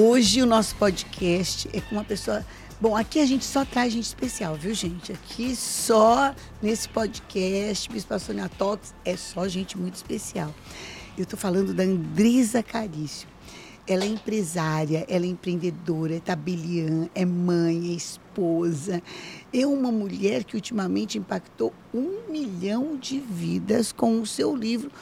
Hoje 0.00 0.40
o 0.40 0.46
nosso 0.46 0.76
podcast 0.76 1.68
é 1.72 1.80
com 1.80 1.96
uma 1.96 2.04
pessoa. 2.04 2.46
Bom, 2.80 2.96
aqui 2.96 3.18
a 3.18 3.26
gente 3.26 3.44
só 3.44 3.64
traz 3.64 3.92
gente 3.92 4.04
especial, 4.04 4.54
viu, 4.54 4.72
gente? 4.72 5.10
Aqui 5.10 5.56
só 5.56 6.32
nesse 6.62 6.88
podcast, 6.88 7.90
Bispa 7.90 8.16
Sônia 8.20 8.48
Talks, 8.48 8.94
é 9.04 9.16
só 9.16 9.48
gente 9.48 9.76
muito 9.76 9.96
especial. 9.96 10.54
Eu 11.18 11.26
tô 11.26 11.36
falando 11.36 11.74
da 11.74 11.82
Andresa 11.82 12.62
Carício. 12.62 13.26
Ela 13.88 14.04
é 14.04 14.06
empresária, 14.06 15.04
ela 15.08 15.24
é 15.24 15.28
empreendedora, 15.28 16.14
é 16.14 16.20
tabeliã, 16.20 17.08
é 17.12 17.24
mãe, 17.24 17.90
é 17.90 17.96
esposa. 17.96 19.02
É 19.52 19.66
uma 19.66 19.90
mulher 19.90 20.44
que 20.44 20.54
ultimamente 20.54 21.18
impactou 21.18 21.74
um 21.92 22.30
milhão 22.30 22.96
de 22.96 23.18
vidas 23.18 23.90
com 23.90 24.20
o 24.20 24.26
seu 24.26 24.54
livro 24.54 24.92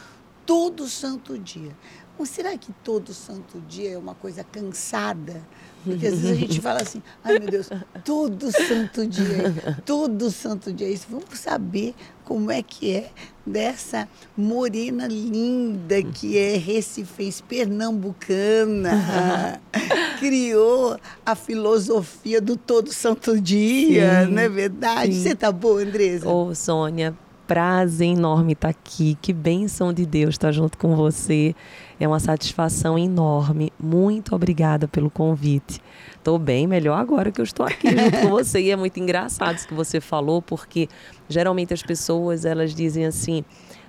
Todo 0.46 0.88
Santo 0.88 1.36
Dia. 1.36 1.76
Mas 2.18 2.30
será 2.30 2.56
que 2.56 2.72
todo 2.84 3.12
santo 3.12 3.60
dia 3.68 3.92
é 3.92 3.98
uma 3.98 4.14
coisa 4.14 4.44
cansada? 4.44 5.42
Porque 5.84 6.08
às 6.08 6.14
vezes 6.14 6.30
a 6.30 6.34
gente 6.34 6.60
fala 6.60 6.82
assim, 6.82 7.00
ai 7.22 7.38
meu 7.38 7.48
Deus, 7.48 7.68
todo 8.04 8.50
santo 8.50 9.06
dia, 9.06 9.54
todo 9.84 10.32
santo 10.32 10.72
dia 10.72 10.88
é 10.88 10.90
isso. 10.90 11.06
Vamos 11.08 11.38
saber 11.38 11.94
como 12.24 12.50
é 12.50 12.60
que 12.60 12.92
é 12.92 13.10
dessa 13.46 14.08
morena 14.36 15.06
linda 15.06 16.02
que 16.02 16.36
é 16.36 16.56
recifense, 16.56 17.40
pernambucana, 17.40 19.60
criou 20.18 20.98
a 21.24 21.36
filosofia 21.36 22.40
do 22.40 22.56
todo 22.56 22.92
santo 22.92 23.40
dia, 23.40 24.26
sim, 24.26 24.32
não 24.32 24.42
é 24.42 24.48
verdade? 24.48 25.14
Sim. 25.14 25.22
Você 25.22 25.36
tá 25.36 25.52
boa, 25.52 25.82
Andresa? 25.82 26.28
Ô, 26.28 26.52
Sônia, 26.52 27.14
prazer 27.46 28.08
enorme 28.08 28.54
estar 28.54 28.68
aqui. 28.68 29.16
Que 29.22 29.32
bênção 29.32 29.92
de 29.92 30.04
Deus 30.04 30.34
estar 30.34 30.50
junto 30.50 30.76
com 30.76 30.96
você. 30.96 31.54
É 31.98 32.06
uma 32.06 32.20
satisfação 32.20 32.98
enorme. 32.98 33.72
Muito 33.80 34.34
obrigada 34.34 34.86
pelo 34.86 35.10
convite. 35.10 35.80
Estou 36.14 36.38
bem 36.38 36.66
melhor 36.66 36.98
agora 36.98 37.32
que 37.32 37.40
eu 37.40 37.44
estou 37.44 37.64
aqui 37.64 37.88
junto 37.88 38.18
com 38.20 38.28
você. 38.28 38.60
E 38.60 38.70
é 38.70 38.76
muito 38.76 39.00
engraçado 39.00 39.56
isso 39.56 39.66
que 39.66 39.74
você 39.74 40.00
falou, 40.00 40.42
porque 40.42 40.88
geralmente 41.28 41.72
as 41.72 41.82
pessoas 41.82 42.44
elas 42.44 42.74
dizem 42.74 43.06
assim: 43.06 43.44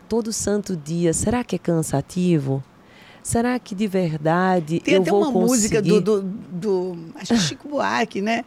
todo 0.08 0.32
santo 0.32 0.76
dia, 0.78 1.14
será 1.14 1.44
que 1.44 1.56
é 1.56 1.60
cansativo? 1.60 2.64
Será 3.22 3.60
que 3.60 3.76
de 3.76 3.88
verdade 3.88 4.80
Tem 4.80 4.94
eu 4.94 5.02
até 5.02 5.12
vou 5.12 5.22
uma 5.24 5.34
conseguir? 5.34 5.50
música 5.50 5.82
do, 5.82 6.00
do, 6.00 6.22
do 6.22 6.98
acho 7.16 7.34
que 7.34 7.40
Chico 7.42 7.68
Buarque, 7.68 8.22
né? 8.22 8.46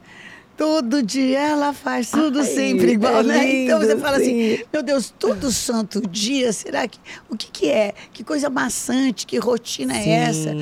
Todo 0.61 1.03
dia 1.03 1.39
ela 1.39 1.73
faz 1.73 2.11
tudo 2.11 2.41
Ai, 2.41 2.45
sempre 2.45 2.93
igual, 2.93 3.21
é 3.21 3.23
né? 3.23 3.47
Lindo, 3.47 3.63
então 3.63 3.81
você 3.81 3.97
fala 3.97 4.19
sim. 4.19 4.53
assim, 4.53 4.65
meu 4.71 4.83
Deus, 4.83 5.09
todo 5.19 5.51
santo 5.51 6.03
dia, 6.07 6.53
será 6.53 6.87
que. 6.87 6.99
O 7.31 7.35
que, 7.35 7.51
que 7.51 7.71
é? 7.71 7.95
Que 8.13 8.23
coisa 8.23 8.51
maçante, 8.51 9.27
que 9.27 9.39
rotina 9.39 9.97
é 9.97 10.03
sim. 10.03 10.11
é 10.11 10.15
essa? 10.17 10.57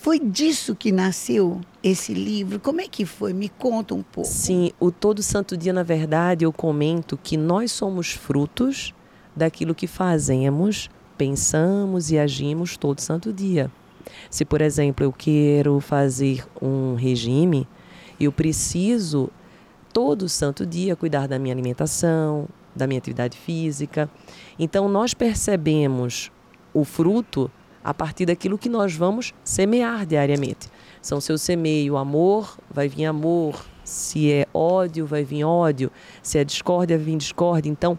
Foi 0.00 0.20
disso 0.20 0.76
que 0.76 0.92
nasceu 0.92 1.60
esse 1.82 2.14
livro? 2.14 2.60
Como 2.60 2.80
é 2.80 2.86
que 2.86 3.04
foi? 3.04 3.32
Me 3.32 3.48
conta 3.48 3.96
um 3.96 4.02
pouco. 4.04 4.30
Sim, 4.30 4.70
o 4.78 4.92
Todo 4.92 5.24
Santo 5.24 5.56
Dia, 5.56 5.72
na 5.72 5.82
verdade, 5.82 6.44
eu 6.44 6.52
comento 6.52 7.18
que 7.20 7.36
nós 7.36 7.72
somos 7.72 8.12
frutos 8.12 8.94
daquilo 9.34 9.74
que 9.74 9.88
fazemos, 9.88 10.88
pensamos 11.18 12.12
e 12.12 12.18
agimos 12.18 12.76
todo 12.76 13.00
santo 13.00 13.32
dia. 13.32 13.72
Se, 14.30 14.44
por 14.44 14.60
exemplo, 14.60 15.04
eu 15.04 15.12
quero 15.12 15.80
fazer 15.80 16.46
um 16.62 16.94
regime, 16.94 17.66
eu 18.20 18.30
preciso 18.30 19.30
todo 19.92 20.28
santo 20.28 20.64
dia 20.66 20.94
cuidar 20.94 21.26
da 21.26 21.38
minha 21.38 21.54
alimentação, 21.54 22.48
da 22.74 22.86
minha 22.86 22.98
atividade 22.98 23.36
física. 23.36 24.08
Então 24.58 24.88
nós 24.88 25.14
percebemos 25.14 26.30
o 26.72 26.84
fruto 26.84 27.50
a 27.82 27.94
partir 27.94 28.26
daquilo 28.26 28.58
que 28.58 28.68
nós 28.68 28.94
vamos 28.94 29.32
semear 29.42 30.06
diariamente. 30.06 30.68
São 31.00 31.20
se 31.20 31.32
eu 31.32 31.38
semeio 31.38 31.96
amor, 31.96 32.58
vai 32.70 32.88
vir 32.88 33.06
amor. 33.06 33.64
Se 33.82 34.30
é 34.30 34.46
ódio, 34.52 35.06
vai 35.06 35.24
vir 35.24 35.44
ódio. 35.44 35.90
Se 36.22 36.38
é 36.38 36.44
discórdia, 36.44 36.96
vai 36.96 37.06
vir 37.06 37.16
discórdia. 37.16 37.70
Então, 37.70 37.98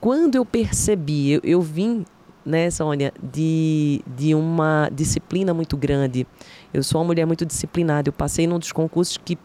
quando 0.00 0.36
eu 0.36 0.44
percebi, 0.44 1.32
eu, 1.32 1.40
eu 1.42 1.60
vim, 1.60 2.04
né, 2.46 2.70
Sônia, 2.70 3.12
de, 3.20 4.00
de 4.06 4.34
uma 4.34 4.88
disciplina 4.92 5.52
muito 5.52 5.76
grande 5.76 6.26
eu 6.72 6.82
sou 6.82 7.00
uma 7.00 7.06
mulher 7.06 7.26
muito 7.26 7.44
disciplinada. 7.46 8.08
Eu 8.08 8.12
passei 8.12 8.46
num 8.46 8.58
dos 8.58 8.72
concursos 8.72 9.16
que 9.16 9.38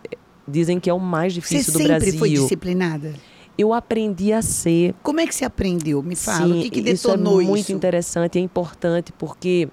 dizem 0.47 0.79
que 0.79 0.89
é 0.89 0.93
o 0.93 0.99
mais 0.99 1.33
difícil 1.33 1.71
você 1.71 1.83
do 1.83 1.87
Brasil. 1.87 1.99
Você 1.99 2.11
sempre 2.11 2.19
foi 2.19 2.29
disciplinada? 2.29 3.13
Eu 3.57 3.73
aprendi 3.73 4.33
a 4.33 4.41
ser. 4.41 4.95
Como 5.03 5.19
é 5.19 5.27
que 5.27 5.33
você 5.33 5.45
aprendeu? 5.45 6.01
Me 6.01 6.15
fala. 6.15 6.47
Sim, 6.47 6.59
o 6.59 6.63
que, 6.63 6.69
que 6.69 6.81
detonou 6.81 7.41
isso? 7.41 7.47
É 7.47 7.51
muito 7.51 7.63
isso? 7.65 7.71
interessante, 7.71 8.39
é 8.39 8.41
importante 8.41 9.13
porque 9.13 9.69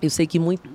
eu 0.00 0.08
sei 0.08 0.26
que 0.26 0.38
muito, 0.38 0.70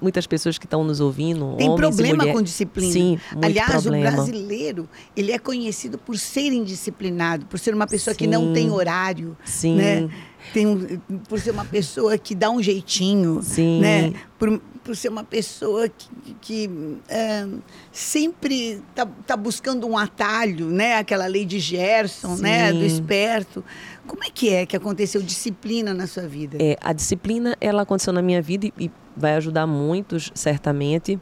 muitas 0.00 0.26
pessoas 0.26 0.58
que 0.58 0.66
estão 0.66 0.82
nos 0.82 1.00
ouvindo, 1.00 1.54
tem 1.56 1.74
problema 1.76 2.26
com 2.26 2.42
disciplina. 2.42 2.92
Sim, 2.92 3.18
muito 3.32 3.44
Aliás, 3.44 3.70
problema. 3.70 4.10
o 4.10 4.12
brasileiro 4.16 4.88
ele 5.16 5.32
é 5.32 5.38
conhecido 5.38 5.96
por 5.96 6.18
ser 6.18 6.52
indisciplinado, 6.52 7.46
por 7.46 7.58
ser 7.58 7.74
uma 7.74 7.86
pessoa 7.86 8.14
Sim. 8.14 8.18
que 8.18 8.26
não 8.26 8.52
tem 8.52 8.70
horário, 8.70 9.36
Sim. 9.44 9.76
né? 9.76 10.08
Tem, 10.52 11.00
por 11.28 11.38
ser 11.38 11.50
uma 11.52 11.64
pessoa 11.64 12.18
que 12.18 12.34
dá 12.34 12.50
um 12.50 12.62
jeitinho, 12.62 13.40
Sim. 13.42 13.80
né? 13.80 14.12
Por, 14.38 14.60
por 14.82 14.96
ser 14.96 15.08
uma 15.08 15.24
pessoa 15.24 15.88
que, 15.88 16.34
que 16.40 16.70
é, 17.08 17.46
sempre 17.92 18.82
está 18.90 19.06
tá 19.26 19.36
buscando 19.36 19.86
um 19.86 19.96
atalho, 19.96 20.66
né? 20.66 20.96
Aquela 20.96 21.26
lei 21.26 21.44
de 21.44 21.58
Gerson, 21.58 22.36
Sim. 22.36 22.42
né? 22.42 22.72
Do 22.72 22.84
esperto. 22.84 23.64
Como 24.06 24.24
é 24.24 24.30
que 24.30 24.48
é 24.50 24.66
que 24.66 24.76
aconteceu 24.76 25.22
disciplina 25.22 25.94
na 25.94 26.06
sua 26.06 26.26
vida? 26.26 26.58
É, 26.60 26.76
a 26.80 26.92
disciplina 26.92 27.56
ela 27.60 27.82
aconteceu 27.82 28.12
na 28.12 28.22
minha 28.22 28.42
vida 28.42 28.66
e, 28.66 28.72
e 28.78 28.90
vai 29.16 29.34
ajudar 29.34 29.66
muitos, 29.66 30.30
certamente. 30.34 31.20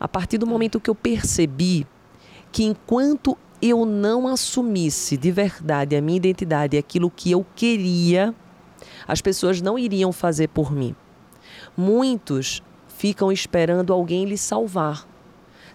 A 0.00 0.08
partir 0.08 0.38
do 0.38 0.46
momento 0.46 0.80
que 0.80 0.90
eu 0.90 0.94
percebi 0.94 1.86
que 2.50 2.64
enquanto 2.64 3.36
eu 3.60 3.86
não 3.86 4.28
assumisse 4.28 5.16
de 5.16 5.30
verdade 5.30 5.96
a 5.96 6.00
minha 6.00 6.16
identidade, 6.16 6.76
aquilo 6.76 7.10
que 7.10 7.30
eu 7.30 7.44
queria, 7.54 8.34
as 9.06 9.20
pessoas 9.20 9.60
não 9.60 9.78
iriam 9.78 10.12
fazer 10.12 10.48
por 10.48 10.72
mim. 10.72 10.94
Muitos 11.76 12.62
ficam 13.04 13.30
esperando 13.30 13.92
alguém 13.92 14.24
lhe 14.24 14.38
salvar. 14.38 15.06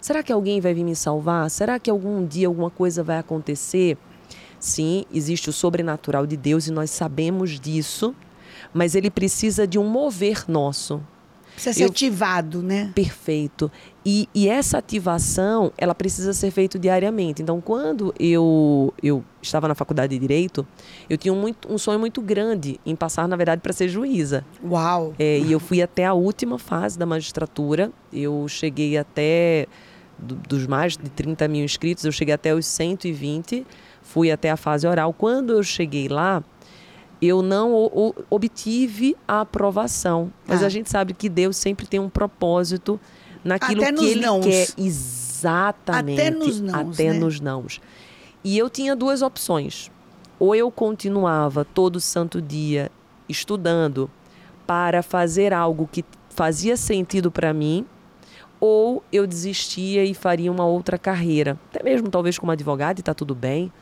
Será 0.00 0.20
que 0.20 0.32
alguém 0.32 0.60
vai 0.60 0.74
vir 0.74 0.82
me 0.82 0.96
salvar? 0.96 1.48
Será 1.48 1.78
que 1.78 1.88
algum 1.88 2.26
dia 2.26 2.48
alguma 2.48 2.70
coisa 2.70 3.04
vai 3.04 3.18
acontecer? 3.18 3.96
Sim, 4.58 5.04
existe 5.14 5.48
o 5.48 5.52
sobrenatural 5.52 6.26
de 6.26 6.36
Deus 6.36 6.66
e 6.66 6.72
nós 6.72 6.90
sabemos 6.90 7.60
disso, 7.60 8.16
mas 8.74 8.96
ele 8.96 9.12
precisa 9.12 9.64
de 9.64 9.78
um 9.78 9.86
mover 9.86 10.46
nosso. 10.48 11.00
Precisa 11.60 11.74
ser 11.74 11.84
eu, 11.84 11.88
ativado, 11.88 12.62
né? 12.62 12.90
Perfeito. 12.94 13.70
E, 14.04 14.26
e, 14.34 14.48
essa 14.48 14.78
ativação, 14.78 15.70
ela 15.76 15.94
precisa 15.94 16.32
ser 16.32 16.50
feita 16.50 16.78
diariamente. 16.78 17.42
Então, 17.42 17.60
quando 17.60 18.14
eu, 18.18 18.94
eu 19.02 19.22
estava 19.42 19.68
na 19.68 19.74
faculdade 19.74 20.14
de 20.14 20.18
Direito, 20.18 20.66
eu 21.08 21.18
tinha 21.18 21.34
um, 21.34 21.38
muito, 21.38 21.70
um 21.70 21.76
sonho 21.76 21.98
muito 21.98 22.22
grande 22.22 22.80
em 22.86 22.96
passar, 22.96 23.28
na 23.28 23.36
verdade, 23.36 23.60
para 23.60 23.74
ser 23.74 23.88
juíza. 23.88 24.42
Uau! 24.64 25.14
É, 25.18 25.38
e 25.38 25.52
eu 25.52 25.60
fui 25.60 25.82
até 25.82 26.06
a 26.06 26.14
última 26.14 26.58
fase 26.58 26.98
da 26.98 27.04
magistratura. 27.04 27.92
Eu 28.10 28.48
cheguei 28.48 28.96
até, 28.96 29.66
do, 30.18 30.36
dos 30.36 30.66
mais 30.66 30.96
de 30.96 31.10
30 31.10 31.46
mil 31.46 31.64
inscritos, 31.64 32.04
eu 32.06 32.12
cheguei 32.12 32.32
até 32.32 32.54
os 32.54 32.64
120. 32.64 33.66
Fui 34.00 34.30
até 34.30 34.50
a 34.50 34.56
fase 34.56 34.86
oral. 34.86 35.12
Quando 35.12 35.52
eu 35.52 35.62
cheguei 35.62 36.08
lá, 36.08 36.42
eu 37.20 37.42
não 37.42 37.72
o, 37.72 38.08
o, 38.08 38.14
obtive 38.30 39.16
a 39.26 39.42
aprovação. 39.42 40.32
Mas 40.46 40.62
ah. 40.62 40.66
a 40.66 40.68
gente 40.68 40.90
sabe 40.90 41.12
que 41.12 41.28
Deus 41.28 41.56
sempre 41.56 41.86
tem 41.86 42.00
um 42.00 42.08
propósito 42.08 42.98
naquilo 43.44 43.82
Até 43.82 43.92
que 43.92 44.04
Ele 44.06 44.20
nãos. 44.20 44.44
quer. 44.46 44.68
Exatamente. 44.76 46.20
Até 46.20 46.30
nos 46.30 46.60
nãos. 46.60 46.94
Até 46.94 47.12
né? 47.12 47.18
nos 47.18 47.40
nãos. 47.40 47.80
E 48.42 48.56
eu 48.56 48.70
tinha 48.70 48.96
duas 48.96 49.22
opções. 49.22 49.90
Ou 50.38 50.54
eu 50.54 50.70
continuava 50.70 51.64
todo 51.64 52.00
santo 52.00 52.40
dia 52.40 52.90
estudando 53.28 54.10
para 54.66 55.02
fazer 55.02 55.52
algo 55.52 55.88
que 55.90 56.04
fazia 56.30 56.76
sentido 56.76 57.30
para 57.30 57.52
mim, 57.52 57.84
ou 58.58 59.02
eu 59.12 59.26
desistia 59.26 60.04
e 60.04 60.14
faria 60.14 60.50
uma 60.50 60.64
outra 60.64 60.96
carreira. 60.96 61.58
Até 61.70 61.82
mesmo 61.82 62.08
talvez 62.08 62.38
como 62.38 62.52
advogado 62.52 62.98
e 62.98 63.00
está 63.00 63.12
tudo 63.12 63.34
bem. 63.34 63.72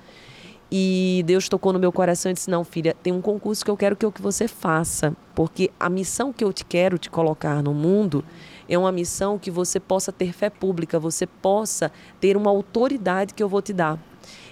E 0.71 1.23
Deus 1.27 1.49
tocou 1.49 1.73
no 1.73 1.79
meu 1.79 1.91
coração 1.91 2.31
e 2.31 2.35
disse: 2.35 2.51
Não, 2.51 2.63
filha, 2.63 2.95
tem 3.03 3.13
um 3.13 3.23
concurso 3.23 3.65
que 3.65 3.71
eu 3.71 3.77
quero 3.77 3.97
que, 3.97 4.05
eu, 4.05 4.13
que 4.13 4.21
você 4.21 4.47
faça, 4.47 5.17
porque 5.35 5.71
a 5.81 5.89
missão 5.89 6.33
que 6.33 6.45
eu 6.45 6.53
te 6.53 6.65
quero 6.65 6.99
te 6.99 7.09
colocar 7.09 7.63
no 7.63 7.73
mundo 7.73 8.23
é 8.69 8.77
uma 8.77 8.93
missão 8.93 9.39
que 9.39 9.51
você 9.51 9.81
possa 9.81 10.13
ter 10.13 10.33
fé 10.35 10.51
pública, 10.51 10.99
você 10.99 11.27
possa 11.27 11.91
ter 12.21 12.37
uma 12.37 12.51
autoridade 12.51 13.33
que 13.33 13.43
eu 13.43 13.49
vou 13.49 13.63
te 13.63 13.73
dar. 13.73 13.99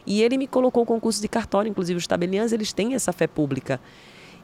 E 0.07 0.23
ele 0.23 0.39
me 0.39 0.47
colocou 0.47 0.85
o 0.85 0.87
concurso 0.87 1.21
de 1.21 1.29
cartório, 1.29 1.69
inclusive 1.69 1.99
os 1.99 2.07
tabeliãs, 2.07 2.53
eles 2.53 2.73
têm 2.73 2.95
essa 2.95 3.13
fé 3.13 3.27
pública. 3.27 3.81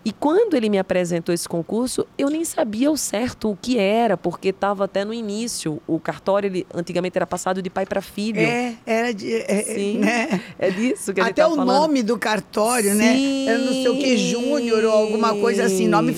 E 0.04 0.12
quando 0.12 0.54
ele 0.54 0.68
me 0.68 0.78
apresentou 0.78 1.32
esse 1.32 1.48
concurso, 1.48 2.04
eu 2.18 2.28
nem 2.28 2.44
sabia 2.44 2.90
o 2.90 2.96
certo 2.96 3.50
o 3.50 3.56
que 3.56 3.78
era, 3.78 4.16
porque 4.16 4.48
estava 4.48 4.84
até 4.84 5.04
no 5.04 5.14
início. 5.14 5.80
O 5.86 6.00
cartório, 6.00 6.48
ele 6.48 6.66
antigamente 6.74 7.16
era 7.16 7.26
passado 7.26 7.62
de 7.62 7.70
pai 7.70 7.86
para 7.86 8.02
filho. 8.02 8.40
É, 8.40 8.74
era 8.84 9.14
de. 9.14 9.32
É, 9.32 9.62
Sim, 9.62 9.98
né? 9.98 10.40
é 10.58 10.70
disso 10.70 11.14
que 11.14 11.20
a 11.20 11.24
gente 11.24 11.32
Até 11.32 11.42
tá 11.42 11.48
o 11.48 11.54
falando. 11.54 11.68
nome 11.78 12.02
do 12.02 12.18
cartório, 12.18 12.94
né? 12.94 13.46
Era 13.46 13.58
não 13.58 13.72
sei 13.72 13.88
o 13.88 13.96
que, 13.96 14.18
Sim. 14.18 14.30
Júnior 14.30 14.84
ou 14.84 14.90
alguma 14.92 15.36
coisa 15.36 15.64
assim. 15.64 15.86
Nome 15.86 16.16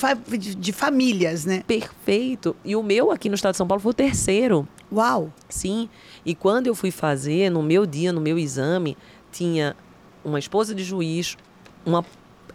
de 0.57 0.73
famílias, 0.73 1.45
né? 1.45 1.63
Perfeito. 1.67 2.55
E 2.65 2.75
o 2.75 2.81
meu 2.81 3.11
aqui 3.11 3.29
no 3.29 3.35
estado 3.35 3.51
de 3.53 3.57
São 3.57 3.67
Paulo 3.67 3.81
foi 3.81 3.91
o 3.91 3.93
terceiro. 3.93 4.67
Uau! 4.91 5.31
Sim. 5.47 5.89
E 6.25 6.33
quando 6.33 6.67
eu 6.67 6.73
fui 6.73 6.89
fazer, 6.89 7.51
no 7.51 7.61
meu 7.61 7.85
dia, 7.85 8.11
no 8.11 8.21
meu 8.21 8.39
exame, 8.39 8.97
tinha 9.31 9.75
uma 10.23 10.39
esposa 10.39 10.73
de 10.73 10.83
juiz, 10.83 11.37
uma 11.85 12.03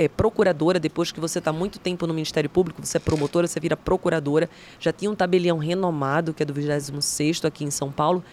é, 0.00 0.08
procuradora, 0.08 0.80
depois 0.80 1.12
que 1.12 1.20
você 1.20 1.40
está 1.40 1.52
muito 1.52 1.78
tempo 1.78 2.06
no 2.06 2.14
Ministério 2.14 2.48
Público, 2.48 2.80
você 2.82 2.96
é 2.96 3.00
promotora, 3.00 3.46
você 3.46 3.60
vira 3.60 3.76
procuradora. 3.76 4.48
Já 4.78 4.94
tinha 4.94 5.10
um 5.10 5.14
tabelião 5.14 5.58
renomado, 5.58 6.32
que 6.32 6.42
é 6.42 6.46
do 6.46 6.54
26º 6.54 7.44
aqui 7.44 7.64
em 7.64 7.70
São 7.70 7.92
Paulo. 7.92 8.24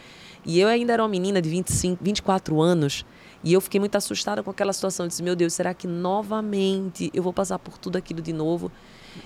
E 0.45 0.61
eu 0.61 0.69
ainda 0.69 0.93
era 0.93 1.03
uma 1.03 1.09
menina 1.09 1.41
de 1.41 1.49
25, 1.49 2.01
24 2.01 2.61
anos. 2.61 3.05
E 3.43 3.51
eu 3.51 3.59
fiquei 3.59 3.81
muito 3.81 3.97
assustada 3.97 4.41
com 4.41 4.49
aquela 4.49 4.71
situação. 4.71 5.05
Eu 5.05 5.09
disse, 5.09 5.21
meu 5.21 5.35
Deus, 5.35 5.51
será 5.51 5.73
que 5.73 5.87
novamente 5.87 7.11
eu 7.13 7.21
vou 7.21 7.33
passar 7.33 7.59
por 7.59 7.77
tudo 7.77 7.97
aquilo 7.97 8.21
de 8.21 8.31
novo? 8.31 8.71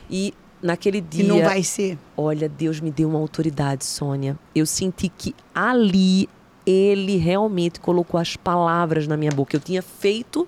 E 0.10 0.34
naquele 0.64 0.98
E 0.98 1.02
dia... 1.02 1.28
não 1.28 1.44
vai 1.44 1.62
ser. 1.62 1.96
Olha, 2.18 2.50
Deus 2.50 2.80
me 2.80 2.90
deu 2.90 3.08
uma 3.08 3.20
autoridade, 3.20 3.86
Sônia. 3.86 4.36
Eu 4.56 4.66
senti 4.66 5.10
que 5.10 5.36
ali 5.54 6.28
ele 6.66 7.18
realmente 7.18 7.80
colocou 7.80 8.20
as 8.20 8.36
palavras 8.36 9.06
na 9.06 9.16
minha 9.16 9.32
boca. 9.32 9.56
Eu 9.56 9.60
tinha 9.60 9.84
feito 9.84 10.48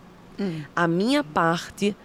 a 0.76 0.88
minha 0.88 1.24
parte, 1.24 1.96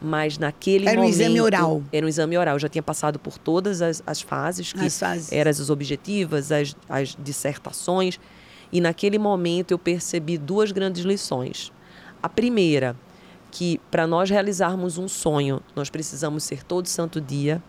mas 0.00 0.38
naquele 0.38 0.86
Hum. 0.86 0.88
Era 0.88 0.98
um 1.00 1.02
momento... 1.04 1.20
exame 1.20 1.40
oral. 1.40 1.82
Era 1.92 2.06
um 2.06 2.08
exame 2.08 2.36
oral. 2.38 2.56
Eu 2.56 2.58
já 2.58 2.68
tinha 2.68 2.82
passado 2.82 3.18
por 3.18 3.38
todas 3.38 3.80
as, 3.82 4.02
as 4.06 4.20
fases, 4.20 4.72
que 4.72 4.84
As 4.84 4.98
fases. 4.98 5.32
eram 5.32 5.50
as 5.50 5.70
objetivas, 5.70 6.50
as, 6.50 6.76
as 6.88 7.16
dissertações. 7.22 8.18
E 8.72 8.80
naquele 8.80 9.18
momento 9.18 9.70
eu 9.72 9.78
percebi 9.78 10.38
duas 10.38 10.72
grandes 10.72 11.04
lições. 11.04 11.70
A 12.22 12.28
primeira, 12.28 12.96
que 13.50 13.80
para 13.90 14.06
nós 14.06 14.30
realizarmos 14.30 14.96
um 14.98 15.06
sonho, 15.06 15.60
nós 15.76 15.90
precisamos 15.90 16.42
ser 16.44 16.62
todo 16.64 16.86
santo 16.88 17.20
dia. 17.20 17.62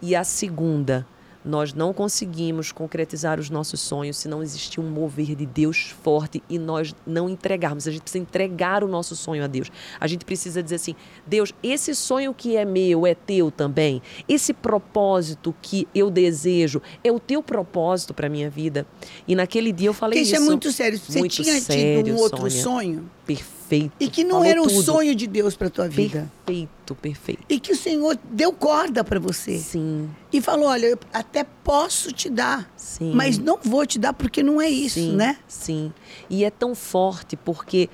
E 0.00 0.14
a 0.14 0.24
segunda, 0.24 1.06
nós 1.44 1.72
não 1.74 1.92
conseguimos 1.92 2.72
concretizar 2.72 3.38
os 3.40 3.50
nossos 3.50 3.80
sonhos 3.80 4.16
se 4.16 4.28
não 4.28 4.42
existir 4.42 4.80
um 4.80 4.88
mover 4.88 5.34
de 5.34 5.46
Deus 5.46 5.94
forte 6.02 6.42
e 6.48 6.58
nós 6.58 6.94
não 7.06 7.28
entregarmos. 7.28 7.86
A 7.86 7.90
gente 7.90 8.02
precisa 8.02 8.22
entregar 8.22 8.84
o 8.84 8.88
nosso 8.88 9.16
sonho 9.16 9.44
a 9.44 9.46
Deus. 9.46 9.70
A 9.98 10.06
gente 10.06 10.24
precisa 10.24 10.62
dizer 10.62 10.76
assim: 10.76 10.94
Deus, 11.26 11.52
esse 11.62 11.94
sonho 11.94 12.32
que 12.32 12.56
é 12.56 12.64
meu 12.64 13.06
é 13.06 13.14
teu 13.14 13.50
também. 13.50 14.02
Esse 14.28 14.52
propósito 14.52 15.54
que 15.60 15.86
eu 15.94 16.10
desejo 16.10 16.80
é 17.02 17.10
o 17.10 17.18
teu 17.18 17.42
propósito 17.42 18.14
para 18.14 18.28
minha 18.28 18.48
vida. 18.50 18.86
E 19.26 19.34
naquele 19.34 19.72
dia 19.72 19.88
eu 19.88 19.94
falei 19.94 20.20
isso 20.20 20.34
isso. 20.34 20.42
é 20.42 20.44
muito 20.44 20.72
sério. 20.72 20.98
Você 20.98 21.18
Muito 21.18 21.32
tinha 21.32 21.60
sério, 21.60 22.04
tido 22.04 22.16
um 22.16 22.20
outro 22.20 22.38
Sônia. 22.38 22.62
sonho 22.62 23.10
Perfeito. 23.26 23.61
E 23.98 24.08
que 24.08 24.22
não 24.24 24.36
Falou 24.36 24.44
era 24.46 24.62
um 24.62 24.66
tudo. 24.66 24.82
sonho 24.82 25.14
de 25.14 25.26
Deus 25.26 25.56
para 25.56 25.70
tua 25.70 25.88
vida. 25.88 26.30
Perfeito, 26.44 26.94
perfeito. 26.96 27.42
E 27.48 27.58
que 27.58 27.72
o 27.72 27.76
Senhor 27.76 28.18
deu 28.30 28.52
corda 28.52 29.02
para 29.04 29.18
você. 29.18 29.58
Sim, 29.58 30.10
E 30.32 30.40
falou: 30.40 30.66
olha, 30.68 30.86
eu 30.86 30.98
até 31.12 31.44
posso 31.44 32.12
te 32.12 32.28
dar, 32.28 32.70
sim. 32.76 33.12
mas 33.14 33.38
não 33.38 33.58
vou 33.62 33.86
te 33.86 33.98
dar 33.98 34.12
porque 34.12 34.42
não 34.42 34.60
é 34.60 34.68
isso, 34.68 34.94
sim, 35.00 35.14
né? 35.16 35.38
Sim. 35.48 35.92
E 36.28 36.44
é 36.44 36.50
tão 36.50 36.74
forte 36.74 37.36
porque, 37.36 37.88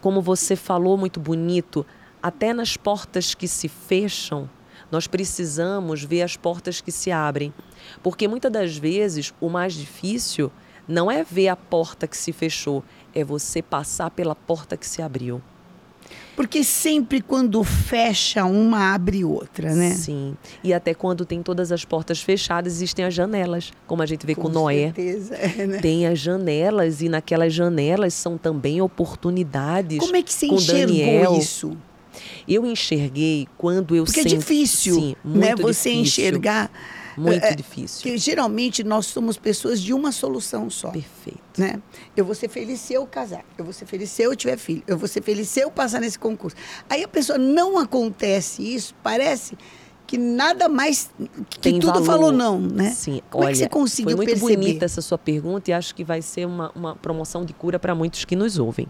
como 0.00 0.20
você 0.20 0.56
falou 0.56 0.96
muito 0.96 1.20
bonito, 1.20 1.84
até 2.22 2.52
nas 2.52 2.76
portas 2.76 3.34
que 3.34 3.46
se 3.46 3.68
fecham, 3.68 4.48
nós 4.90 5.06
precisamos 5.06 6.02
ver 6.02 6.22
as 6.22 6.36
portas 6.36 6.80
que 6.80 6.90
se 6.92 7.10
abrem. 7.10 7.52
Porque 8.02 8.26
muitas 8.28 8.50
das 8.50 8.76
vezes 8.76 9.34
o 9.40 9.48
mais 9.48 9.74
difícil 9.74 10.50
não 10.86 11.10
é 11.10 11.24
ver 11.24 11.48
a 11.48 11.56
porta 11.56 12.06
que 12.06 12.16
se 12.16 12.32
fechou, 12.32 12.84
é 13.14 13.22
você 13.24 13.62
passar 13.62 14.10
pela 14.10 14.34
porta 14.34 14.76
que 14.76 14.86
se 14.86 15.00
abriu. 15.02 15.40
Porque 16.36 16.64
sempre 16.64 17.20
quando 17.20 17.62
fecha 17.62 18.44
uma, 18.44 18.92
abre 18.92 19.24
outra, 19.24 19.72
né? 19.72 19.90
Sim. 19.92 20.36
E 20.64 20.74
até 20.74 20.92
quando 20.92 21.24
tem 21.24 21.40
todas 21.42 21.70
as 21.70 21.84
portas 21.84 22.20
fechadas, 22.20 22.72
existem 22.74 23.04
as 23.04 23.14
janelas, 23.14 23.72
como 23.86 24.02
a 24.02 24.06
gente 24.06 24.26
vê 24.26 24.34
com, 24.34 24.48
Noé. 24.48 24.86
certeza, 24.92 25.34
é, 25.36 25.64
né? 25.66 25.78
Tem 25.78 26.06
as 26.08 26.18
janelas 26.18 27.00
e 27.02 27.08
naquelas 27.08 27.54
janelas 27.54 28.14
são 28.14 28.36
também 28.36 28.82
oportunidades. 28.82 29.98
Como 29.98 30.16
é 30.16 30.22
que 30.22 30.32
você 30.32 30.48
com 30.48 30.56
enxergou 30.56 30.86
Daniel. 30.96 31.38
isso? 31.38 31.76
Eu 32.48 32.66
enxerguei 32.66 33.46
quando 33.56 33.94
eu 33.94 34.04
Porque 34.04 34.20
é 34.20 34.22
senti- 34.24 34.36
difícil, 34.38 34.94
Sim, 34.96 35.16
né? 35.24 35.54
Você 35.54 35.90
difícil, 35.90 36.00
enxergar. 36.24 36.70
Muito 37.16 37.44
é, 37.44 37.54
difícil. 37.54 38.02
Porque 38.02 38.18
geralmente 38.18 38.82
nós 38.82 39.06
somos 39.06 39.36
pessoas 39.36 39.80
de 39.80 39.92
uma 39.92 40.12
solução 40.12 40.68
só. 40.70 40.90
Perfeito. 40.90 41.40
Né? 41.58 41.80
Eu 42.16 42.24
vou 42.24 42.34
ser 42.34 42.48
feliz 42.48 42.80
se 42.80 42.94
eu 42.94 43.06
casar. 43.06 43.44
Eu 43.56 43.64
vou 43.64 43.72
ser 43.72 43.86
feliz 43.86 44.10
se 44.10 44.22
eu 44.22 44.34
tiver 44.34 44.56
filho. 44.56 44.82
Eu 44.86 44.98
vou 44.98 45.08
ser 45.08 45.22
feliz 45.22 45.48
se 45.48 45.60
eu 45.60 45.70
passar 45.70 46.00
nesse 46.00 46.18
concurso. 46.18 46.56
Aí 46.88 47.02
a 47.04 47.08
pessoa 47.08 47.38
não 47.38 47.78
acontece 47.78 48.62
isso, 48.62 48.94
parece 49.02 49.56
que 50.06 50.18
nada 50.18 50.68
mais. 50.68 51.10
que 51.48 51.58
Tem 51.58 51.80
tudo 51.80 51.92
valor. 51.92 52.06
falou 52.06 52.32
não, 52.32 52.60
né? 52.60 52.90
Sim, 52.90 53.22
Como 53.30 53.44
olha, 53.44 53.50
é 53.50 53.54
que 53.54 53.58
você 53.58 53.68
conseguiu 53.68 54.16
foi 54.16 54.26
muito 54.26 54.38
perceber? 54.38 54.56
bonita 54.56 54.84
essa 54.84 55.00
sua 55.00 55.16
pergunta 55.18 55.70
e 55.70 55.74
acho 55.74 55.94
que 55.94 56.04
vai 56.04 56.20
ser 56.20 56.46
uma, 56.46 56.70
uma 56.74 56.94
promoção 56.96 57.44
de 57.44 57.52
cura 57.52 57.78
para 57.78 57.94
muitos 57.94 58.24
que 58.24 58.36
nos 58.36 58.58
ouvem. 58.58 58.86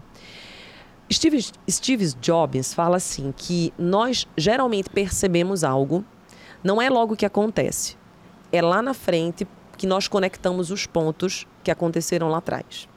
Steve, 1.11 1.45
Steve 1.69 2.13
Jobs 2.19 2.73
fala 2.73 2.97
assim 2.97 3.33
que 3.35 3.71
nós 3.77 4.27
geralmente 4.35 4.89
percebemos 4.89 5.63
algo, 5.63 6.03
não 6.63 6.81
é 6.81 6.89
logo 6.89 7.15
que 7.15 7.25
acontece, 7.25 7.95
é 8.55 8.61
lá 8.61 8.81
na 8.81 8.93
frente 8.93 9.47
que 9.77 9.85
nós 9.85 10.07
conectamos 10.07 10.71
os 10.71 10.85
pontos 10.85 11.45
que 11.63 11.71
aconteceram 11.71 12.29
lá 12.29 12.37
atrás. 12.37 12.87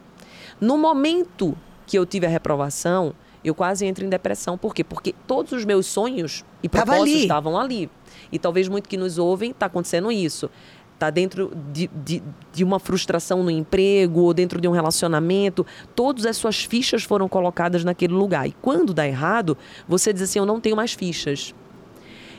No 0.60 0.78
momento 0.78 1.56
que 1.86 1.98
eu 1.98 2.06
tive 2.06 2.26
a 2.26 2.28
reprovação, 2.28 3.14
eu 3.44 3.54
quase 3.54 3.86
entro 3.86 4.04
em 4.04 4.08
depressão. 4.08 4.58
Por 4.58 4.74
quê? 4.74 4.84
Porque 4.84 5.14
todos 5.26 5.52
os 5.52 5.64
meus 5.64 5.86
sonhos 5.86 6.44
e 6.62 6.68
propósitos 6.68 7.10
ali. 7.10 7.22
estavam 7.22 7.58
ali. 7.58 7.90
E 8.30 8.38
talvez 8.38 8.68
muito 8.68 8.88
que 8.88 8.96
nos 8.96 9.18
ouvem 9.18 9.50
está 9.50 9.66
acontecendo 9.66 10.10
isso. 10.10 10.50
Está 10.94 11.10
dentro 11.10 11.52
de, 11.72 11.88
de, 12.04 12.22
de 12.52 12.64
uma 12.64 12.80
frustração 12.80 13.42
no 13.44 13.50
emprego 13.50 14.22
ou 14.22 14.34
dentro 14.34 14.60
de 14.60 14.66
um 14.66 14.72
relacionamento. 14.72 15.64
Todas 15.94 16.26
as 16.26 16.36
suas 16.36 16.64
fichas 16.64 17.04
foram 17.04 17.28
colocadas 17.28 17.84
naquele 17.84 18.14
lugar. 18.14 18.48
E 18.48 18.52
quando 18.60 18.92
dá 18.92 19.06
errado, 19.06 19.56
você 19.86 20.12
diz 20.12 20.22
assim: 20.22 20.40
Eu 20.40 20.46
não 20.46 20.60
tenho 20.60 20.74
mais 20.74 20.94
fichas. 20.94 21.54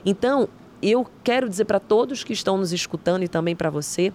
Então, 0.06 0.50
eu 0.82 1.06
quero 1.24 1.50
dizer 1.50 1.66
para 1.66 1.80
todos 1.80 2.24
que 2.24 2.34
estão 2.34 2.58
nos 2.58 2.72
escutando 2.72 3.24
e 3.24 3.28
também 3.28 3.56
para 3.56 3.70
você 3.70 4.14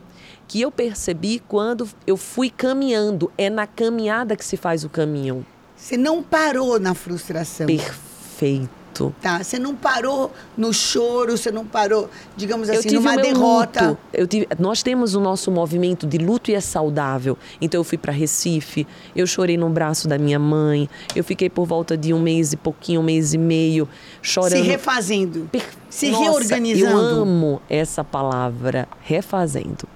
que 0.49 0.61
eu 0.61 0.70
percebi 0.70 1.40
quando 1.40 1.88
eu 2.06 2.16
fui 2.16 2.50
caminhando. 2.50 3.31
É 3.37 3.49
na 3.49 3.66
caminhada 3.66 4.37
que 4.37 4.44
se 4.44 4.56
faz 4.56 4.84
o 4.84 4.88
caminho. 4.88 5.44
Você 5.76 5.96
não 5.96 6.22
parou 6.22 6.78
na 6.78 6.94
frustração. 6.94 7.66
Perfeito. 7.66 8.83
Tá? 9.20 9.43
Você 9.43 9.58
não 9.58 9.74
parou 9.74 10.32
no 10.56 10.72
choro, 10.72 11.36
você 11.36 11.51
não 11.51 11.67
parou, 11.67 12.08
digamos 12.36 12.69
eu 12.69 12.74
assim, 12.79 12.89
tive 12.89 13.01
numa 13.01 13.17
derrota. 13.17 13.89
luto. 13.89 13.98
Eu 14.13 14.27
tive, 14.27 14.48
nós 14.58 14.82
temos 14.82 15.15
o 15.15 15.20
nosso 15.20 15.51
movimento 15.51 16.06
de 16.06 16.19
luto 16.19 16.51
e 16.51 16.55
é 16.55 16.60
saudável. 16.60 17.36
Então 17.60 17.81
eu 17.81 17.84
fui 17.84 17.98
para 17.98 18.13
Recife, 18.13 18.86
eu 19.17 19.27
chorei 19.27 19.56
no 19.56 19.69
braço 19.70 20.06
da 20.06 20.17
minha 20.19 20.39
mãe, 20.39 20.89
eu 21.17 21.24
fiquei 21.24 21.51
por 21.51 21.67
volta 21.67 21.96
de 21.96 22.13
um 22.15 22.20
mês 22.20 22.53
e 22.53 22.56
pouquinho, 22.56 23.01
um 23.01 23.05
mês 23.05 23.34
e 23.34 23.39
meio, 23.39 23.89
chorando. 24.22 24.63
Se 24.63 24.69
refazendo. 24.69 25.48
Per- 25.51 25.63
se 25.91 26.10
Nossa, 26.10 26.22
reorganizando. 26.24 26.91
Eu 26.91 26.98
amo 27.22 27.63
essa 27.69 28.03
palavra, 28.05 28.89
refazendo. 29.01 29.86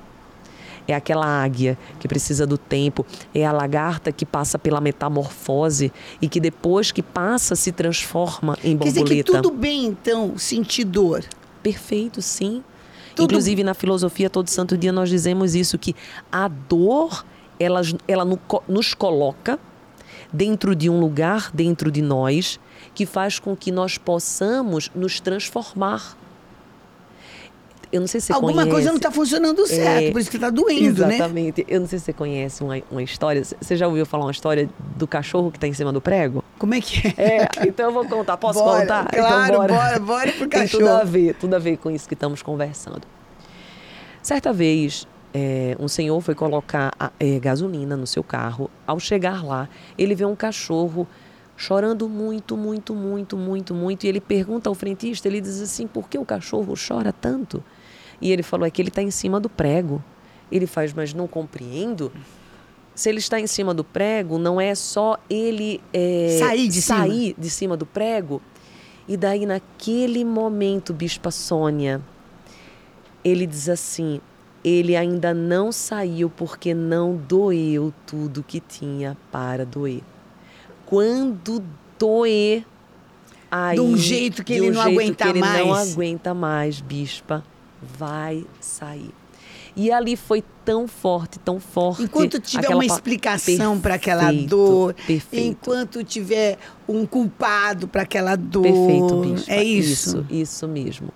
É 0.88 0.95
aquela 0.95 1.26
águia 1.26 1.76
que 2.00 2.09
precisa 2.09 2.47
do 2.47 2.57
tempo, 2.57 3.04
é 3.35 3.45
a 3.45 3.52
lagarta 3.52 4.11
que 4.11 4.25
passa 4.25 4.59
pela 4.59 4.80
metamorfose 4.80 5.92
e 6.21 6.26
que 6.28 6.40
depois 6.40 6.90
que 6.90 7.02
passa 7.02 7.54
se 7.54 7.71
transforma 7.71 8.57
em 8.64 8.76
Quer 8.76 8.85
dizer 8.85 9.00
borboleta. 9.00 9.33
que 9.33 9.42
tudo 9.42 9.50
bem, 9.54 9.85
então, 9.85 10.38
sentir 10.38 10.85
dor. 10.85 11.23
Perfeito, 11.62 12.23
sim. 12.23 12.64
Tudo- 13.14 13.33
Inclusive 13.33 13.62
na 13.62 13.75
filosofia 13.75 14.30
todo 14.30 14.49
santo 14.49 14.78
dia 14.78 14.90
nós 14.90 15.11
dizemos 15.11 15.54
isso 15.54 15.76
que 15.76 15.95
a 16.33 16.49
dor 16.49 17.25
ela, 17.61 17.83
ela 18.07 18.25
no- 18.25 18.38
nos 18.66 18.95
coloca 18.95 19.59
dentro 20.33 20.75
de 20.75 20.88
um 20.88 20.99
lugar 21.00 21.50
dentro 21.52 21.90
de 21.90 22.00
nós 22.00 22.59
que 22.95 23.04
faz 23.04 23.38
com 23.38 23.54
que 23.57 23.71
nós 23.73 23.99
possamos 23.99 24.90
nos 24.95 25.21
transformar. 25.21 26.16
Eu 27.90 28.00
não 28.00 28.07
sei 28.07 28.21
se 28.21 28.26
você 28.26 28.33
Alguma 28.35 28.52
conhece. 28.52 28.71
coisa 28.71 28.88
não 28.90 28.97
está 28.97 29.11
funcionando 29.11 29.66
certo, 29.66 30.04
É, 30.04 30.11
por 30.12 30.21
isso 30.21 30.30
que 30.30 30.37
está 30.37 30.50
doendo, 30.50 31.07
né? 31.07 31.14
Exatamente. 31.16 31.64
Eu 31.66 31.80
não 31.80 31.87
sei 31.87 31.99
se 31.99 32.04
você 32.07 32.12
conhece 32.12 32.62
uma, 32.62 32.80
uma 32.90 33.02
história. 33.02 33.42
Você 33.42 33.76
já 33.76 33.88
ouviu 33.88 34.04
falar 34.04 34.25
uma 34.26 34.30
história 34.30 34.68
do 34.97 35.07
cachorro 35.07 35.50
que 35.50 35.57
está 35.57 35.66
em 35.66 35.73
cima 35.73 35.90
do 35.92 36.00
prego? 36.00 36.45
Como 36.59 36.75
é 36.75 36.80
que 36.83 37.09
é? 37.09 37.14
É, 37.16 37.49
então 37.66 37.87
eu 37.87 37.92
vou 37.92 38.04
contar. 38.04 38.37
Posso 38.37 38.59
Bora, 38.59 38.80
contar? 38.83 39.07
Claro, 39.07 39.45
então 39.45 39.57
bora. 39.57 39.73
bora, 39.75 39.99
bora 40.00 40.33
pro 40.33 40.47
Tem 40.49 40.61
cachorro. 40.61 40.83
tudo 40.85 40.92
a 40.97 41.04
ver, 41.04 41.35
tudo 41.37 41.54
a 41.54 41.59
ver 41.59 41.78
com 41.78 41.90
isso 41.90 42.07
que 42.07 42.14
estamos 42.14 42.42
conversando. 42.42 43.00
Certa 44.23 44.52
vez, 44.52 45.07
é, 45.33 45.76
um 45.78 45.88
senhor 45.88 46.21
foi 46.21 46.35
colocar 46.35 46.92
a- 46.99 47.11
é, 47.18 47.38
gasolina 47.38 47.97
no 47.97 48.07
seu 48.07 48.23
carro. 48.23 48.71
Ao 48.87 48.99
chegar 49.00 49.45
lá, 49.45 49.68
ele 49.97 50.14
vê 50.14 50.25
um 50.25 50.37
cachorro 50.37 51.07
chorando 51.57 52.09
muito, 52.09 52.57
muito, 52.57 52.95
muito, 52.95 53.37
muito, 53.37 53.75
muito. 53.75 54.04
E 54.04 54.09
ele 54.09 54.21
pergunta 54.21 54.68
ao 54.68 54.75
frentista, 54.75 55.26
ele 55.26 55.40
diz 55.40 55.61
assim, 55.61 55.87
por 55.87 56.09
que 56.09 56.18
o 56.18 56.25
cachorro 56.25 56.75
chora 56.76 57.12
tanto? 57.12 57.62
E 58.21 58.33
ele 58.33 58.43
falou, 58.43 58.67
é 58.67 58.71
que 58.71 58.83
ele 58.83 58.89
está 58.89 59.03
em 59.03 59.11
cima 59.11 59.39
do 59.39 59.49
prego. 59.49 60.03
Ele 60.51 60.67
faz, 60.67 60.93
mas 60.93 61.15
não 61.15 61.27
compreendo. 61.27 62.13
Se 62.95 63.09
ele 63.09 63.19
está 63.19 63.39
em 63.39 63.47
cima 63.47 63.73
do 63.73 63.85
prego, 63.85 64.39
não 64.39 64.61
é 64.61 64.75
só 64.75 65.19
ele 65.31 65.81
é, 65.93 66.37
sair, 66.39 66.69
de, 66.69 66.83
sair 66.83 67.29
cima. 67.29 67.35
de 67.39 67.51
cima 67.51 67.77
do 67.77 67.87
prego. 67.87 68.43
E 69.07 69.17
daí, 69.17 69.47
naquele 69.47 70.25
momento, 70.25 70.93
Bispa 70.93 71.31
Sônia, 71.31 72.03
ele 73.25 73.47
diz 73.47 73.69
assim: 73.69 74.21
ele 74.65 74.97
ainda 74.97 75.33
não 75.33 75.71
saiu 75.71 76.29
porque 76.29 76.75
não 76.75 77.17
doeu 77.17 77.93
tudo 78.07 78.43
que 78.43 78.61
tinha 78.61 79.17
para 79.31 79.65
doer. 79.65 80.03
Quando 80.85 81.63
doer, 81.99 82.65
aí, 83.51 83.77
de 83.77 83.81
um 83.81 83.97
jeito 83.97 84.43
que 84.43 84.55
ele 84.55 84.71
um 84.71 84.75
não 84.75 84.81
aguenta 84.81 85.25
que 85.25 85.31
ele 85.31 85.41
mais. 85.41 85.67
não 85.67 85.75
aguenta 85.75 86.35
mais, 86.35 86.81
bispa, 86.81 87.45
vai 87.80 88.44
sair. 88.61 89.11
E 89.76 89.92
ali 89.92 90.16
foi 90.16 90.42
tão 90.64 90.88
forte, 90.88 91.38
tão 91.38 91.61
forte. 91.61 92.02
Enquanto 92.02 92.40
tiver 92.40 92.68
uma 92.68 92.85
explicação 92.85 93.78
para 93.78 93.94
aquela 93.94 94.32
dor, 94.32 94.94
perfeito. 94.94 95.47
enquanto 95.47 96.02
tiver 96.02 96.58
um 96.88 97.06
culpado 97.06 97.87
para 97.87 98.02
aquela 98.02 98.35
dor. 98.35 98.62
Perfeito, 98.62 99.20
bispa. 99.20 99.52
É 99.52 99.62
isso. 99.62 100.08
Isso, 100.08 100.26
isso 100.28 100.68
mesmo. 100.68 101.08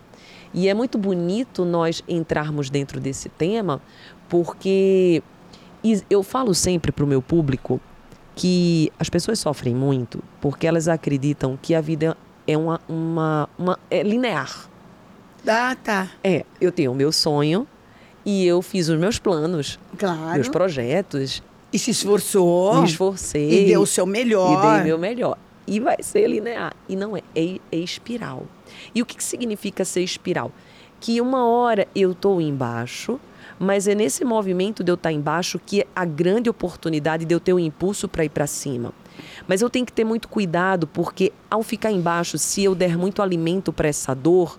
E 0.54 0.68
é 0.68 0.74
muito 0.74 0.96
bonito 0.98 1.64
nós 1.64 2.04
entrarmos 2.06 2.70
dentro 2.70 3.00
desse 3.00 3.28
tema, 3.28 3.80
porque 4.28 5.22
eu 6.08 6.22
falo 6.22 6.54
sempre 6.54 6.92
para 6.92 7.04
o 7.04 7.08
meu 7.08 7.20
público 7.20 7.80
que 8.34 8.92
as 8.98 9.10
pessoas 9.10 9.38
sofrem 9.38 9.74
muito 9.74 10.22
porque 10.40 10.66
elas 10.66 10.88
acreditam 10.88 11.58
que 11.60 11.74
a 11.74 11.80
vida 11.80 12.16
é 12.46 12.56
uma, 12.56 12.80
uma, 12.88 13.48
uma 13.58 13.78
é 13.90 14.02
linear. 14.02 14.70
Ah, 15.46 15.76
tá. 15.82 16.10
É, 16.22 16.44
eu 16.60 16.70
tenho 16.70 16.92
o 16.92 16.94
meu 16.94 17.10
sonho 17.12 17.66
e 18.24 18.46
eu 18.46 18.62
fiz 18.62 18.88
os 18.88 18.98
meus 18.98 19.18
planos, 19.18 19.78
Claro. 19.98 20.34
meus 20.34 20.48
projetos, 20.48 21.42
E 21.72 21.78
se 21.78 21.90
esforçou. 21.90 22.80
me 22.80 22.86
esforcei 22.88 23.64
E 23.64 23.66
deu 23.66 23.82
o 23.82 23.86
seu 23.86 24.06
e 24.06 24.08
melhor. 24.10 24.74
dei 24.76 24.84
meu 24.84 24.98
melhor. 24.98 25.36
E 25.66 25.80
vai 25.80 25.96
ser 26.00 26.26
linear. 26.28 26.74
E 26.88 26.94
não 26.96 27.16
é, 27.16 27.22
é, 27.34 27.58
é 27.70 27.76
espiral. 27.76 28.44
E 28.94 29.00
o 29.02 29.06
que, 29.06 29.16
que 29.16 29.24
significa 29.24 29.84
ser 29.84 30.02
espiral? 30.02 30.50
Que 31.00 31.20
uma 31.20 31.46
hora 31.46 31.86
eu 31.94 32.12
estou 32.12 32.40
embaixo, 32.40 33.18
mas 33.58 33.86
é 33.88 33.94
nesse 33.94 34.24
movimento 34.24 34.82
de 34.84 34.90
eu 34.90 34.94
estar 34.94 35.12
embaixo 35.12 35.60
que 35.64 35.80
é 35.82 35.86
a 35.94 36.04
grande 36.04 36.48
oportunidade 36.50 37.24
de 37.24 37.34
eu 37.34 37.40
ter 37.40 37.52
o 37.52 37.58
impulso 37.58 38.08
para 38.08 38.24
ir 38.24 38.28
para 38.28 38.46
cima. 38.46 38.92
Mas 39.46 39.60
eu 39.62 39.68
tenho 39.70 39.84
que 39.86 39.92
ter 39.92 40.04
muito 40.04 40.28
cuidado, 40.28 40.86
porque 40.86 41.32
ao 41.50 41.62
ficar 41.62 41.90
embaixo, 41.90 42.38
se 42.38 42.62
eu 42.64 42.74
der 42.74 42.96
muito 42.96 43.20
alimento 43.22 43.72
para 43.72 43.88
essa 43.88 44.14
dor, 44.14 44.58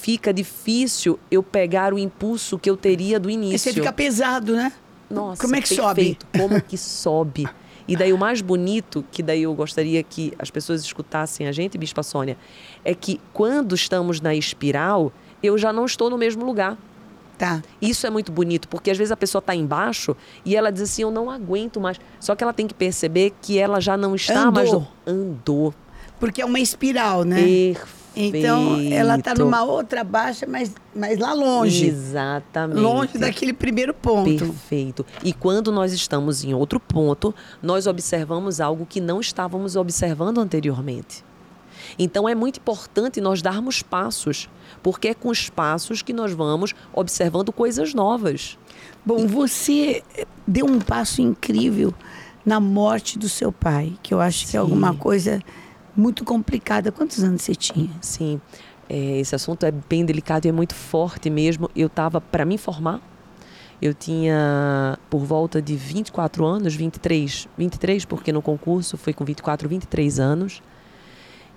fica 0.00 0.32
difícil 0.32 1.18
eu 1.30 1.42
pegar 1.42 1.92
o 1.92 1.98
impulso 1.98 2.58
que 2.58 2.68
eu 2.70 2.76
teria 2.76 3.18
do 3.18 3.28
E 3.30 3.34
início. 3.34 3.58
você 3.58 3.72
fica 3.72 3.92
pesado, 3.92 4.54
né? 4.54 4.72
Nossa, 5.10 5.40
Como 5.42 5.56
é 5.56 5.60
que 5.62 5.74
perfeito. 5.74 6.26
Como 6.36 6.60
que 6.60 6.76
sobe? 6.78 7.46
E 7.86 7.96
daí 7.96 8.12
o 8.12 8.18
mais 8.18 8.40
bonito, 8.42 9.02
que 9.10 9.22
daí 9.22 9.42
eu 9.44 9.54
gostaria 9.54 10.02
que 10.02 10.32
as 10.38 10.50
pessoas 10.50 10.82
escutassem 10.82 11.46
a 11.48 11.52
gente, 11.52 11.78
Bispa 11.78 12.02
Sônia, 12.02 12.36
é 12.84 12.94
que 12.94 13.18
quando 13.32 13.74
estamos 13.74 14.20
na 14.20 14.34
espiral, 14.34 15.10
eu 15.42 15.56
já 15.56 15.72
não 15.72 15.86
estou 15.86 16.10
no 16.10 16.18
mesmo 16.18 16.44
lugar. 16.44 16.76
Tá. 17.38 17.62
Isso 17.80 18.06
é 18.06 18.10
muito 18.10 18.30
bonito, 18.32 18.68
porque 18.68 18.90
às 18.90 18.98
vezes 18.98 19.10
a 19.12 19.16
pessoa 19.16 19.38
está 19.40 19.54
embaixo 19.54 20.14
e 20.44 20.54
ela 20.56 20.70
diz 20.70 20.82
assim, 20.82 21.02
eu 21.02 21.10
não 21.10 21.30
aguento 21.30 21.80
mais. 21.80 21.98
Só 22.20 22.34
que 22.34 22.42
ela 22.44 22.52
tem 22.52 22.66
que 22.66 22.74
perceber 22.74 23.32
que 23.40 23.58
ela 23.58 23.80
já 23.80 23.96
não 23.96 24.14
está 24.14 24.40
Andou. 24.40 24.52
mais... 24.52 24.72
no- 24.72 24.88
Andou. 25.06 25.72
Porque 26.20 26.42
é 26.42 26.44
uma 26.44 26.58
espiral, 26.60 27.24
né? 27.24 27.36
Perfeito. 27.36 27.97
Então, 28.20 28.80
ela 28.90 29.16
tá 29.16 29.32
numa 29.32 29.62
outra 29.62 30.02
baixa, 30.02 30.44
mas, 30.44 30.74
mas 30.92 31.18
lá 31.20 31.32
longe. 31.32 31.86
Exatamente. 31.86 32.80
Longe 32.80 33.16
daquele 33.16 33.52
primeiro 33.52 33.94
ponto. 33.94 34.36
Perfeito. 34.38 35.06
E 35.22 35.32
quando 35.32 35.70
nós 35.70 35.92
estamos 35.92 36.42
em 36.42 36.52
outro 36.52 36.80
ponto, 36.80 37.32
nós 37.62 37.86
observamos 37.86 38.60
algo 38.60 38.84
que 38.84 39.00
não 39.00 39.20
estávamos 39.20 39.76
observando 39.76 40.38
anteriormente. 40.38 41.24
Então 41.96 42.28
é 42.28 42.34
muito 42.34 42.58
importante 42.58 43.20
nós 43.20 43.40
darmos 43.40 43.82
passos, 43.82 44.48
porque 44.82 45.08
é 45.08 45.14
com 45.14 45.28
os 45.28 45.48
passos 45.48 46.02
que 46.02 46.12
nós 46.12 46.32
vamos 46.32 46.74
observando 46.92 47.52
coisas 47.52 47.94
novas. 47.94 48.58
Bom, 49.06 49.28
você 49.28 50.02
deu 50.46 50.66
um 50.66 50.80
passo 50.80 51.22
incrível 51.22 51.94
na 52.44 52.58
morte 52.58 53.18
do 53.18 53.28
seu 53.28 53.52
pai, 53.52 53.92
que 54.02 54.12
eu 54.12 54.20
acho 54.20 54.40
que 54.40 54.48
é 54.48 54.50
Sim. 54.52 54.58
alguma 54.58 54.94
coisa 54.94 55.42
muito 55.98 56.24
complicada. 56.24 56.92
Quantos 56.92 57.24
anos 57.24 57.42
você 57.42 57.56
tinha? 57.56 57.90
Sim, 58.00 58.40
é, 58.88 59.18
esse 59.18 59.34
assunto 59.34 59.66
é 59.66 59.72
bem 59.72 60.04
delicado 60.04 60.46
e 60.46 60.48
é 60.48 60.52
muito 60.52 60.74
forte 60.74 61.28
mesmo. 61.28 61.68
Eu 61.74 61.88
estava 61.88 62.20
para 62.20 62.44
me 62.44 62.56
formar, 62.56 63.00
eu 63.82 63.92
tinha 63.92 64.96
por 65.10 65.24
volta 65.24 65.60
de 65.60 65.74
24 65.74 66.46
anos, 66.46 66.74
23, 66.76 67.48
23 67.58 68.04
porque 68.04 68.32
no 68.32 68.40
concurso 68.40 68.96
foi 68.96 69.12
com 69.12 69.24
24, 69.24 69.68
23 69.68 70.20
anos. 70.20 70.62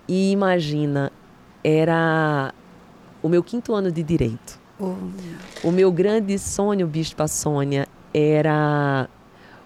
E 0.07 0.31
imagina, 0.31 1.11
era 1.63 2.51
o 3.21 3.29
meu 3.29 3.43
quinto 3.43 3.75
ano 3.75 3.91
de 3.91 4.01
direito. 4.01 4.59
Oh, 4.79 4.95
O 5.63 5.71
meu 5.71 5.91
grande 5.91 6.39
sonho, 6.39 6.87
Bispa 6.87 7.27
Sônia, 7.27 7.87
era 8.11 9.07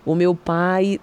o 0.05 0.13
meu 0.13 0.35
pai 0.35 0.99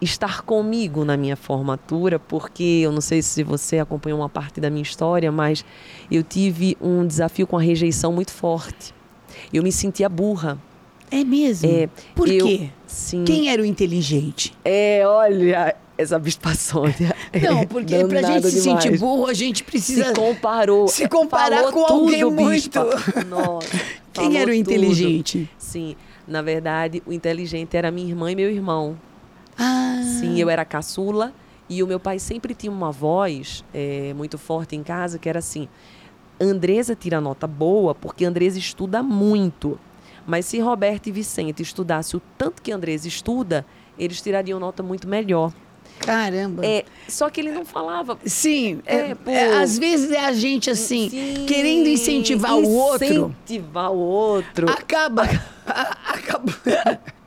estar 0.00 0.42
comigo 0.42 1.04
na 1.04 1.16
minha 1.16 1.36
formatura, 1.36 2.18
porque 2.18 2.80
eu 2.84 2.92
não 2.92 3.00
sei 3.00 3.20
se 3.22 3.42
você 3.42 3.78
acompanhou 3.78 4.18
uma 4.20 4.28
parte 4.28 4.60
da 4.60 4.70
minha 4.70 4.82
história, 4.82 5.30
mas 5.32 5.64
eu 6.10 6.22
tive 6.22 6.76
um 6.80 7.06
desafio 7.06 7.46
com 7.46 7.56
a 7.58 7.60
rejeição 7.62 8.12
muito 8.12 8.30
forte. 8.32 8.94
Eu 9.52 9.62
me 9.62 9.72
sentia 9.72 10.08
burra. 10.08 10.58
É 11.10 11.24
mesmo? 11.24 11.70
É, 11.70 11.88
Por 12.14 12.28
eu- 12.28 12.46
quê? 12.46 12.68
Sim. 12.86 13.24
Quem 13.24 13.50
era 13.50 13.62
o 13.62 13.64
inteligente? 13.64 14.52
É, 14.64 15.02
olha, 15.06 15.74
essa 15.96 16.18
Bispa 16.18 16.54
Sônia. 16.54 17.14
Não, 17.42 17.58
é 17.60 17.66
porque 17.66 18.04
pra 18.04 18.22
gente 18.22 18.50
se 18.50 18.60
sentir 18.60 18.98
burro, 18.98 19.26
a 19.26 19.32
gente 19.34 19.64
precisa. 19.64 20.04
Se 20.06 20.12
comparou. 20.14 20.86
se 20.88 21.08
comparar 21.08 21.56
Falou 21.64 21.72
com 21.72 21.92
alguém 21.92 22.20
tudo, 22.20 22.30
muito. 22.34 22.50
Bispa. 22.82 23.24
Nossa, 23.24 23.68
Quem 24.12 24.36
era 24.36 24.50
o 24.50 24.54
tudo. 24.54 24.60
inteligente? 24.60 25.48
Sim, 25.56 25.96
na 26.26 26.42
verdade, 26.42 27.02
o 27.06 27.12
inteligente 27.12 27.74
era 27.76 27.90
minha 27.90 28.08
irmã 28.08 28.30
e 28.30 28.36
meu 28.36 28.50
irmão. 28.50 28.96
Ah, 29.58 30.00
Sim, 30.20 30.38
eu 30.40 30.48
era 30.48 30.64
caçula 30.64 31.32
e 31.68 31.82
o 31.82 31.86
meu 31.86 31.98
pai 32.00 32.18
sempre 32.18 32.54
tinha 32.54 32.70
uma 32.72 32.90
voz 32.92 33.64
eh, 33.74 34.14
muito 34.16 34.38
forte 34.38 34.76
em 34.76 34.82
casa 34.82 35.18
que 35.18 35.28
era 35.28 35.38
assim: 35.40 35.68
Andresa 36.40 36.94
tira 36.94 37.20
nota 37.20 37.46
boa 37.46 37.94
porque 37.94 38.24
Andresa 38.24 38.58
estuda 38.58 39.02
muito. 39.02 39.78
Mas 40.26 40.44
se 40.46 40.58
Roberto 40.60 41.06
e 41.08 41.12
Vicente 41.12 41.62
estudassem 41.62 42.18
o 42.18 42.22
tanto 42.36 42.60
que 42.62 42.70
Andresa 42.70 43.08
estuda, 43.08 43.64
eles 43.98 44.20
tirariam 44.20 44.60
nota 44.60 44.82
muito 44.82 45.08
melhor. 45.08 45.52
caramba. 46.00 46.64
É, 46.66 46.84
só 47.08 47.30
que 47.30 47.40
ele 47.40 47.50
não 47.50 47.64
falava. 47.64 48.18
Sim, 48.26 48.80
É, 48.84 48.96
é, 48.96 49.16
é, 49.26 49.56
às 49.56 49.78
vezes 49.78 50.10
é 50.10 50.24
a 50.24 50.32
gente 50.32 50.70
assim, 50.70 51.08
Sim, 51.08 51.46
querendo 51.46 51.88
incentivar 51.88 52.54
o 52.56 52.68
outro, 52.70 53.06
Incentivar 53.06 53.90
o 53.90 53.96
outro. 53.98 54.68
acaba. 54.70 55.22
acaba 55.66 56.52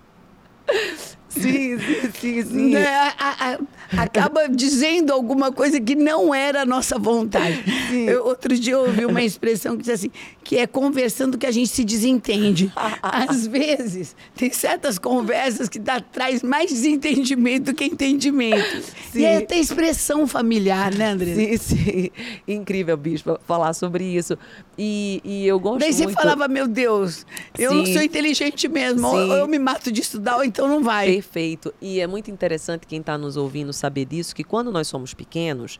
Sim, 1.31 1.77
sim, 1.79 2.11
sim, 2.19 2.43
sim. 2.43 2.69
né, 2.71 2.85
a- 2.87 3.15
a- 3.53 4.01
acaba 4.03 4.47
dizendo 4.49 5.13
alguma 5.13 5.51
coisa 5.51 5.79
que 5.79 5.95
não 5.95 6.33
era 6.35 6.61
a 6.61 6.65
nossa 6.65 6.99
vontade. 6.99 7.63
Eu, 7.91 8.25
outro 8.25 8.53
dia 8.57 8.73
eu 8.73 8.81
ouvi 8.81 9.05
uma 9.05 9.21
expressão 9.23 9.75
que 9.77 9.83
diz 9.83 9.93
assim, 9.93 10.11
que 10.43 10.57
é 10.57 10.67
conversando 10.67 11.37
que 11.37 11.45
a 11.45 11.51
gente 11.51 11.69
se 11.69 11.83
desentende. 11.83 12.71
Às 13.01 13.47
vezes, 13.47 14.15
tem 14.35 14.51
certas 14.51 14.99
conversas 14.99 15.69
que 15.69 15.79
dá, 15.79 15.99
traz 16.01 16.43
mais 16.43 16.69
desentendimento 16.71 17.71
do 17.71 17.73
que 17.75 17.85
entendimento. 17.85 18.81
Sim. 19.11 19.19
E 19.19 19.25
é 19.25 19.37
até 19.37 19.57
expressão 19.57 20.27
familiar, 20.27 20.93
né, 20.93 21.11
André? 21.11 21.33
Sim, 21.35 21.57
sim. 21.57 22.09
Incrível, 22.47 22.97
Bispa, 22.97 23.39
falar 23.47 23.73
sobre 23.73 24.03
isso. 24.03 24.37
E, 24.77 25.21
e 25.23 25.47
eu 25.47 25.59
gosto 25.59 25.79
Daí 25.79 25.93
você 25.93 26.03
muito... 26.03 26.15
falava, 26.17 26.47
meu 26.47 26.67
Deus, 26.67 27.25
eu 27.57 27.73
não 27.73 27.85
Sim. 27.85 27.93
sou 27.93 28.01
inteligente 28.01 28.67
mesmo, 28.67 29.07
ou 29.07 29.33
eu 29.37 29.47
me 29.47 29.59
mato 29.59 29.91
de 29.91 30.01
estudar, 30.01 30.37
ou 30.37 30.43
então 30.43 30.67
não 30.67 30.81
vai. 30.83 31.20
Perfeito. 31.21 31.71
E 31.79 31.99
é 31.99 32.07
muito 32.07 32.31
interessante 32.31 32.87
quem 32.87 32.99
está 32.99 33.15
nos 33.15 33.37
ouvindo 33.37 33.71
saber 33.71 34.05
disso, 34.05 34.35
que 34.35 34.43
quando 34.43 34.71
nós 34.71 34.87
somos 34.87 35.13
pequenos, 35.13 35.79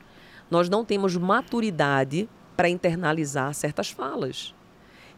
nós 0.52 0.70
não 0.70 0.86
temos 0.86 1.18
maturidade 1.18 2.30
para 2.56 2.70
internalizar 2.70 3.52
certas 3.56 3.90
falas. 3.90 4.54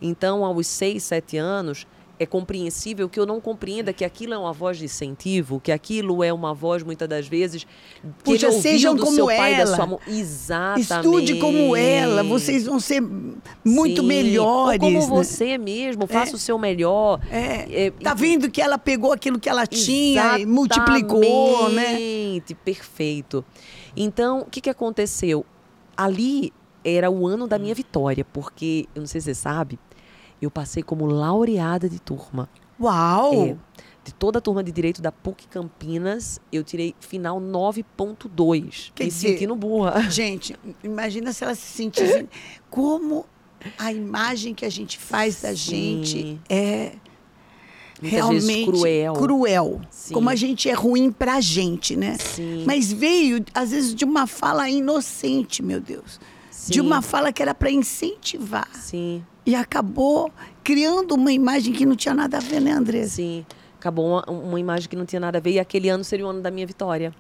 Então, 0.02 0.46
aos 0.46 0.66
seis, 0.66 1.04
sete 1.04 1.36
anos, 1.36 1.86
é 2.24 2.26
compreensível 2.26 3.08
que 3.08 3.20
eu 3.20 3.26
não 3.26 3.40
compreenda 3.40 3.94
que 3.94 4.04
aquilo 4.04 4.34
é 4.34 4.38
uma 4.38 4.52
voz 4.54 4.78
de 4.78 4.86
incentivo, 4.86 5.60
que 5.60 5.72
aquilo 5.72 6.24
é 6.24 6.34
uma 6.34 6.54
voz, 6.54 6.84
muitas 6.84 7.08
das 7.08 7.28
vezes, 7.28 7.64
que 7.64 8.10
Puxa, 8.24 8.48
ele 8.48 8.56
ouviu 8.56 8.62
sejam 8.62 8.96
do 8.96 9.04
como 9.04 9.16
seu 9.16 9.26
pai, 9.28 9.54
ela. 9.54 9.66
da 9.66 9.76
sua 9.76 9.86
mãe. 9.86 10.00
Exatamente. 10.08 10.94
Estude 10.94 11.40
como 11.40 11.76
ela, 11.76 12.24
vocês 12.24 12.66
vão 12.66 12.80
ser 12.80 13.02
muito 13.64 14.02
Sim. 14.02 14.08
melhores. 14.08 14.82
Ou 14.82 14.88
como 14.88 15.00
né? 15.00 15.08
você 15.08 15.58
mesmo, 15.58 16.08
faça 16.08 16.36
o 16.36 16.40
seu 16.40 16.58
melhor. 16.58 17.20
É, 17.30 17.86
É, 17.88 17.92
tá 17.92 18.14
vendo 18.14 18.50
que 18.50 18.62
ela 18.62 18.78
pegou 18.78 19.12
aquilo 19.12 19.40
que 19.40 19.50
ela 19.50 19.68
tinha 19.68 20.40
e 20.40 20.46
multiplicou, 20.46 21.70
né? 21.70 21.94
Exatamente, 21.94 22.56
perfeito. 22.56 23.46
Então, 23.96 24.40
o 24.40 24.46
que, 24.46 24.62
que 24.62 24.70
aconteceu? 24.70 25.46
Ali 25.96 26.52
era 26.84 27.10
o 27.10 27.28
ano 27.28 27.48
da 27.48 27.58
minha 27.58 27.74
vitória, 27.74 28.26
porque, 28.26 28.88
eu 28.94 29.02
não 29.02 29.08
sei 29.08 29.22
se 29.22 29.26
você 29.26 29.36
sabe, 29.36 29.80
eu 30.44 30.52
passei 30.52 30.84
como 30.84 31.06
laureada 31.06 31.88
de 31.90 32.00
turma. 32.00 32.50
Uau! 32.80 33.46
É, 33.46 33.56
de 34.04 34.14
toda 34.14 34.40
a 34.40 34.42
turma 34.42 34.64
de 34.64 34.72
Direito 34.72 35.02
da 35.02 35.12
PUC 35.12 35.48
Campinas, 35.48 36.40
eu 36.52 36.64
tirei 36.64 36.94
final 37.00 37.40
9.2. 37.40 38.92
Quer 38.94 39.06
Me 39.06 39.10
dizer, 39.10 39.30
sentindo 39.30 39.56
burra. 39.56 40.02
Gente, 40.12 40.56
imagina 40.84 41.32
se 41.32 41.44
ela 41.44 41.56
se 41.56 41.62
sentisse. 41.62 42.28
Como 42.70 43.26
a 43.78 43.94
imagem 43.94 44.54
que 44.54 44.66
a 44.66 44.70
gente 44.70 44.98
faz 44.98 45.42
da 45.42 45.50
Sim. 45.56 45.56
gente 46.04 46.42
é 46.50 46.94
Muitas 48.02 48.12
realmente 48.12 48.66
cruel. 48.72 49.14
cruel. 49.14 49.82
Sim. 49.90 50.14
Como 50.14 50.30
a 50.30 50.36
gente 50.36 50.70
é 50.70 50.74
ruim 50.74 51.10
pra 51.10 51.40
gente, 51.40 51.96
né? 51.96 52.18
Sim. 52.20 52.66
Mas 52.66 52.92
veio, 52.92 53.44
às 53.54 53.72
vezes, 53.72 53.96
de 53.96 54.04
uma 54.04 54.28
fala 54.28 54.70
inocente, 54.70 55.64
meu 55.64 55.80
Deus. 55.80 56.20
De 56.68 56.76
Sim. 56.76 56.82
uma 56.82 57.02
fala 57.02 57.32
que 57.34 57.42
era 57.42 57.54
para 57.54 57.70
incentivar. 57.72 58.68
Sim. 58.74 59.24
E 59.46 59.54
acabou 59.56 60.32
criando 60.64 61.14
uma 61.16 61.32
imagem 61.32 61.74
que 61.74 61.86
não 61.86 61.96
tinha 61.96 62.14
nada 62.14 62.38
a 62.38 62.40
ver, 62.40 62.62
né, 62.62 62.72
Andressa? 62.72 63.16
Sim, 63.18 63.46
acabou 63.78 64.08
uma, 64.08 64.24
uma 64.30 64.60
imagem 64.60 64.88
que 64.90 64.96
não 64.96 65.06
tinha 65.06 65.20
nada 65.20 65.38
a 65.38 65.42
ver 65.42 65.52
e 65.52 65.60
aquele 65.60 65.90
ano 65.90 66.04
seria 66.04 66.26
o 66.26 66.30
ano 66.30 66.42
da 66.42 66.50
minha 66.50 66.66
vitória. 66.66 67.14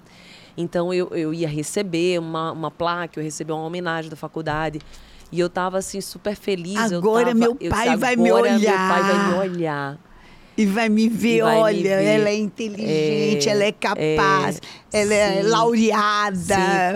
Então 0.55 0.93
eu, 0.93 1.09
eu 1.09 1.33
ia 1.33 1.47
receber 1.47 2.19
uma, 2.19 2.51
uma 2.51 2.71
placa, 2.71 3.19
eu 3.19 3.23
ia 3.23 3.27
receber 3.27 3.51
uma 3.53 3.63
homenagem 3.65 4.09
da 4.09 4.15
faculdade. 4.15 4.79
E 5.31 5.39
eu 5.39 5.49
tava 5.49 5.79
assim 5.79 5.99
super 5.99 6.35
feliz. 6.35 6.77
Agora 6.93 7.25
tava- 7.25 7.35
meu 7.39 7.57
eu 7.59 7.69
pai 7.71 7.85
disse, 7.89 7.95
vai 7.97 8.15
me 8.15 8.29
"Agora 8.29 8.43
Meu 8.51 8.59
olhar." 8.59 8.89
pai 8.89 9.01
vai 9.03 9.27
me 9.27 9.33
olhar. 9.57 9.99
E 10.55 10.65
vai 10.67 10.87
me 10.87 11.09
ver, 11.09 11.41
vai 11.41 11.55
me 11.55 11.61
olha, 11.61 11.97
ver. 11.97 12.03
ela 12.05 12.29
é 12.29 12.35
inteligente, 12.35 13.49
É, 13.49 13.51
ela 13.51 13.63
é 13.63 13.71
capaz, 13.71 14.61
é, 14.91 15.01
ela 15.01 15.13
é 15.13 15.41
sim. 15.41 15.47
laureada. 15.49 16.35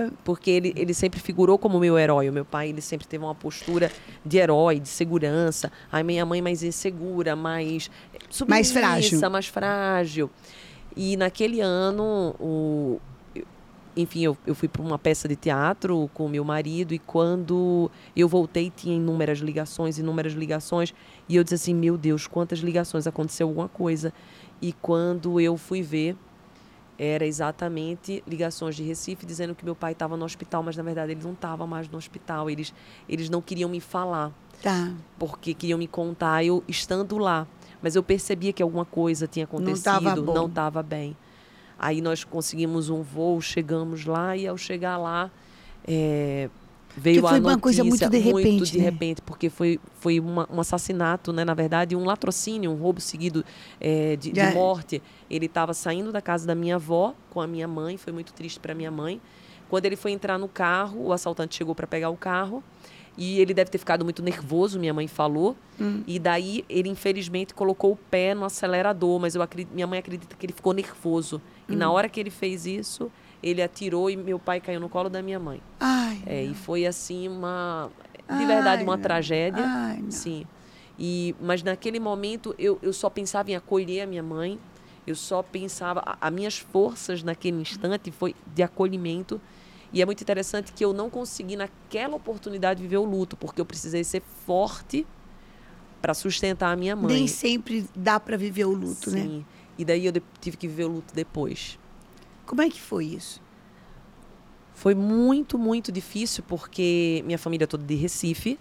Sim, 0.09 0.11
porque 0.23 0.51
ele, 0.51 0.73
ele 0.75 0.93
sempre 0.93 1.19
figurou 1.19 1.57
como 1.57 1.79
meu 1.79 1.97
herói. 1.97 2.29
O 2.29 2.33
meu 2.33 2.45
pai, 2.45 2.69
ele 2.69 2.81
sempre 2.81 3.07
teve 3.07 3.23
uma 3.23 3.33
postura 3.33 3.91
de 4.25 4.37
herói, 4.37 4.79
de 4.79 4.87
segurança. 4.89 5.71
A 5.91 6.03
minha 6.03 6.25
mãe 6.25 6.41
mais 6.41 6.61
insegura, 6.61 7.35
mais 7.35 7.89
Mais 8.47 8.67
submissa, 8.67 8.73
frágil. 8.79 9.29
mais 9.31 9.47
frágil. 9.47 10.29
E 10.95 11.17
naquele 11.17 11.59
ano, 11.61 12.35
o, 12.39 12.99
enfim, 13.97 14.21
eu, 14.23 14.37
eu 14.45 14.53
fui 14.55 14.67
para 14.67 14.81
uma 14.81 14.97
peça 14.99 15.27
de 15.27 15.35
teatro 15.35 16.09
com 16.13 16.29
meu 16.29 16.43
marido 16.45 16.93
e 16.93 16.99
quando 16.99 17.89
eu 18.15 18.27
voltei 18.27 18.69
tinha 18.73 18.95
inúmeras 18.95 19.39
ligações, 19.39 19.97
inúmeras 19.97 20.33
ligações. 20.33 20.93
E 21.27 21.35
eu 21.35 21.43
disse 21.43 21.55
assim, 21.55 21.73
meu 21.73 21.97
Deus, 21.97 22.27
quantas 22.27 22.59
ligações, 22.59 23.07
aconteceu 23.07 23.47
alguma 23.47 23.67
coisa. 23.67 24.13
E 24.61 24.71
quando 24.73 25.39
eu 25.39 25.57
fui 25.57 25.81
ver, 25.81 26.15
era 26.97 27.25
exatamente 27.25 28.23
ligações 28.27 28.75
de 28.75 28.83
Recife 28.83 29.25
dizendo 29.25 29.53
que 29.53 29.63
meu 29.65 29.75
pai 29.75 29.91
estava 29.91 30.15
no 30.17 30.25
hospital, 30.25 30.63
mas 30.63 30.75
na 30.77 30.83
verdade 30.83 31.11
ele 31.11 31.23
não 31.23 31.33
estava 31.33 31.67
mais 31.67 31.87
no 31.89 31.97
hospital. 31.97 32.49
Eles, 32.49 32.73
eles 33.07 33.29
não 33.29 33.41
queriam 33.41 33.69
me 33.69 33.79
falar, 33.79 34.31
Tá. 34.61 34.91
porque 35.19 35.53
queriam 35.53 35.77
me 35.77 35.87
contar 35.87 36.43
eu 36.43 36.63
estando 36.67 37.17
lá. 37.17 37.45
Mas 37.81 37.95
eu 37.95 38.01
percebia 38.01 38.51
que 38.51 38.63
alguma 38.63 38.85
coisa 38.85 39.27
tinha 39.27 39.45
acontecido, 39.45 39.75
não 40.33 40.47
estava 40.47 40.81
bem. 40.81 41.15
Aí 41.79 42.01
nós 42.01 42.24
conseguimos 42.24 42.89
um 42.89 43.01
voo, 43.01 43.39
chegamos 43.41 44.05
lá 44.05 44.36
e 44.36 44.48
ao 44.48 44.57
chegar 44.57 44.98
lá 44.98 45.29
é, 45.88 46.50
veio 46.96 47.22
Porque 47.22 47.29
foi 47.29 47.38
a 47.38 47.41
uma 47.41 47.51
notícia 47.51 47.62
coisa 47.62 47.84
muito 47.84 48.10
de 48.10 48.17
repente, 48.17 48.72
de 48.72 48.77
né? 48.79 48.84
repente, 48.84 49.22
porque 49.22 49.50
foi, 49.50 49.79
foi 50.00 50.19
uma- 50.19 50.48
um 50.51 50.60
assassinato, 50.60 51.31
né? 51.31 51.46
Na 51.46 51.53
verdade, 51.53 51.96
um 51.96 52.03
latrocínio, 52.03 52.72
um 52.72 52.75
roubo 52.75 53.00
seguido 53.00 53.46
é, 53.79 54.15
de, 54.15 54.31
de 54.31 54.39
É. 54.39 54.53
morte. 54.53 55.01
Ele 55.29 55.46
estava 55.46 55.74
saindo 55.74 56.12
da 56.12 56.22
casa 56.22 56.46
da 56.48 56.55
minha 56.55 56.75
avó 56.75 57.13
com 57.29 57.39
a 57.39 57.48
minha 57.48 57.67
mãe, 57.67 57.98
foi 57.98 58.12
muito 58.12 58.34
triste 58.34 58.60
para 58.60 58.74
minha 58.74 58.91
mãe. 58.91 59.22
Quando 59.69 59.86
ele 59.86 59.96
foi 59.96 60.12
entrar 60.12 60.38
no 60.39 60.48
carro, 60.48 61.07
o 61.07 61.13
assaltante 61.13 61.55
chegou 61.55 61.75
para 61.75 61.86
pegar 61.86 62.10
o 62.10 62.15
carro 62.17 62.63
e 63.17 63.39
ele 63.39 63.53
deve 63.53 63.69
ter 63.69 63.77
ficado 63.77 64.03
muito 64.05 64.24
nervoso, 64.24 64.79
minha 64.79 64.93
mãe 64.93 65.07
falou. 65.07 65.55
Hum. 65.79 66.03
E 66.07 66.17
daí 66.19 66.63
ele 66.69 66.88
infelizmente 66.89 67.53
colocou 67.53 67.91
o 67.91 67.96
pé 67.96 68.34
no 68.34 68.46
acelerador, 68.46 69.19
mas 69.19 69.36
eu 69.36 69.41
acredito, 69.41 69.74
minha 69.74 69.86
mãe 69.88 70.00
acredita 70.00 70.36
que 70.36 70.46
ele 70.46 70.53
ficou 70.53 70.72
nervoso. 70.74 71.41
E 71.69 71.74
Hum. 71.74 71.77
na 71.77 71.91
hora 71.91 72.07
que 72.09 72.19
ele 72.19 72.29
fez 72.29 72.65
isso, 72.65 73.12
ele 73.43 73.62
atirou 73.62 74.09
e 74.09 74.15
meu 74.15 74.39
pai 74.39 74.59
caiu 74.62 74.79
no 74.79 74.89
colo 74.89 75.09
da 75.09 75.21
minha 75.21 75.39
mãe. 75.39 75.62
Ai, 75.79 76.21
É, 76.25 76.43
e 76.43 76.53
foi 76.55 76.86
assim 76.86 77.27
uma 77.27 77.89
de 78.27 78.34
Ai, 78.34 78.45
verdade 78.45 78.84
uma 78.84 78.95
não. 78.97 79.03
tragédia. 79.03 79.63
Ai, 79.65 80.01
não. 80.01 80.12
Sim. 80.12 80.45
E 80.99 81.36
mas 81.41 81.62
naquele 81.63 81.99
momento 81.99 82.56
eu, 82.58 82.80
eu 82.82 82.91
só 82.91 83.10
pensava 83.10 83.51
em 83.51 83.56
acolher 83.56 84.01
a 84.01 84.08
minha 84.08 84.23
mãe. 84.23 84.58
Eu 85.06 85.15
só 85.15 85.41
pensava 85.41 86.01
a- 86.06 86.17
as 86.19 86.34
minhas 86.34 86.58
forças 86.58 87.23
naquele 87.23 87.62
instante 87.62 88.12
foi 88.12 88.36
de 88.53 88.63
acolhimento. 88.63 89.39
E 89.93 90.01
é 90.01 90.06
muito 90.06 90.21
interessante 90.21 90.73
que 90.73 90.84
eu 90.84 90.91
não 90.91 91.10
consegui 91.10 91.56
naquela 91.56 92.15
oportunidade 92.15 92.82
viver 92.82 92.97
o 92.97 93.06
luto, 93.06 93.38
porque 93.38 93.62
eu 93.62 93.65
precisei 93.65 94.03
ser 94.03 94.21
forte 94.45 95.06
para 96.01 96.13
sustentar 96.13 96.71
a 96.73 96.75
minha 96.75 96.95
mãe. 96.95 97.13
Nem 97.15 97.27
sempre 97.27 97.86
dá 97.95 98.19
para 98.19 98.36
viver 98.36 98.65
o 98.65 98.73
luto, 98.73 99.10
né? 99.12 99.21
Sim. 99.21 99.45
E 99.77 99.85
daí 99.85 100.05
eu 100.05 100.13
tive 100.41 100.57
que 100.57 100.67
viver 100.67 100.85
o 100.85 100.89
luto 100.89 101.13
depois. 101.13 101.77
Como 102.45 102.61
é 102.61 102.69
que 102.69 102.81
foi 102.81 103.05
isso? 103.05 103.41
Foi 104.73 104.93
muito, 104.93 105.57
muito 105.57 105.91
difícil 105.91 106.43
porque 106.47 107.23
minha 107.25 107.37
família 107.37 107.63
é 107.63 107.67
toda 107.67 107.83
de 107.83 107.95
Recife 107.95 108.59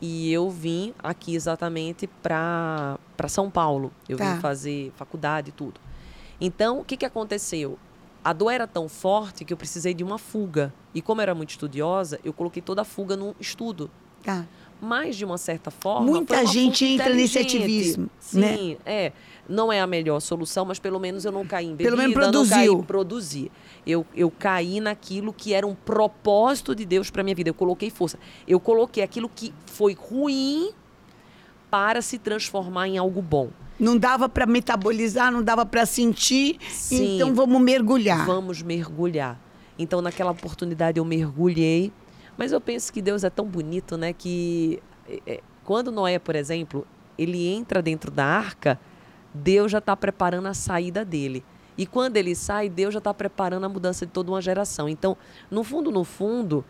e 0.00 0.32
eu 0.32 0.48
vim 0.50 0.94
aqui 0.98 1.34
exatamente 1.34 2.06
para 2.22 2.98
São 3.28 3.50
Paulo. 3.50 3.92
Eu 4.08 4.16
Tá. 4.16 4.34
vim 4.34 4.40
fazer 4.40 4.92
faculdade 4.96 5.50
e 5.50 5.52
tudo. 5.52 5.80
Então, 6.40 6.80
o 6.80 6.84
que, 6.84 6.96
que 6.96 7.04
aconteceu? 7.04 7.78
A 8.24 8.32
dor 8.32 8.50
era 8.50 8.66
tão 8.66 8.88
forte 8.88 9.44
que 9.44 9.52
eu 9.52 9.56
precisei 9.56 9.92
de 9.92 10.02
uma 10.02 10.18
fuga. 10.18 10.72
E 10.94 11.02
como 11.02 11.20
eu 11.20 11.22
era 11.22 11.34
muito 11.34 11.50
estudiosa, 11.50 12.18
eu 12.24 12.32
coloquei 12.32 12.62
toda 12.62 12.82
a 12.82 12.84
fuga 12.84 13.14
no 13.16 13.34
estudo. 13.38 13.90
Tá. 14.22 14.46
Mas, 14.80 15.16
de 15.16 15.24
uma 15.24 15.36
certa 15.36 15.70
forma. 15.70 16.06
Muita 16.06 16.44
gente 16.46 16.84
entra 16.84 17.14
nesse 17.14 17.38
ativismo, 17.38 18.08
né? 18.32 18.56
Sim, 18.56 18.76
é. 18.86 19.12
Não 19.48 19.72
é 19.72 19.80
a 19.80 19.86
melhor 19.86 20.20
solução, 20.20 20.64
mas 20.64 20.78
pelo 20.78 21.00
menos 21.00 21.24
eu 21.24 21.32
não 21.32 21.44
caí 21.44 21.66
em 21.66 21.70
bebida, 21.70 21.90
Pelo 21.90 21.96
menos 21.98 22.14
não 22.14 22.22
produziu. 22.22 22.56
caí 22.56 22.68
em 22.68 22.82
produzir. 22.82 23.52
Eu, 23.84 24.06
eu 24.14 24.30
caí 24.30 24.80
naquilo 24.80 25.32
que 25.32 25.52
era 25.52 25.66
um 25.66 25.74
propósito 25.74 26.74
de 26.74 26.84
Deus 26.86 27.10
para 27.10 27.22
minha 27.24 27.34
vida. 27.34 27.50
Eu 27.50 27.54
coloquei 27.54 27.90
força. 27.90 28.18
Eu 28.46 28.60
coloquei 28.60 29.02
aquilo 29.02 29.28
que 29.28 29.52
foi 29.66 29.92
ruim 29.92 30.70
para 31.68 32.00
se 32.00 32.18
transformar 32.18 32.88
em 32.88 32.96
algo 32.98 33.20
bom. 33.20 33.50
Não 33.78 33.96
dava 33.96 34.28
para 34.28 34.46
metabolizar, 34.46 35.32
não 35.32 35.42
dava 35.42 35.64
para 35.64 35.86
sentir, 35.86 36.58
Sim. 36.68 37.16
então 37.16 37.34
vamos 37.34 37.60
mergulhar. 37.60 38.26
Vamos 38.26 38.62
mergulhar. 38.62 39.40
Então, 39.78 40.02
naquela 40.02 40.32
oportunidade, 40.32 40.98
eu 40.98 41.04
mergulhei. 41.04 41.90
Mas 42.40 42.52
eu 42.52 42.60
penso 42.60 42.90
que 42.90 43.02
Deus 43.02 43.22
é 43.22 43.28
tão 43.28 43.44
bonito, 43.44 43.98
né? 43.98 44.14
Que 44.14 44.82
é, 45.06 45.20
é, 45.26 45.40
quando 45.62 45.92
Noé, 45.92 46.18
por 46.18 46.34
exemplo, 46.34 46.86
ele 47.18 47.46
entra 47.46 47.82
dentro 47.82 48.10
da 48.10 48.24
arca, 48.24 48.80
Deus 49.34 49.70
já 49.70 49.76
está 49.76 49.94
preparando 49.94 50.46
a 50.46 50.54
saída 50.54 51.04
dele. 51.04 51.44
E 51.76 51.84
quando 51.84 52.16
ele 52.16 52.34
sai, 52.34 52.70
Deus 52.70 52.94
já 52.94 52.98
está 52.98 53.12
preparando 53.12 53.64
a 53.66 53.68
mudança 53.68 54.06
de 54.06 54.12
toda 54.12 54.30
uma 54.30 54.40
geração. 54.40 54.88
Então, 54.88 55.18
no 55.50 55.62
fundo, 55.62 55.90
no 55.90 56.02
fundo, 56.02 56.64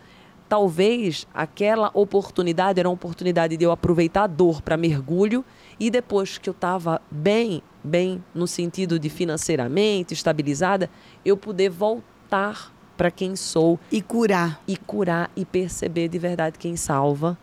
talvez 0.48 1.24
aquela 1.32 1.92
oportunidade 1.94 2.80
era 2.80 2.88
uma 2.88 2.94
oportunidade 2.94 3.56
de 3.56 3.64
eu 3.64 3.70
aproveitar 3.70 4.24
a 4.24 4.26
dor 4.26 4.60
para 4.62 4.76
mergulho 4.76 5.44
e 5.78 5.88
depois 5.88 6.36
que 6.36 6.50
eu 6.50 6.52
estava 6.52 7.00
bem, 7.08 7.62
bem 7.84 8.24
no 8.34 8.48
sentido 8.48 8.98
de 8.98 9.08
financeiramente 9.08 10.14
estabilizada, 10.14 10.90
eu 11.24 11.36
poder 11.36 11.68
voltar 11.68 12.72
para 13.00 13.10
quem 13.10 13.34
sou 13.34 13.80
E 13.90 14.02
curar. 14.02 14.62
e 14.68 14.76
curar 14.76 15.30
e 15.34 15.42
perceber 15.46 16.06
de 16.06 16.18
verdade 16.18 16.58
quem 16.58 16.76
salva, 16.76 17.38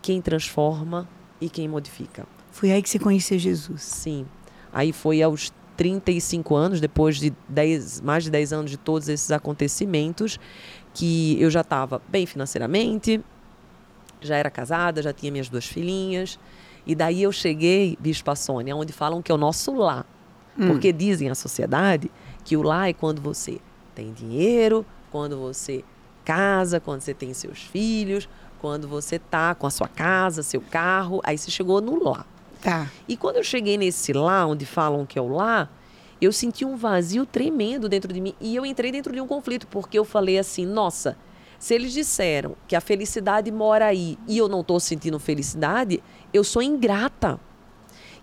quem 0.00 0.18
transforma 0.22 1.06
e 1.38 1.50
quem 1.50 1.68
modifica. 1.68 2.26
Foi 2.50 2.72
aí 2.72 2.80
que 2.80 2.88
você 2.88 2.98
conheceu 2.98 3.38
Jesus. 3.38 3.82
Sim. 3.82 4.24
Aí 4.72 4.90
foi 4.90 5.20
aos 5.20 5.52
35 5.76 6.54
anos, 6.56 6.80
depois 6.80 7.18
de 7.18 7.34
10, 7.50 8.00
mais 8.00 8.24
de 8.24 8.30
10 8.30 8.52
anos 8.54 8.70
de 8.70 8.78
todos 8.78 9.10
esses 9.10 9.30
acontecimentos, 9.30 10.40
que 10.94 11.36
eu 11.38 11.50
já 11.50 11.60
estava 11.60 12.00
bem 12.08 12.24
financeiramente, 12.24 13.22
já 14.22 14.36
era 14.36 14.50
casada, 14.50 15.02
já 15.02 15.12
tinha 15.12 15.30
minhas 15.30 15.50
duas 15.50 15.66
filhinhas. 15.66 16.38
E 16.86 16.94
daí 16.94 17.24
eu 17.24 17.30
cheguei, 17.30 17.94
Bispa 18.00 18.34
Sônia, 18.34 18.74
onde 18.74 18.94
falam 18.94 19.20
que 19.20 19.30
é 19.30 19.34
o 19.34 19.38
nosso 19.38 19.74
lar. 19.74 20.06
Porque 20.56 20.94
dizem 20.94 21.28
a 21.28 21.34
sociedade 21.34 22.10
que 22.42 22.56
o 22.56 22.62
lar 22.62 22.88
é 22.88 22.94
quando 22.94 23.20
você 23.20 23.60
tem 23.98 24.12
dinheiro, 24.12 24.86
quando 25.10 25.36
você 25.36 25.84
casa, 26.24 26.78
quando 26.78 27.00
você 27.00 27.12
tem 27.12 27.34
seus 27.34 27.58
filhos, 27.58 28.28
quando 28.60 28.86
você 28.86 29.18
tá 29.18 29.56
com 29.56 29.66
a 29.66 29.70
sua 29.70 29.88
casa, 29.88 30.42
seu 30.44 30.60
carro, 30.60 31.20
aí 31.24 31.36
você 31.36 31.50
chegou 31.50 31.80
no 31.80 32.02
lar. 32.02 32.24
Tá. 32.62 32.88
E 33.08 33.16
quando 33.16 33.36
eu 33.36 33.42
cheguei 33.42 33.76
nesse 33.76 34.12
lá, 34.12 34.46
onde 34.46 34.64
falam 34.64 35.04
que 35.04 35.18
é 35.18 35.22
o 35.22 35.26
lá, 35.26 35.68
eu 36.20 36.32
senti 36.32 36.64
um 36.64 36.76
vazio 36.76 37.26
tremendo 37.26 37.88
dentro 37.88 38.12
de 38.12 38.20
mim. 38.20 38.34
E 38.40 38.54
eu 38.54 38.64
entrei 38.64 38.92
dentro 38.92 39.12
de 39.12 39.20
um 39.20 39.26
conflito, 39.26 39.66
porque 39.66 39.98
eu 39.98 40.04
falei 40.04 40.38
assim: 40.38 40.64
nossa, 40.64 41.16
se 41.58 41.74
eles 41.74 41.92
disseram 41.92 42.54
que 42.68 42.76
a 42.76 42.80
felicidade 42.80 43.50
mora 43.50 43.86
aí 43.86 44.16
e 44.28 44.38
eu 44.38 44.48
não 44.48 44.60
estou 44.60 44.78
sentindo 44.78 45.18
felicidade, 45.18 46.00
eu 46.32 46.44
sou 46.44 46.62
ingrata. 46.62 47.40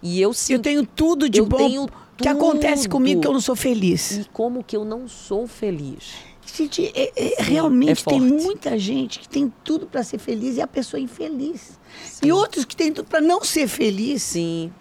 E 0.02 0.22
eu 0.22 0.34
sinto. 0.34 0.58
Eu 0.58 0.62
tenho 0.62 0.86
tudo 0.86 1.30
de 1.30 1.40
eu 1.40 1.46
bom 1.46 1.58
tenho 1.58 1.90
que 2.18 2.28
acontece 2.28 2.84
tudo. 2.84 2.92
comigo 2.94 3.22
que 3.22 3.28
eu 3.28 3.34
não 3.34 3.42
sou 3.42 3.56
feliz. 3.56 4.12
E 4.12 4.26
como 4.32 4.64
que 4.64 4.76
eu 4.76 4.86
não 4.86 5.08
sou 5.08 5.48
feliz? 5.48 6.14
Gente, 6.56 6.86
é- 6.96 7.12
é- 7.16 7.44
Sim, 7.44 7.52
realmente 7.52 8.04
é 8.08 8.10
tem 8.10 8.22
muita 8.22 8.78
gente 8.78 9.20
que 9.20 9.28
tem 9.28 9.52
tudo 9.64 9.88
para 9.88 10.04
ser 10.04 10.20
feliz 10.20 10.56
e 10.58 10.62
a 10.62 10.68
pessoa 10.68 11.00
é 11.00 11.04
infeliz. 11.04 11.78
Sim. 12.06 12.28
E 12.28 12.32
outros 12.32 12.64
que 12.66 12.76
têm 12.76 12.94
tudo 12.94 13.08
para 13.10 13.20
não 13.20 13.44
ser 13.44 13.68
feliz 13.68 14.22
Sim, 14.22 14.72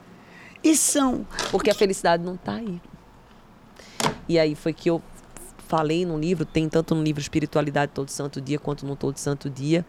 e 0.62 0.76
são. 0.76 1.26
porque 1.50 1.70
a 1.70 1.74
felicidade 1.74 2.22
não 2.22 2.34
está 2.34 2.54
aí. 2.56 2.80
E 4.28 4.38
aí 4.38 4.54
foi 4.54 4.72
que 4.72 4.88
eu 4.90 5.02
falei 5.66 6.04
no 6.06 6.18
livro, 6.18 6.44
tem 6.44 6.68
tanto 6.68 6.94
no 6.94 7.02
livro 7.02 7.20
Espiritualidade 7.20 7.92
Todo 7.94 8.10
Santo 8.10 8.40
Dia 8.40 8.58
quanto 8.58 8.86
no 8.86 8.94
Todo 8.94 9.16
Santo 9.18 9.48
Dia, 9.50 9.84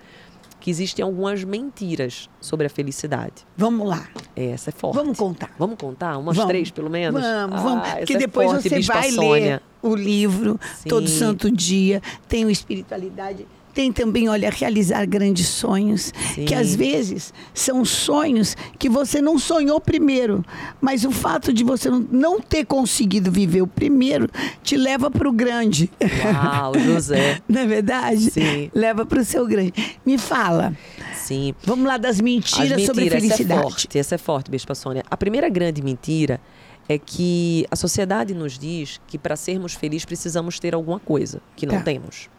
que 0.60 0.70
existem 0.72 1.04
algumas 1.04 1.44
mentiras 1.44 2.30
sobre 2.42 2.66
a 2.66 2.70
felicidade. 2.70 3.46
Vamos 3.56 3.88
lá, 3.88 4.08
Essa 4.36 4.70
é 4.70 4.74
forte. 4.74 4.96
vamos 4.96 5.18
contar. 5.18 5.52
Vamos 5.60 5.78
contar? 5.78 6.18
Umas 6.18 6.36
Vamos. 6.36 6.50
três, 6.50 6.72
pelo 6.72 6.90
menos? 6.90 7.22
Vamos, 7.22 7.60
Ah, 7.60 7.62
vamos. 7.64 7.90
Porque 7.90 8.14
é 8.14 8.18
depois 8.18 8.50
forte, 8.52 8.70
você 8.70 8.82
vai 8.82 9.12
Sônia. 9.12 9.32
ler 9.56 9.62
o 9.82 9.96
livro 9.96 10.60
todo 10.88 11.08
Sim. 11.08 11.20
santo 11.20 11.52
dia. 11.52 12.02
Tem 12.28 12.46
o 12.46 12.50
Espiritualidade. 12.50 13.48
Tem 13.76 13.92
também, 13.92 14.28
olha, 14.30 14.50
realizar 14.50 15.06
grandes 15.06 15.48
sonhos. 15.50 16.12
Sim. 16.34 16.46
Que 16.46 16.56
às 16.56 16.74
vezes 16.74 17.34
são 17.54 17.84
sonhos 17.86 18.56
que 18.80 18.90
você 18.90 19.22
não 19.22 19.38
sonhou 19.38 19.80
primeiro. 19.82 20.44
Mas 20.82 21.04
o 21.04 21.12
fato 21.12 21.52
de 21.54 21.64
você 21.64 21.90
não- 21.90 22.40
ter 22.40 22.66
conseguido 22.66 23.30
viver 23.30 23.62
o 23.62 23.68
primeiro 23.68 24.30
te 24.64 24.78
leva 24.78 25.12
para 25.12 25.28
o 25.28 25.32
grande. 25.34 25.92
Uau, 26.02 26.80
José. 26.80 27.42
Não 27.50 27.62
é 27.62 27.68
verdade? 27.68 28.32
Sim. 28.32 28.72
Leva 28.74 29.06
para 29.06 29.20
o 29.20 29.26
seu 29.26 29.46
grande. 29.46 29.74
Me 30.06 30.18
fala. 30.18 30.74
Sim. 31.14 31.54
Vamos 31.64 31.86
lá 31.86 31.98
das 31.98 32.22
mentiras, 32.22 32.72
As 32.72 32.86
sobre 32.86 33.04
mentiras, 33.06 33.24
felicidade. 33.24 33.60
Essa 33.60 33.60
é 33.60 33.64
forte, 33.70 34.00
essa 34.00 34.16
é 34.16 34.18
forte, 34.18 34.52
Bispa 34.52 34.74
Sônia. 34.76 35.04
A 35.12 35.18
primeira 35.18 35.50
grande 35.50 35.82
mentira 35.82 36.40
é 36.88 36.98
que 36.98 37.66
a 37.72 37.76
sociedade 37.76 38.34
nos 38.34 38.58
diz 38.58 39.02
que 39.08 39.18
para 39.18 39.36
sermos 39.36 39.74
felizes 39.74 40.06
precisamos 40.06 40.60
ter 40.60 40.74
alguma 40.76 41.00
coisa 41.00 41.42
que 41.58 41.66
não 41.66 41.76
Tá. 41.78 41.82
temos. 41.84 42.30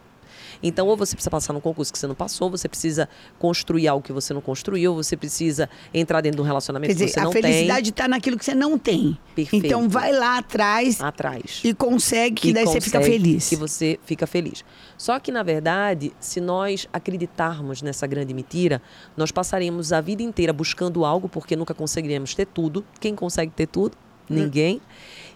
Então, 0.61 0.87
ou 0.87 0.97
você 0.97 1.15
precisa 1.15 1.29
passar 1.29 1.53
num 1.53 1.59
concurso 1.59 1.91
que 1.91 1.99
você 1.99 2.07
não 2.07 2.15
passou, 2.15 2.49
você 2.49 2.67
precisa 2.67 3.07
construir 3.37 3.87
algo 3.87 4.03
que 4.03 4.13
você 4.13 4.33
não 4.33 4.41
construiu, 4.41 4.93
você 4.95 5.15
precisa 5.15 5.69
entrar 5.93 6.21
dentro 6.21 6.37
de 6.37 6.41
um 6.41 6.45
relacionamento 6.45 6.89
Quer 6.89 6.97
que 6.97 7.05
dizer, 7.05 7.13
você 7.13 7.19
a 7.19 7.23
não 7.23 7.31
felicidade 7.31 7.89
está 7.89 8.07
naquilo 8.07 8.37
que 8.37 8.45
você 8.45 8.55
não 8.55 8.77
tem. 8.77 9.17
Perfeito. 9.35 9.65
Então 9.65 9.87
vai 9.87 10.11
lá 10.11 10.37
atrás 10.37 10.97
tem 10.97 11.05
atrás. 11.07 11.61
e 11.63 11.73
consegue, 11.73 12.41
que 12.41 12.49
E 12.49 12.53
daí 12.53 12.65
você 12.65 12.81
fica 12.81 12.99
consegue 12.99 13.17
feliz. 13.17 13.49
Que 13.49 13.55
você 13.55 13.99
fica 14.03 14.27
feliz. 14.27 14.63
Só 14.97 15.19
que, 15.19 15.31
na 15.31 15.43
verdade, 15.43 16.13
se 16.19 16.39
nós 16.39 16.87
acreditarmos 16.91 17.81
nessa 17.81 18.07
grande 18.07 18.33
mentira, 18.33 18.81
nós 19.15 19.31
passaremos 19.31 19.93
a 19.93 20.01
vida 20.01 20.23
inteira 20.23 20.51
buscando 20.51 21.05
algo, 21.05 21.29
porque 21.29 21.55
nunca 21.55 21.73
conseguiremos 21.73 22.33
ter 22.33 22.45
tudo. 22.45 22.85
Quem 22.99 23.15
consegue 23.15 23.51
ter 23.51 23.67
tudo? 23.67 23.97
Ninguém. 24.29 24.81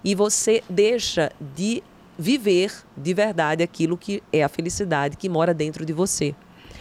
E 0.04 0.14
você 0.16 0.64
deixa 0.70 1.32
de 1.56 1.82
viver 2.22 2.72
de 2.96 3.16
verdade 3.16 3.64
aquilo 3.64 3.98
que 3.98 4.22
é 4.32 4.44
a 4.44 4.50
felicidade 4.50 5.18
que 5.18 5.28
mora 5.28 5.56
dentro 5.56 5.84
de 5.84 5.92
você. 5.92 6.36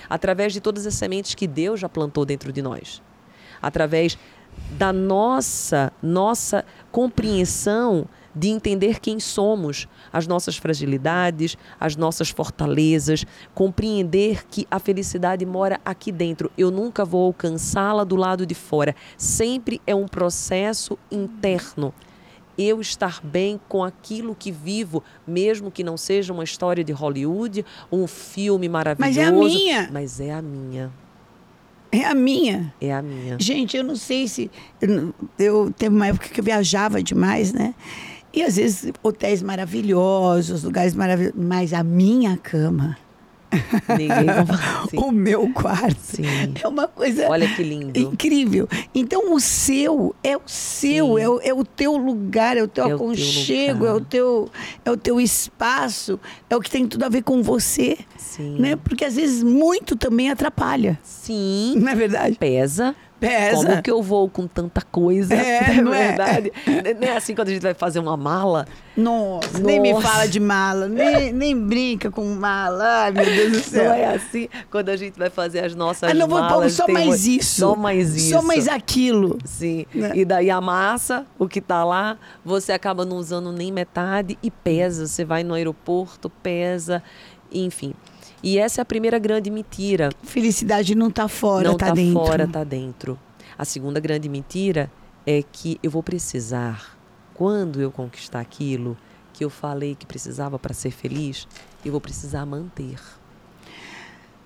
Através 0.09 0.53
de 0.53 0.61
todas 0.61 0.87
as 0.87 0.95
sementes 0.95 1.35
que 1.35 1.47
Deus 1.47 1.81
já 1.81 1.89
plantou 1.89 2.27
dentro 2.27 2.53
de 2.53 2.61
nós. 2.61 3.03
Através 3.63 4.19
da 4.73 4.93
nossa 4.93 5.93
nossa 6.03 6.63
compreensão 6.93 8.07
de 8.35 8.49
entender 8.49 9.01
quem 9.01 9.19
somos, 9.19 9.89
as 10.13 10.27
nossas 10.27 10.57
fragilidades, 10.57 11.57
as 11.81 11.97
nossas 11.97 12.29
fortalezas, 12.29 13.25
compreender 13.55 14.47
que 14.47 14.67
a 14.71 14.79
felicidade 14.79 15.47
mora 15.47 15.81
aqui 15.85 16.13
dentro. 16.13 16.51
Eu 16.57 16.71
nunca 16.71 17.05
vou 17.05 17.27
alcançá-la 17.27 18.05
do 18.05 18.15
lado 18.15 18.45
de 18.45 18.55
fora. 18.55 18.95
Sempre 19.17 19.81
é 19.87 19.95
um 19.95 20.07
processo 20.07 20.99
interno. 21.11 21.95
Eu 22.63 22.79
estar 22.79 23.21
bem 23.25 23.59
com 23.69 23.83
aquilo 23.83 24.35
que 24.35 24.53
vivo, 24.53 25.03
mesmo 25.27 25.71
que 25.71 25.83
não 25.83 25.97
seja 25.97 26.31
uma 26.31 26.45
história 26.45 26.85
de 26.85 26.93
Hollywood, 26.93 27.65
um 27.91 28.07
filme 28.07 28.69
maravilhoso. 28.69 29.09
Mas 29.09 29.17
é 29.17 29.25
a 29.25 29.33
minha. 29.33 29.89
Mas 29.91 30.21
é 30.21 30.33
a 30.33 30.43
minha. 30.43 30.93
É 31.91 32.05
a 32.05 32.15
minha. 32.15 32.75
É 32.79 32.93
a 32.93 33.01
minha. 33.01 33.39
Gente, 33.41 33.77
eu 33.77 33.83
não 33.83 33.97
sei 33.97 34.29
se. 34.29 34.51
Eu, 34.79 35.15
eu 35.39 35.73
teve 35.77 35.95
uma 35.95 36.09
época 36.09 36.29
que 36.29 36.39
eu 36.39 36.45
viajava 36.45 37.03
demais, 37.03 37.51
né? 37.53 37.75
E 38.33 38.43
às 38.43 38.57
vezes 38.57 38.93
hotéis 39.03 39.43
maravilhosos, 39.43 40.63
lugares 40.63 40.95
maravilhosos. 40.95 41.41
Mas 41.41 41.73
a 41.73 41.83
minha 41.83 42.37
cama, 42.37 42.97
Ninguém 43.89 44.31
assim. 44.31 44.97
o 44.97 45.11
meu 45.11 45.51
quarto, 45.53 45.99
Sim. 46.01 46.23
é 46.63 46.69
uma 46.69 46.87
coisa. 46.87 47.29
Olha 47.29 47.49
que 47.55 47.63
lindo. 47.63 47.99
Incrível. 47.99 48.69
Então, 48.95 49.35
o 49.35 49.41
seu 49.41 50.15
é 50.23 50.37
o 50.37 50.43
seu, 50.47 51.19
é 51.19 51.29
o, 51.29 51.41
é 51.43 51.53
o 51.53 51.65
teu 51.65 51.97
lugar, 51.97 52.57
é 52.57 52.63
o 52.63 52.69
teu 52.69 52.85
É 52.85 52.87
o 52.87 52.89
teu 52.89 52.97
aconchego, 52.97 53.87
é 53.87 53.93
o 53.93 54.01
teu, 54.01 54.51
é 54.85 54.91
o 54.91 54.97
teu 54.97 55.21
espaço, 55.21 56.19
é 56.49 56.57
o 56.57 56.61
que 56.61 56.71
tem 56.71 56.87
tudo 56.87 57.05
a 57.05 57.09
ver 57.09 57.23
com 57.23 57.43
você. 57.43 57.99
Sim. 58.17 58.57
Né? 58.59 58.77
Porque 58.77 59.05
às 59.05 59.17
vezes 59.17 59.43
muito 59.43 59.97
também 59.97 60.31
atrapalha. 60.31 60.99
Sim. 61.03 61.75
Não 61.77 61.89
é 61.89 61.95
verdade? 61.95 62.37
Pesa. 62.37 62.95
Pesa. 63.21 63.57
Como 63.67 63.83
que 63.83 63.91
eu 63.91 64.03
vou 64.03 64.29
com 64.31 64.47
tanta 64.47 64.81
coisa? 64.81 65.35
É, 65.35 65.77
é 65.79 65.83
não 65.83 65.93
é? 65.95 66.09
verdade. 66.09 66.53
Não 67.01 67.07
é 67.09 67.17
assim 67.17 67.35
quando 67.35 67.49
a 67.49 67.53
gente 67.53 67.63
vai 67.63 67.75
fazer 67.75 67.99
uma 67.99 68.17
mala. 68.17 68.67
Nossa, 68.97 69.59
nem 69.59 69.79
me 69.81 69.93
Nossa. 69.93 70.09
fala 70.09 70.27
de 70.29 70.41
mala, 70.41 70.89
nem, 70.89 71.33
nem 71.33 71.57
brinca 71.59 72.11
com 72.11 72.25
mala. 72.35 73.05
Ai, 73.05 73.13
meu 73.13 73.25
Deus 73.25 73.51
do 73.53 73.57
Não 73.59 73.63
céu. 73.65 73.93
é 73.93 74.15
assim 74.15 74.49
quando 74.71 74.89
a 74.89 74.97
gente 74.97 75.19
vai 75.19 75.31
fazer 75.31 75.65
as 75.65 75.75
nossas 75.75 76.11
Ah, 76.11 76.15
não, 76.15 76.27
vou 76.27 76.39
pôr 76.41 76.49
malas. 76.49 76.73
só 76.73 76.87
mais 76.89 77.07
uma- 77.07 77.17
isso. 77.17 77.61
Só 77.61 77.77
mais 77.77 78.17
isso. 78.17 78.31
Só 78.31 78.43
mais 78.43 78.69
aquilo. 78.69 79.39
Sim. 79.45 79.87
Né? 79.95 80.13
E 80.15 80.25
daí 80.25 80.51
a 80.51 80.61
massa, 80.61 81.25
o 81.39 81.47
que 81.49 81.61
tá 81.61 81.85
lá, 81.85 82.19
você 82.45 82.73
acaba 82.73 83.05
não 83.05 83.17
usando 83.17 83.53
nem 83.53 83.71
metade 83.71 84.39
e 84.43 84.51
pesa. 84.51 85.07
Você 85.07 85.25
vai 85.25 85.45
no 85.45 85.55
aeroporto, 85.55 86.29
pesa, 86.29 87.03
enfim. 87.53 87.95
E 88.43 88.59
essa 88.59 88.81
é 88.81 88.83
a 88.83 88.85
primeira 88.85 89.19
grande 89.19 89.51
mentira. 89.51 90.11
Felicidade 90.23 90.95
não 90.95 91.11
tá 91.11 91.29
fora, 91.29 91.69
não 91.69 91.77
tá, 91.77 91.87
tá 91.89 91.95
dentro. 91.95 92.13
fora, 92.13 92.49
tá 92.49 92.65
dentro. 92.65 93.19
A 93.59 93.65
segunda 93.65 94.01
grande 94.01 94.29
mentira 94.29 94.91
é 95.27 95.43
que 95.43 95.79
eu 95.83 95.91
vou 95.91 96.03
precisar, 96.03 96.99
quando 97.35 97.81
eu 97.81 97.91
conquistar 97.91 98.41
aquilo 98.41 98.97
que 99.33 99.45
eu 99.45 99.51
falei 99.51 99.95
que 99.95 100.07
precisava 100.07 100.59
para 100.59 100.73
ser 100.73 100.91
feliz, 100.91 101.47
eu 101.85 101.93
vou 101.93 102.01
precisar 102.01 102.47
manter. 102.47 102.99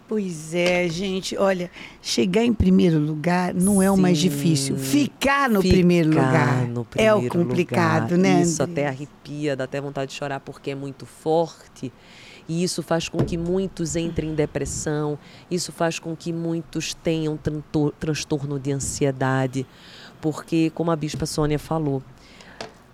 Pois 0.07 0.55
é, 0.55 0.87
gente. 0.89 1.37
Olha, 1.37 1.71
chegar 2.03 2.45
em 2.45 2.53
primeiro 2.53 2.99
lugar 2.99 3.55
não 3.55 3.83
é 3.83 3.91
o 3.91 3.97
mais 3.97 4.19
Sim. 4.19 4.29
difícil. 4.29 4.77
Ficar 4.77 5.49
no 5.49 5.63
Ficar 5.63 5.75
primeiro 5.75 6.11
lugar 6.11 6.67
no 6.69 6.87
é 6.97 7.13
o 7.15 7.21
primeiro 7.21 7.49
complicado, 7.49 8.13
lugar. 8.13 8.19
né? 8.19 8.43
Isso 8.43 8.63
até 8.63 8.87
arrepia, 8.87 9.57
dá 9.57 9.65
até 9.65 9.81
vontade 9.81 10.11
de 10.11 10.19
chorar 10.19 10.41
porque 10.41 10.73
é 10.73 10.75
muito 10.75 11.07
forte. 11.07 11.91
E 12.49 12.63
isso 12.63 12.83
faz 12.83 13.09
com 13.09 13.25
que 13.25 13.37
muitos 13.39 13.97
entrem 13.97 14.31
em 14.31 14.35
depressão, 14.35 15.19
isso 15.51 15.73
faz 15.73 15.99
com 15.99 16.15
que 16.15 16.33
muitos 16.33 16.93
tenham 16.95 17.39
transtorno 17.99 18.59
de 18.61 18.71
ansiedade, 18.73 19.67
porque, 20.21 20.71
como 20.75 20.91
a 20.91 20.97
Bispa 20.97 21.25
Sônia 21.27 21.59
falou, 21.59 22.03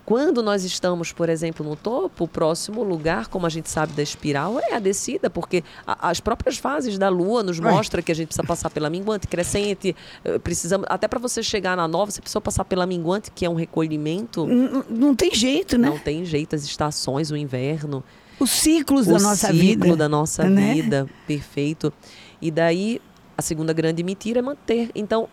quando 0.05 0.43
nós 0.43 0.65
estamos, 0.65 1.13
por 1.13 1.29
exemplo, 1.29 1.65
no 1.65 1.77
topo, 1.77 2.25
o 2.25 2.29
próximo 2.29 2.83
lugar, 2.83 3.29
como 3.29 3.47
a 3.47 3.49
gente 3.49 3.71
sabe 3.71 3.93
da 3.93 4.03
espiral, 4.03 4.59
é 4.59 4.75
a 4.75 4.81
descida, 4.81 5.31
porque 5.31 5.63
a- 5.87 6.11
as 6.11 6.19
próprias 6.19 6.59
fases 6.59 6.99
da 6.99 7.09
Lua 7.09 7.45
nos 7.45 7.61
Ué. 7.61 7.71
mostram 7.71 8.03
que 8.03 8.11
a 8.11 8.15
gente 8.15 8.27
precisa 8.29 8.43
passar 8.45 8.71
pela 8.71 8.91
minguante, 8.91 9.29
crescente, 9.29 9.95
eh, 10.25 10.39
precisamos, 10.41 10.85
até 10.91 11.07
para 11.07 11.21
você 11.21 11.45
chegar 11.45 11.77
na 11.77 11.87
nova, 11.87 12.11
você 12.11 12.21
precisa 12.21 12.41
passar 12.41 12.65
pela 12.65 12.87
minguante, 12.87 13.31
que 13.31 13.45
é 13.45 13.51
um 13.51 13.55
recolhimento. 13.55 14.47
Não, 14.49 14.85
não 14.91 15.15
tem 15.15 15.33
jeito, 15.33 15.79
né? 15.79 15.89
Não 15.89 15.99
tem 15.99 16.25
jeito, 16.25 16.57
as 16.57 16.65
estações, 16.65 17.31
o 17.31 17.37
inverno, 17.37 18.03
Os 18.41 18.51
ciclos 18.51 19.07
o 19.07 19.13
da 19.13 19.19
nossa 19.19 19.49
ciclo 19.53 19.85
vida. 19.85 19.97
da 19.97 20.09
nossa 20.09 20.49
né? 20.49 20.73
vida, 20.75 21.07
perfeito. 21.27 21.93
E 22.41 22.51
daí, 22.51 23.01
a 23.37 23.43
segunda 23.43 23.73
grande 23.73 24.03
mentira 24.03 24.39
é 24.39 24.43
manter. 24.43 24.91
Então, 24.95 25.29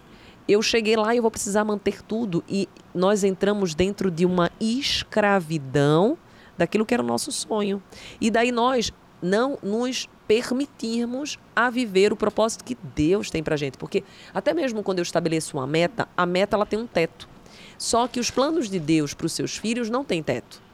eu 0.48 0.62
cheguei 0.62 0.96
lá 0.98 1.14
e 1.14 1.18
eu 1.18 1.22
vou 1.22 1.32
precisar 1.32 1.64
manter 1.64 2.02
tudo. 2.02 2.44
E 2.50 2.68
nós 2.94 3.24
entramos 3.24 3.74
dentro 3.74 4.12
de 4.12 4.26
uma 4.26 4.52
escravidão 4.60 6.18
daquilo 6.58 6.86
que 6.86 6.94
era 6.94 7.02
o 7.02 7.06
nosso 7.06 7.32
sonho. 7.32 7.82
E 8.20 8.30
daí 8.30 8.52
nós 8.52 8.92
não 9.22 9.58
nos 9.64 10.10
permitirmos 10.28 11.40
a 11.56 11.70
viver 11.70 12.12
o 12.12 12.16
propósito 12.16 12.64
que 12.64 12.78
Deus 12.94 13.30
tem 13.30 13.42
pra 13.42 13.56
gente. 13.56 13.78
Porque 13.78 14.04
até 14.34 14.54
mesmo 14.54 14.84
quando 14.84 15.00
eu 15.00 15.04
estabeleço 15.04 15.58
uma 15.58 15.66
meta, 15.66 16.08
a 16.16 16.26
meta 16.26 16.56
ela 16.56 16.66
tem 16.66 16.78
um 16.78 16.88
teto. 16.88 17.28
Só 17.78 18.08
que 18.08 18.20
os 18.20 18.30
planos 18.30 18.70
de 18.70 18.80
Deus 18.80 19.14
para 19.14 19.28
os 19.28 19.32
seus 19.32 19.56
filhos 19.56 19.90
não 19.90 20.04
têm 20.04 20.22
teto. 20.22 20.67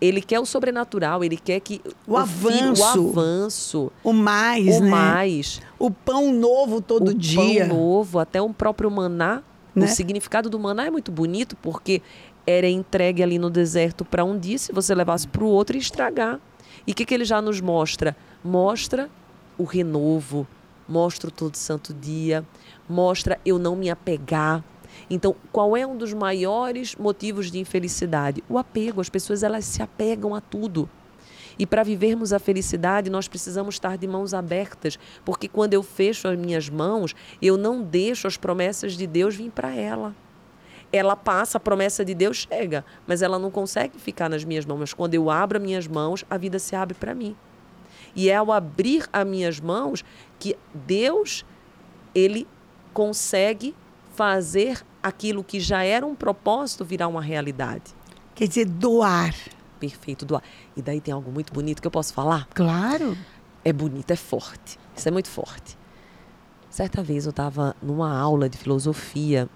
Ele 0.00 0.20
quer 0.22 0.38
o 0.38 0.46
sobrenatural, 0.46 1.24
ele 1.24 1.36
quer 1.36 1.58
que 1.60 1.80
O 2.06 2.16
avanço. 2.16 2.82
o 2.82 3.08
avanço, 3.10 3.92
O 4.04 4.12
mais, 4.12 4.76
o 4.76 4.80
né? 4.84 4.90
mais, 4.90 5.60
O 5.78 5.90
pão 5.90 6.32
novo 6.32 6.80
todo 6.80 7.08
o 7.08 7.14
dia. 7.14 7.66
pão 7.66 7.76
novo, 7.76 8.18
até 8.18 8.40
o 8.40 8.50
próprio 8.50 8.90
maná 8.90 9.42
Né? 9.74 9.84
O 9.84 9.88
significado 9.88 10.48
do 10.48 10.58
maná 10.58 10.86
é 10.86 10.90
muito 10.90 11.10
bonito 11.12 11.56
porque 11.56 12.00
era 12.46 12.68
entregue 12.68 13.22
ali 13.22 13.38
no 13.38 13.50
deserto 13.50 14.04
para 14.04 14.24
um 14.24 14.38
dia, 14.38 14.56
se 14.58 14.72
você 14.72 14.94
levasse 14.94 15.28
para 15.28 15.44
o 15.44 15.48
outro, 15.48 15.76
ia 15.76 15.80
estragar. 15.80 16.40
E 16.86 16.92
o 16.92 16.94
que, 16.94 17.04
que 17.04 17.12
ele 17.14 17.24
já 17.24 17.42
nos 17.42 17.60
mostra? 17.60 18.16
Mostra 18.42 19.10
o 19.58 19.64
renovo, 19.64 20.46
mostra 20.88 21.28
o 21.28 21.30
todo 21.32 21.54
santo 21.56 21.92
dia, 21.92 22.44
mostra 22.88 23.38
eu 23.44 23.58
não 23.58 23.76
me 23.76 23.90
apegar. 23.90 24.64
Então, 25.10 25.34
qual 25.50 25.76
é 25.76 25.86
um 25.86 25.96
dos 25.96 26.12
maiores 26.12 26.94
motivos 26.94 27.50
de 27.50 27.58
infelicidade? 27.58 28.44
O 28.48 28.58
apego. 28.58 29.00
As 29.00 29.08
pessoas 29.08 29.42
elas 29.42 29.64
se 29.64 29.82
apegam 29.82 30.34
a 30.34 30.40
tudo. 30.40 30.88
E 31.58 31.66
para 31.66 31.82
vivermos 31.82 32.32
a 32.32 32.38
felicidade, 32.38 33.10
nós 33.10 33.26
precisamos 33.26 33.74
estar 33.74 33.98
de 33.98 34.06
mãos 34.06 34.32
abertas, 34.32 34.98
porque 35.24 35.48
quando 35.48 35.74
eu 35.74 35.82
fecho 35.82 36.28
as 36.28 36.38
minhas 36.38 36.68
mãos, 36.68 37.16
eu 37.42 37.56
não 37.56 37.82
deixo 37.82 38.28
as 38.28 38.36
promessas 38.36 38.92
de 38.92 39.06
Deus 39.06 39.34
vir 39.34 39.50
para 39.50 39.74
ela. 39.74 40.14
Ela 40.92 41.16
passa, 41.16 41.58
a 41.58 41.60
promessa 41.60 42.04
de 42.04 42.14
Deus 42.14 42.46
chega, 42.48 42.84
mas 43.06 43.22
ela 43.22 43.38
não 43.38 43.50
consegue 43.50 43.98
ficar 43.98 44.28
nas 44.30 44.44
minhas 44.44 44.64
mãos. 44.64 44.78
Mas 44.78 44.94
quando 44.94 45.14
eu 45.14 45.30
abro 45.30 45.58
as 45.58 45.64
minhas 45.64 45.86
mãos, 45.88 46.24
a 46.30 46.38
vida 46.38 46.58
se 46.58 46.76
abre 46.76 46.94
para 46.94 47.14
mim. 47.14 47.36
E 48.14 48.30
é 48.30 48.36
ao 48.36 48.52
abrir 48.52 49.08
as 49.12 49.26
minhas 49.26 49.60
mãos 49.60 50.04
que 50.38 50.56
Deus 50.72 51.44
ele 52.14 52.46
consegue 52.94 53.74
fazer 54.14 54.82
aquilo 55.02 55.44
que 55.44 55.60
já 55.60 55.82
era 55.82 56.06
um 56.06 56.14
propósito 56.14 56.84
virar 56.84 57.08
uma 57.08 57.22
realidade. 57.22 57.94
Quer 58.34 58.48
dizer, 58.48 58.66
doar 58.66 59.34
perfeito 59.78 60.26
do 60.26 60.36
ar. 60.36 60.42
E 60.76 60.82
daí 60.82 61.00
tem 61.00 61.14
algo 61.14 61.30
muito 61.30 61.52
bonito 61.52 61.80
que 61.80 61.86
eu 61.86 61.90
posso 61.90 62.12
falar? 62.12 62.48
Claro. 62.54 63.16
É 63.64 63.72
bonito, 63.72 64.10
é 64.10 64.16
forte. 64.16 64.78
Isso 64.94 65.08
é 65.08 65.10
muito 65.10 65.28
forte. 65.28 65.78
Certa 66.68 67.02
vez 67.02 67.24
eu 67.24 67.30
estava 67.30 67.74
numa 67.80 68.18
aula 68.18 68.48
de 68.48 68.58
filosofia 68.58 69.48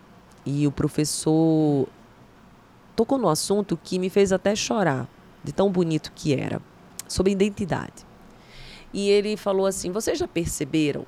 e 0.46 0.66
o 0.66 0.72
professor 0.72 1.86
tocou 2.96 3.18
no 3.18 3.28
assunto 3.28 3.76
que 3.76 3.98
me 3.98 4.08
fez 4.08 4.32
até 4.32 4.54
chorar, 4.56 5.08
de 5.44 5.52
tão 5.52 5.70
bonito 5.70 6.12
que 6.14 6.34
era, 6.34 6.60
sobre 7.06 7.32
identidade. 7.32 8.06
E 8.92 9.08
ele 9.08 9.36
falou 9.36 9.66
assim: 9.66 9.90
Vocês 9.92 10.18
já 10.18 10.26
perceberam 10.26 11.04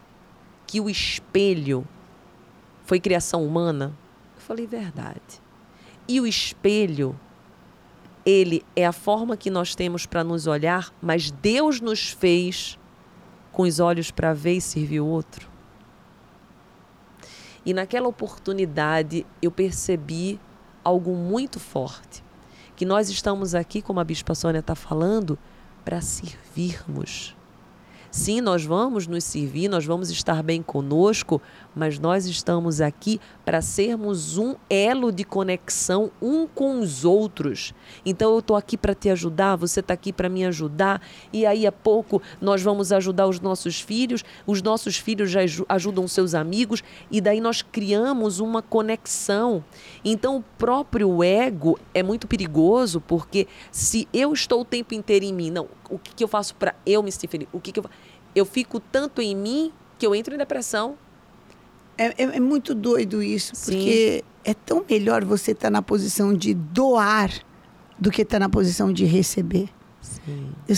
que 0.67 0.81
o 0.81 0.89
espelho 0.89 1.87
foi 2.85 3.01
criação 3.01 3.45
humana? 3.45 3.93
Falei: 4.47 4.67
Verdade. 4.67 5.43
E 6.07 6.21
o 6.21 6.27
espelho 6.27 7.19
ele 8.27 8.65
é 8.77 8.87
a 8.87 8.93
forma 8.93 9.37
que 9.37 9.51
nós 9.51 9.75
temos 9.75 10.07
para 10.07 10.25
nos 10.25 10.47
olhar, 10.47 10.93
mas 11.01 11.31
Deus 11.31 11.81
nos 11.81 12.11
fez 12.11 12.79
com 13.53 13.63
os 13.63 13.81
olhos 13.81 14.11
para 14.11 14.33
ver 14.33 14.57
e 14.57 14.61
servir 14.61 15.01
o 15.01 15.07
outro. 15.07 15.49
E 17.65 17.73
naquela 17.73 18.09
oportunidade 18.09 19.27
eu 19.41 19.51
percebi 19.51 20.39
algo 20.83 21.15
muito 21.15 21.59
forte, 21.59 22.23
que 22.77 22.85
nós 22.85 23.09
estamos 23.09 23.55
aqui, 23.55 23.81
como 23.81 24.01
a 24.01 24.05
Bispa 24.05 24.35
Sônia 24.35 24.59
está 24.61 24.75
falando, 24.75 25.39
para 25.85 26.01
servirmos 26.01 27.35
Sim, 28.15 28.41
nós 28.41 28.65
vamos 28.65 29.09
nos 29.09 29.25
servir, 29.25 29.67
nós 29.67 29.85
vamos 29.85 30.09
estar 30.09 30.41
bem 30.41 30.63
conosco, 30.63 31.43
mas 31.75 31.99
nós 31.99 32.27
estamos 32.27 32.81
aqui 32.81 33.21
para 33.45 33.61
sermos 33.61 34.39
um 34.39 34.55
elo 34.71 35.11
de 35.11 35.25
conexão 35.25 36.13
um 36.23 36.47
com 36.47 36.79
os 36.79 37.05
outros. 37.05 37.75
Então 38.07 38.33
eu 38.33 38.39
estou 38.39 38.55
aqui 38.55 38.79
para 38.79 38.95
te 38.95 39.11
ajudar, 39.11 39.57
você 39.57 39.81
está 39.81 39.95
aqui 39.95 40.13
para 40.13 40.29
me 40.29 40.45
ajudar, 40.45 41.03
e 41.33 41.45
aí 41.45 41.67
a 41.67 41.73
pouco 41.73 42.23
nós 42.41 42.63
vamos 42.63 42.93
ajudar 42.93 43.27
os 43.27 43.41
nossos 43.41 43.81
filhos, 43.81 44.25
os 44.47 44.63
nossos 44.63 44.97
filhos 44.97 45.33
já 45.33 45.41
ajudam 45.69 46.07
seus 46.07 46.37
amigos, 46.37 46.85
e 47.11 47.21
daí 47.21 47.41
nós 47.41 47.63
criamos 47.63 48.39
uma 48.39 48.63
conexão. 48.63 49.65
Então 50.05 50.37
o 50.37 50.45
próprio 50.57 51.21
ego 51.21 51.77
é 51.93 52.01
muito 52.01 52.29
perigoso, 52.29 53.01
porque 53.01 53.49
se 53.73 54.07
eu 54.13 54.33
estou 54.33 54.61
o 54.61 54.65
tempo 54.65 54.95
inteiro 54.95 55.25
em 55.25 55.33
mim, 55.33 55.51
não, 55.51 55.67
o 55.91 55.99
que, 55.99 56.15
que 56.15 56.25
eu 56.25 56.29
faço 56.29 56.55
para 56.55 56.75
eu 56.87 57.03
me 57.03 57.11
sentir? 57.11 57.49
O 57.53 57.61
que, 57.61 57.73
que 57.73 57.81
eu 57.81 57.85
eu 58.35 58.45
fico 58.45 58.81
tanto 58.81 59.23
em 59.23 59.35
mim 59.35 59.73
que 59.99 60.07
eu 60.07 60.15
entro 60.15 60.35
em 60.35 60.39
depressão. 60.39 60.97
É, 61.97 62.07
é, 62.07 62.37
é 62.37 62.41
muito 62.41 62.75
doido 62.75 63.23
isso, 63.23 63.53
porque 63.65 64.25
é 64.45 64.53
tão 64.53 64.85
melhor 64.89 65.25
você 65.25 65.53
estar 65.53 65.69
tá 65.69 65.71
na 65.71 65.81
posição 65.81 66.35
de 66.35 66.53
doar 66.53 67.31
do 67.99 68.11
que 68.11 68.23
estar 68.23 68.37
tá 68.37 68.41
na 68.41 68.49
posição 68.49 68.93
de 68.93 69.05
receber. 69.05 69.69
Sim. 70.01 70.51
Eu, 70.69 70.77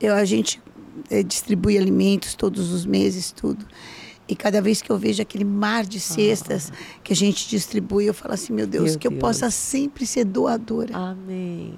eu 0.00 0.14
a 0.14 0.24
gente 0.24 0.62
é, 1.10 1.22
distribui 1.22 1.76
alimentos 1.76 2.34
todos 2.34 2.72
os 2.72 2.86
meses, 2.86 3.30
tudo. 3.30 3.66
E 4.28 4.36
cada 4.36 4.60
vez 4.60 4.82
que 4.82 4.90
eu 4.90 4.98
vejo 4.98 5.22
aquele 5.22 5.44
mar 5.44 5.86
de 5.86 5.98
cestas 5.98 6.70
ah. 6.70 6.98
que 7.02 7.12
a 7.12 7.16
gente 7.16 7.48
distribui, 7.48 8.04
eu 8.04 8.14
falo 8.14 8.34
assim, 8.34 8.52
meu 8.52 8.66
Deus, 8.66 8.90
meu 8.90 8.98
que 8.98 9.08
Deus. 9.08 9.14
eu 9.14 9.20
possa 9.20 9.50
sempre 9.50 10.06
ser 10.06 10.24
doadora. 10.24 10.94
Amém. 10.94 11.74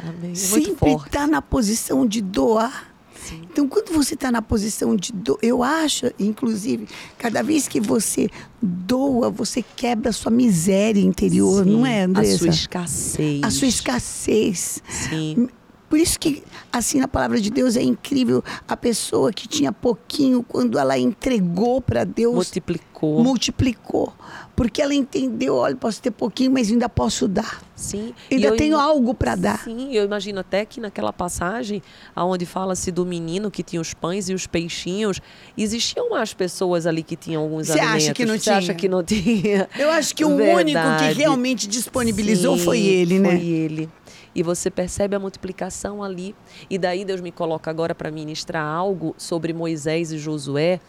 Amém. 0.00 0.32
É 0.32 0.34
sempre 0.34 0.92
estar 0.92 1.08
tá 1.10 1.26
na 1.26 1.40
posição 1.40 2.06
de 2.06 2.20
doar. 2.20 2.92
Sim. 3.24 3.42
Então, 3.50 3.66
quando 3.66 3.90
você 3.94 4.12
está 4.12 4.30
na 4.30 4.42
posição 4.42 4.94
de 4.94 5.10
do, 5.12 5.38
eu 5.40 5.62
acho, 5.62 6.10
inclusive, 6.18 6.86
cada 7.16 7.42
vez 7.42 7.66
que 7.66 7.80
você 7.80 8.28
doa, 8.60 9.30
você 9.30 9.64
quebra 9.74 10.10
a 10.10 10.12
sua 10.12 10.30
miséria 10.30 11.00
interior, 11.00 11.64
Sim. 11.64 11.70
não 11.70 11.86
é, 11.86 12.02
Andressa? 12.02 12.34
A 12.34 12.38
sua 12.38 12.48
escassez. 12.48 13.42
A 13.42 13.50
sua 13.50 13.68
escassez. 13.68 14.82
Sim. 14.90 15.48
Por 15.94 16.00
isso 16.00 16.18
que, 16.18 16.42
assim, 16.72 16.98
na 16.98 17.06
palavra 17.06 17.40
de 17.40 17.50
Deus 17.50 17.76
é 17.76 17.82
incrível 17.84 18.42
a 18.66 18.76
pessoa 18.76 19.32
que 19.32 19.46
tinha 19.46 19.70
pouquinho, 19.72 20.42
quando 20.42 20.76
ela 20.76 20.98
entregou 20.98 21.80
para 21.80 22.02
Deus. 22.02 22.34
Multiplicou. 22.34 23.22
Multiplicou. 23.22 24.12
Porque 24.56 24.82
ela 24.82 24.92
entendeu: 24.92 25.54
olha, 25.54 25.76
posso 25.76 26.02
ter 26.02 26.10
pouquinho, 26.10 26.50
mas 26.50 26.72
ainda 26.72 26.88
posso 26.88 27.28
dar. 27.28 27.62
Sim. 27.76 28.12
Ainda 28.28 28.56
tenho 28.56 28.76
algo 28.76 29.14
para 29.14 29.36
dar. 29.36 29.62
Sim, 29.62 29.94
eu 29.94 30.04
imagino 30.04 30.40
até 30.40 30.64
que 30.64 30.80
naquela 30.80 31.12
passagem, 31.12 31.80
onde 32.16 32.44
fala-se 32.44 32.90
do 32.90 33.06
menino 33.06 33.48
que 33.48 33.62
tinha 33.62 33.80
os 33.80 33.94
pães 33.94 34.28
e 34.28 34.34
os 34.34 34.48
peixinhos, 34.48 35.20
existiam 35.56 36.10
mais 36.10 36.34
pessoas 36.34 36.88
ali 36.88 37.04
que 37.04 37.14
tinham 37.14 37.42
alguns 37.42 37.68
Você 37.68 37.78
alimentos. 37.78 38.04
Acha 38.06 38.14
que 38.14 38.26
não 38.26 38.34
Você 38.34 38.40
tinha? 38.40 38.56
acha 38.56 38.74
que 38.74 38.88
não 38.88 39.02
tinha? 39.04 39.68
Eu 39.78 39.90
acho 39.92 40.12
que 40.12 40.24
o 40.24 40.36
Verdade. 40.36 40.60
único 40.60 40.98
que 40.98 41.12
realmente 41.22 41.68
disponibilizou 41.68 42.58
Sim, 42.58 42.64
foi 42.64 42.80
ele, 42.80 43.20
né? 43.20 43.30
Foi 43.38 43.46
ele 43.46 43.88
e 44.34 44.42
você 44.42 44.70
percebe 44.70 45.14
a 45.14 45.18
multiplicação 45.18 46.02
ali. 46.02 46.34
E 46.68 46.78
daí 46.78 47.04
Deus 47.04 47.20
me 47.20 47.30
coloca 47.30 47.70
agora 47.70 47.94
para 47.94 48.10
ministrar 48.10 48.64
algo 48.64 49.14
sobre 49.16 49.52
Moisés 49.52 50.12
e 50.12 50.18
Josué, 50.18 50.80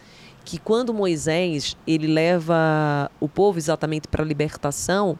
que 0.44 0.58
quando 0.58 0.94
Moisés 0.94 1.76
ele 1.86 2.06
leva 2.06 3.10
o 3.20 3.28
povo 3.28 3.58
exatamente 3.58 4.08
para 4.08 4.22
a 4.22 4.26
libertação, 4.26 5.18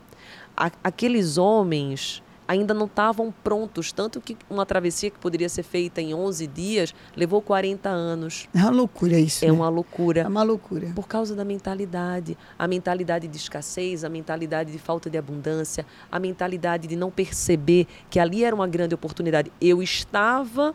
a, 0.57 0.71
aqueles 0.83 1.37
homens 1.39 2.23
ainda 2.47 2.73
não 2.73 2.87
estavam 2.87 3.33
prontos, 3.45 3.93
tanto 3.93 4.21
que 4.21 4.37
uma 4.49 4.65
travessia 4.65 5.11
que 5.11 5.19
poderia 5.19 5.49
ser 5.49 5.63
feita 5.63 6.01
em 6.01 6.15
11 6.15 6.47
dias 6.47 6.95
levou 7.17 7.43
40 7.43 7.89
anos. 7.89 8.49
É 8.55 8.59
uma 8.59 8.71
loucura 8.71 9.19
isso. 9.19 9.45
É 9.45 9.49
né? 9.49 9.53
uma 9.53 9.69
loucura. 9.69 10.21
É 10.23 10.29
uma 10.29 10.43
loucura. 10.43 10.93
Por 10.95 11.07
causa 11.09 11.35
da 11.35 11.45
mentalidade, 11.45 12.37
a 12.59 12.67
mentalidade 12.67 13.29
de 13.29 13.37
escassez, 13.37 14.05
a 14.05 14.09
mentalidade 14.09 14.73
de 14.73 14.79
falta 14.79 15.11
de 15.11 15.19
abundância, 15.19 15.85
a 16.11 16.19
mentalidade 16.19 16.87
de 16.87 16.97
não 16.97 17.11
perceber 17.11 17.87
que 18.09 18.19
ali 18.19 18.45
era 18.45 18.55
uma 18.55 18.69
grande 18.69 18.95
oportunidade. 18.95 19.53
Eu 19.61 19.83
estava 19.83 20.75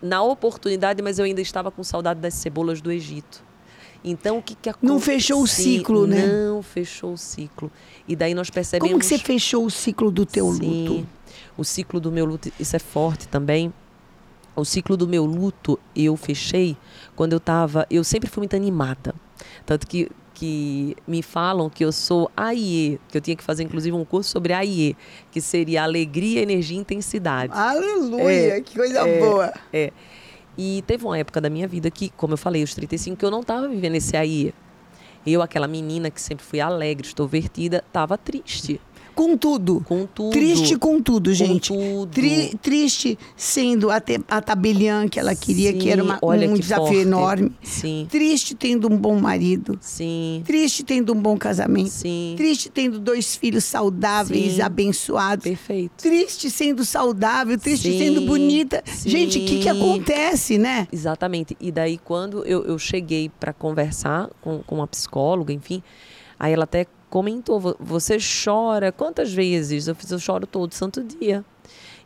na 0.00 0.22
oportunidade, 0.22 1.02
mas 1.02 1.18
eu 1.18 1.24
ainda 1.24 1.40
estava 1.40 1.70
com 1.70 1.82
saudade 1.82 2.20
das 2.20 2.34
cebolas 2.34 2.80
do 2.80 2.90
Egito. 2.92 3.47
Então, 4.04 4.38
o 4.38 4.42
que, 4.42 4.54
que 4.54 4.68
aconteceu? 4.68 4.94
Não 4.94 5.00
fechou 5.00 5.42
o 5.42 5.46
ciclo, 5.46 6.06
né? 6.06 6.26
Não 6.26 6.62
fechou 6.62 7.12
o 7.12 7.18
ciclo. 7.18 7.70
E 8.06 8.14
daí 8.14 8.34
nós 8.34 8.50
percebemos... 8.50 8.90
Como 8.90 9.00
que 9.00 9.06
você 9.06 9.18
fechou 9.18 9.64
o 9.64 9.70
ciclo 9.70 10.10
do 10.10 10.24
teu 10.24 10.52
Sim, 10.52 10.88
luto? 10.88 11.08
o 11.56 11.64
ciclo 11.64 12.00
do 12.00 12.12
meu 12.12 12.24
luto, 12.24 12.50
isso 12.58 12.76
é 12.76 12.78
forte 12.78 13.26
também. 13.28 13.72
O 14.54 14.64
ciclo 14.64 14.96
do 14.96 15.06
meu 15.06 15.24
luto 15.24 15.78
eu 15.94 16.16
fechei 16.16 16.76
quando 17.16 17.32
eu 17.32 17.38
estava... 17.38 17.86
Eu 17.90 18.04
sempre 18.04 18.30
fui 18.30 18.40
muito 18.40 18.56
animada. 18.56 19.14
Tanto 19.66 19.86
que 19.86 20.08
que 20.38 20.96
me 21.04 21.20
falam 21.20 21.68
que 21.68 21.84
eu 21.84 21.90
sou 21.90 22.30
AIE, 22.36 23.00
que 23.08 23.18
eu 23.18 23.20
tinha 23.20 23.34
que 23.34 23.42
fazer 23.42 23.64
inclusive 23.64 23.96
um 23.96 24.04
curso 24.04 24.30
sobre 24.30 24.52
AIE, 24.52 24.96
que 25.32 25.40
seria 25.40 25.82
alegria, 25.82 26.40
energia 26.40 26.76
e 26.76 26.80
intensidade. 26.80 27.52
Aleluia, 27.52 28.58
é, 28.58 28.60
que 28.60 28.76
coisa 28.76 29.00
é, 29.00 29.18
boa. 29.18 29.52
É. 29.72 29.92
E 30.60 30.82
teve 30.88 31.04
uma 31.04 31.16
época 31.16 31.40
da 31.40 31.48
minha 31.48 31.68
vida 31.68 31.88
que, 31.88 32.10
como 32.10 32.32
eu 32.32 32.36
falei, 32.36 32.64
os 32.64 32.74
35, 32.74 33.16
que 33.16 33.24
eu 33.24 33.30
não 33.30 33.42
estava 33.42 33.68
vivendo 33.68 33.94
esse 33.94 34.16
aí. 34.16 34.52
Eu, 35.24 35.40
aquela 35.40 35.68
menina 35.68 36.10
que 36.10 36.20
sempre 36.20 36.44
fui 36.44 36.60
alegre, 36.60 37.06
extrovertida, 37.06 37.84
estava 37.86 38.18
triste. 38.18 38.80
Com 39.18 39.36
tudo. 39.36 39.82
Com 39.84 40.06
tudo. 40.06 40.30
Triste 40.30 40.76
com 40.76 41.02
tudo, 41.02 41.34
gente. 41.34 41.70
Com 41.70 41.76
tudo. 41.76 42.12
Tri, 42.12 42.56
triste 42.62 43.18
sendo 43.36 43.90
a, 43.90 44.00
te, 44.00 44.20
a 44.28 44.40
tabeliã 44.40 45.08
que 45.08 45.18
ela 45.18 45.34
queria, 45.34 45.72
Sim, 45.72 45.78
que 45.78 45.90
era 45.90 46.04
uma, 46.04 46.20
um 46.22 46.54
que 46.54 46.60
desafio 46.60 46.86
forte. 46.86 47.00
enorme. 47.00 47.52
Sim. 47.60 48.06
Triste 48.08 48.54
tendo 48.54 48.86
um 48.88 48.96
bom 48.96 49.18
marido. 49.18 49.76
Sim. 49.80 50.44
Triste 50.46 50.84
tendo 50.84 51.12
um 51.12 51.20
bom 51.20 51.36
casamento. 51.36 51.90
Sim. 51.90 52.34
Triste 52.36 52.70
tendo 52.70 53.00
dois 53.00 53.34
filhos 53.34 53.64
saudáveis, 53.64 54.52
Sim. 54.52 54.62
abençoados. 54.62 55.42
Perfeito. 55.42 55.94
Triste 55.96 56.48
sendo 56.48 56.84
saudável, 56.84 57.58
triste 57.58 57.90
Sim. 57.90 57.98
sendo 57.98 58.20
bonita. 58.20 58.84
Gente, 59.04 59.40
o 59.40 59.44
que, 59.44 59.58
que 59.62 59.68
acontece, 59.68 60.58
né? 60.58 60.86
Exatamente. 60.92 61.56
E 61.60 61.72
daí, 61.72 61.98
quando 61.98 62.44
eu, 62.44 62.64
eu 62.64 62.78
cheguei 62.78 63.32
para 63.40 63.52
conversar 63.52 64.30
com, 64.40 64.62
com 64.62 64.76
uma 64.76 64.86
psicóloga, 64.86 65.52
enfim, 65.52 65.82
aí 66.38 66.52
ela 66.52 66.62
até 66.62 66.86
comentou: 67.08 67.76
você 67.80 68.18
chora 68.18 68.92
quantas 68.92 69.32
vezes? 69.32 69.88
Eu 69.88 69.94
fiz, 69.94 70.10
eu 70.10 70.18
choro 70.18 70.46
todo 70.46 70.72
santo 70.74 71.02
dia. 71.02 71.44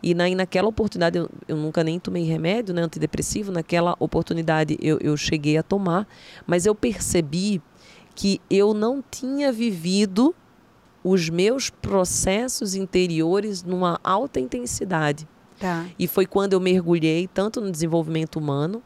E 0.03 0.15
na, 0.15 0.29
naquela 0.31 0.69
oportunidade, 0.69 1.17
eu, 1.19 1.31
eu, 1.47 1.57
nunca 1.57 1.85
nem 1.85 1.99
tomei 2.01 2.25
remédio 2.25 2.75
né, 2.75 2.83
antidepressivo, 2.83 3.53
naquela 3.53 3.95
oportunidade 4.01 4.77
eu, 4.83 4.99
eu 5.01 5.17
cheguei 5.17 5.57
a 5.57 5.63
tomar, 5.63 6.09
mas 6.45 6.67
eu 6.67 6.75
percebi 6.75 7.63
que 8.15 8.41
eu 8.51 8.75
não 8.75 9.03
tinha 9.09 9.53
vivido 9.53 10.35
os 11.05 11.29
meus 11.29 11.71
processos 11.71 12.75
interiores 12.75 13.63
numa 13.63 13.99
alta 14.03 14.41
intensidade. 14.41 15.27
Tá. 15.59 15.87
E 15.99 16.09
foi 16.09 16.27
quando 16.27 16.53
eu 16.55 16.61
mergulhei 16.61 17.29
tanto 17.33 17.61
no 17.61 17.71
desenvolvimento 17.71 18.39
humano, 18.39 18.83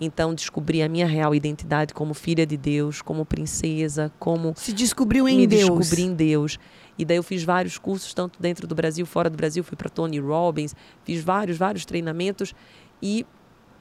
então 0.00 0.34
descobri 0.34 0.82
a 0.82 0.88
minha 0.88 1.06
real 1.06 1.34
identidade 1.34 1.92
como 1.92 2.14
filha 2.14 2.46
de 2.46 2.56
Deus, 2.56 3.02
como 3.02 3.24
princesa, 3.26 4.10
como 4.18 4.54
se 4.56 4.72
descobriu 4.72 5.28
em 5.28 5.36
me 5.38 5.46
Deus. 5.46 5.78
descobri 5.78 6.02
em 6.02 6.14
Deus. 6.14 6.58
E 6.98 7.04
daí 7.04 7.16
eu 7.16 7.22
fiz 7.22 7.44
vários 7.44 7.78
cursos 7.78 8.12
tanto 8.14 8.40
dentro 8.40 8.66
do 8.66 8.74
Brasil, 8.74 9.04
fora 9.06 9.28
do 9.30 9.36
Brasil, 9.36 9.62
fui 9.64 9.76
para 9.76 9.88
Tony 9.88 10.18
Robbins, 10.18 10.74
fiz 11.04 11.22
vários, 11.22 11.56
vários 11.58 11.84
treinamentos 11.84 12.54
e 13.02 13.26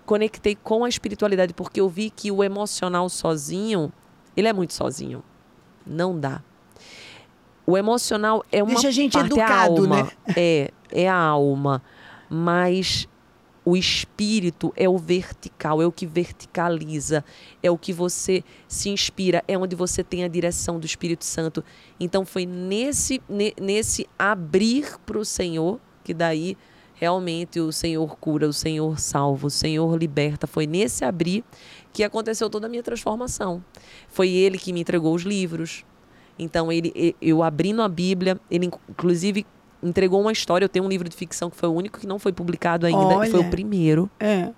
conectei 0.06 0.56
com 0.56 0.84
a 0.84 0.90
espiritualidade 0.90 1.54
porque 1.54 1.80
eu 1.80 1.88
vi 1.90 2.10
que 2.10 2.32
o 2.32 2.44
emocional 2.44 3.08
sozinho, 3.10 3.92
ele 4.36 4.48
é 4.48 4.54
muito 4.54 4.74
sozinho. 4.74 5.24
Não 5.86 6.18
dá. 6.20 6.42
O 7.66 7.78
emocional 7.78 8.44
é 8.52 8.64
uma 8.64 8.74
Deixa 8.74 8.88
a 8.88 8.92
gente 8.92 9.14
parte, 9.14 9.28
educado, 9.28 9.46
é 9.46 9.54
a 9.54 9.64
alma. 9.64 10.04
né? 10.04 10.12
É, 10.36 10.72
é 10.92 11.10
a 11.10 11.16
alma. 11.16 11.82
Mas 12.30 13.08
o 13.64 13.76
espírito 13.76 14.74
é 14.76 14.88
o 14.88 14.98
vertical, 14.98 15.82
é 15.82 15.86
o 15.86 15.92
que 15.92 16.06
verticaliza, 16.06 17.24
é 17.62 17.70
o 17.70 17.78
que 17.78 17.94
você 17.94 18.44
se 18.68 18.90
inspira, 18.90 19.44
é 19.48 19.58
onde 19.58 19.76
você 19.76 20.04
tem 20.04 20.24
a 20.24 20.28
direção 20.28 20.80
do 20.80 20.86
Espírito 20.86 21.26
Santo. 21.26 21.64
Então 22.00 22.26
foi 22.26 22.46
nesse, 22.46 23.22
nesse 23.62 24.08
abrir 24.18 24.98
para 25.06 25.18
o 25.18 25.26
Senhor 25.26 25.80
que 26.04 26.14
daí 26.14 26.58
realmente 26.96 27.60
o 27.60 27.72
Senhor 27.72 28.18
cura, 28.18 28.48
o 28.48 28.54
Senhor 28.54 29.00
salva, 29.00 29.48
o 29.48 29.50
Senhor 29.50 29.98
liberta. 29.98 30.48
Foi 30.48 30.66
nesse 30.66 31.06
abrir 31.06 31.44
que 31.94 32.04
aconteceu 32.04 32.50
toda 32.50 32.68
a 32.68 32.70
minha 32.70 32.84
transformação. 32.84 33.64
Foi 34.08 34.30
Ele 34.30 34.58
que 34.58 34.74
me 34.74 34.82
entregou 34.82 35.14
os 35.14 35.24
livros. 35.24 35.86
Então 36.38 36.72
ele, 36.72 37.16
eu 37.22 37.44
abrindo 37.44 37.82
a 37.82 37.90
Bíblia, 37.90 38.40
ele 38.50 38.72
inclusive 38.90 39.46
entregou 39.82 40.22
uma 40.22 40.32
história. 40.32 40.66
Eu 40.66 40.70
tenho 40.70 40.86
um 40.86 40.90
livro 40.90 41.08
de 41.08 41.16
ficção 41.16 41.50
que 41.50 41.56
foi 41.56 41.70
o 41.70 41.74
único 41.74 42.00
que 42.00 42.08
não 42.08 42.20
foi 42.20 42.32
publicado 42.32 42.86
ainda, 42.86 43.00
Olha. 43.00 43.30
foi 43.30 43.40
o 43.40 43.50
primeiro. 43.50 44.10
É. 44.20 44.50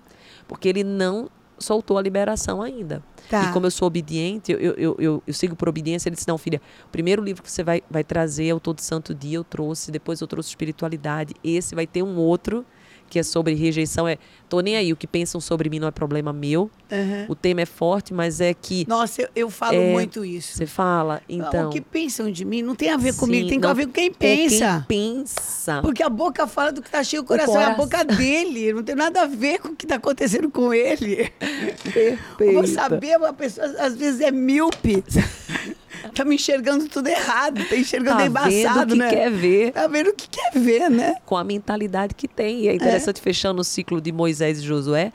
Porque 0.46 0.68
ele 0.68 0.84
não 0.84 1.30
soltou 1.58 1.96
a 1.96 2.02
liberação 2.02 2.60
ainda. 2.60 3.02
Tá. 3.30 3.44
E 3.44 3.52
como 3.52 3.66
eu 3.66 3.70
sou 3.70 3.86
obediente, 3.86 4.52
eu, 4.52 4.58
eu, 4.58 4.96
eu, 4.98 5.22
eu, 5.26 5.34
sigo 5.34 5.56
por 5.56 5.68
obediência. 5.68 6.08
Ele 6.08 6.16
disse: 6.16 6.28
Não, 6.28 6.36
filha, 6.36 6.60
o 6.86 6.88
primeiro 6.88 7.22
livro 7.22 7.42
que 7.42 7.50
você 7.50 7.62
vai, 7.62 7.82
vai 7.90 8.04
trazer 8.04 8.46
é 8.48 8.54
o 8.54 8.60
Todo 8.60 8.80
Santo 8.80 9.14
Dia. 9.14 9.38
Eu 9.38 9.44
trouxe, 9.44 9.90
depois 9.90 10.20
eu 10.20 10.26
trouxe 10.26 10.50
espiritualidade. 10.50 11.34
Esse 11.42 11.74
vai 11.74 11.86
ter 11.86 12.02
um 12.02 12.16
outro 12.16 12.66
que 13.12 13.18
é 13.18 13.22
sobre 13.22 13.52
rejeição, 13.52 14.08
é 14.08 14.16
tô 14.48 14.60
nem 14.60 14.74
aí, 14.74 14.90
o 14.90 14.96
que 14.96 15.06
pensam 15.06 15.38
sobre 15.38 15.68
mim 15.68 15.78
não 15.78 15.86
é 15.86 15.90
problema 15.90 16.32
meu. 16.32 16.70
Uhum. 16.90 17.26
O 17.28 17.34
tema 17.34 17.60
é 17.60 17.66
forte, 17.66 18.14
mas 18.14 18.40
é 18.40 18.54
que. 18.54 18.86
Nossa, 18.88 19.20
eu, 19.20 19.28
eu 19.36 19.50
falo 19.50 19.76
é, 19.76 19.92
muito 19.92 20.24
isso. 20.24 20.56
Você 20.56 20.64
fala, 20.64 21.20
então. 21.28 21.68
o 21.68 21.70
que 21.70 21.82
pensam 21.82 22.30
de 22.30 22.42
mim 22.42 22.62
não 22.62 22.74
tem 22.74 22.88
a 22.88 22.96
ver 22.96 23.14
comigo, 23.14 23.44
Sim, 23.44 23.50
tem 23.50 23.58
não, 23.58 23.68
a 23.68 23.74
ver 23.74 23.84
com 23.84 23.92
quem 23.92 24.10
pensa. 24.10 24.82
Quem 24.88 25.18
pensa. 25.18 25.82
Porque 25.82 26.02
a 26.02 26.08
boca 26.08 26.46
fala 26.46 26.72
do 26.72 26.80
que 26.80 26.90
tá 26.90 27.04
cheio 27.04 27.20
o 27.20 27.26
coração, 27.26 27.60
é 27.60 27.66
a 27.66 27.74
boca 27.74 28.02
dele. 28.02 28.72
Não 28.72 28.82
tem 28.82 28.94
nada 28.94 29.24
a 29.24 29.26
ver 29.26 29.58
com 29.58 29.68
o 29.68 29.76
que 29.76 29.86
tá 29.86 29.96
acontecendo 29.96 30.48
com 30.48 30.72
ele. 30.72 31.30
Perfeito. 31.84 32.54
Vou 32.54 32.66
saber, 32.66 33.18
uma 33.18 33.34
pessoa 33.34 33.66
às 33.78 33.94
vezes 33.94 34.22
é 34.22 34.30
míope. 34.30 35.04
tá 36.14 36.24
me 36.24 36.34
enxergando 36.34 36.88
tudo 36.88 37.08
errado, 37.08 37.64
tá 37.68 37.76
enxergando 37.76 38.18
tá 38.18 38.26
embaçado, 38.26 38.50
vendo 38.50 38.82
o 38.82 38.86
que 38.86 38.96
né? 38.96 39.10
quer 39.10 39.30
ver. 39.30 39.72
Tá 39.72 39.86
vendo 39.86 40.08
o 40.08 40.14
que 40.14 40.28
quer 40.28 40.52
ver, 40.52 40.90
né? 40.90 41.16
Com 41.24 41.36
a 41.36 41.44
mentalidade 41.44 42.14
que 42.14 42.28
tem. 42.28 42.62
E 42.62 42.68
é 42.68 42.74
interessante, 42.74 43.18
é. 43.18 43.22
fechando 43.22 43.60
o 43.60 43.64
ciclo 43.64 44.00
de 44.00 44.12
Moisés 44.12 44.58
e 44.58 44.62
Josué, 44.62 45.12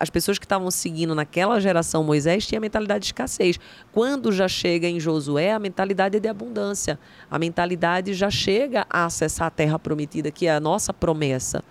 as 0.00 0.08
pessoas 0.08 0.38
que 0.38 0.46
estavam 0.46 0.70
seguindo 0.70 1.14
naquela 1.14 1.60
geração 1.60 2.02
Moisés 2.02 2.46
tinham 2.46 2.60
a 2.60 2.62
mentalidade 2.62 3.00
de 3.00 3.06
escassez. 3.08 3.60
Quando 3.92 4.32
já 4.32 4.48
chega 4.48 4.88
em 4.88 4.98
Josué, 4.98 5.52
a 5.52 5.58
mentalidade 5.58 6.16
é 6.16 6.20
de 6.20 6.26
abundância. 6.26 6.98
A 7.30 7.38
mentalidade 7.38 8.14
já 8.14 8.30
chega 8.30 8.86
a 8.88 9.04
acessar 9.04 9.48
a 9.48 9.50
terra 9.50 9.78
prometida, 9.78 10.30
que 10.30 10.46
é 10.46 10.54
a 10.54 10.58
nossa 10.58 10.94
promessa. 10.94 11.62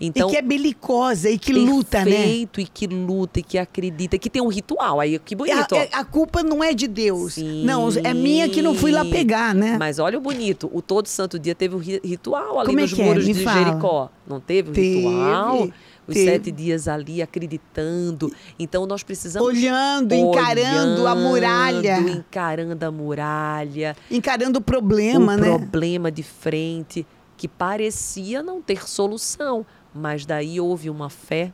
Então, 0.00 0.28
e 0.28 0.32
que 0.32 0.36
é 0.36 0.42
belicosa 0.42 1.30
e 1.30 1.38
que 1.38 1.52
luta, 1.52 2.04
né? 2.04 2.04
Perfeito, 2.04 2.60
e 2.60 2.66
que 2.66 2.86
luta, 2.86 3.40
e 3.40 3.42
que 3.42 3.56
acredita, 3.56 4.18
que 4.18 4.28
tem 4.28 4.42
um 4.42 4.48
ritual. 4.48 5.00
Aí, 5.00 5.18
que 5.18 5.34
bonito. 5.34 5.74
A, 5.74 6.00
a 6.00 6.04
culpa 6.04 6.42
não 6.42 6.62
é 6.62 6.74
de 6.74 6.86
Deus. 6.86 7.34
Sim. 7.34 7.64
Não, 7.64 7.88
é 8.04 8.12
minha 8.12 8.48
que 8.48 8.60
não 8.60 8.74
fui 8.74 8.92
lá 8.92 9.04
pegar, 9.04 9.54
né? 9.54 9.76
Mas 9.78 9.98
olha 9.98 10.18
o 10.18 10.20
bonito. 10.20 10.70
O 10.72 10.82
Todo 10.82 11.06
Santo 11.06 11.38
Dia 11.38 11.54
teve 11.54 11.74
o 11.74 11.78
ritual 11.78 12.58
ali 12.58 12.68
Como 12.68 12.80
nos 12.80 12.98
é 12.98 13.02
muros 13.02 13.28
é? 13.28 13.32
de 13.32 13.42
fala. 13.42 13.64
Jericó. 13.64 14.10
Não 14.26 14.40
teve 14.40 14.70
o 14.70 14.72
teve, 14.72 14.96
ritual? 14.98 15.68
Os 16.06 16.14
sete 16.14 16.52
dias 16.52 16.86
ali 16.86 17.20
acreditando. 17.20 18.32
Então 18.58 18.86
nós 18.86 19.02
precisamos. 19.02 19.48
Olhando, 19.48 20.14
encarando 20.14 21.06
a 21.06 21.14
muralha. 21.14 21.98
Encarando 22.00 22.84
a 22.84 22.90
muralha. 22.90 23.96
Encarando 24.10 24.58
o 24.58 24.62
problema, 24.62 25.34
o 25.34 25.36
né? 25.36 25.48
problema 25.48 26.10
de 26.10 26.22
frente, 26.22 27.04
que 27.36 27.48
parecia 27.48 28.42
não 28.42 28.62
ter 28.62 28.88
solução. 28.88 29.66
Mas 29.96 30.26
daí 30.26 30.60
houve 30.60 30.90
uma 30.90 31.08
fé. 31.08 31.52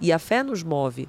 E 0.00 0.12
a 0.12 0.18
fé 0.18 0.42
nos 0.42 0.62
move. 0.62 1.08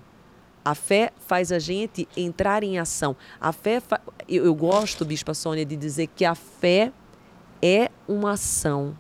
A 0.63 0.73
fé 0.73 1.11
faz 1.19 1.51
a 1.51 1.59
gente 1.59 2.07
entrar 2.15 2.63
em 2.63 2.77
ação. 2.77 3.15
A 3.41 3.51
fé. 3.51 3.79
Fa... 3.79 3.99
Eu, 4.27 4.45
eu 4.45 4.55
gosto, 4.55 5.03
Bispa 5.03 5.33
Sônia, 5.33 5.65
de 5.65 5.75
dizer 5.75 6.07
que 6.07 6.23
a 6.23 6.35
fé 6.35 6.91
é 7.61 7.89
uma 8.07 8.31
ação. 8.31 8.95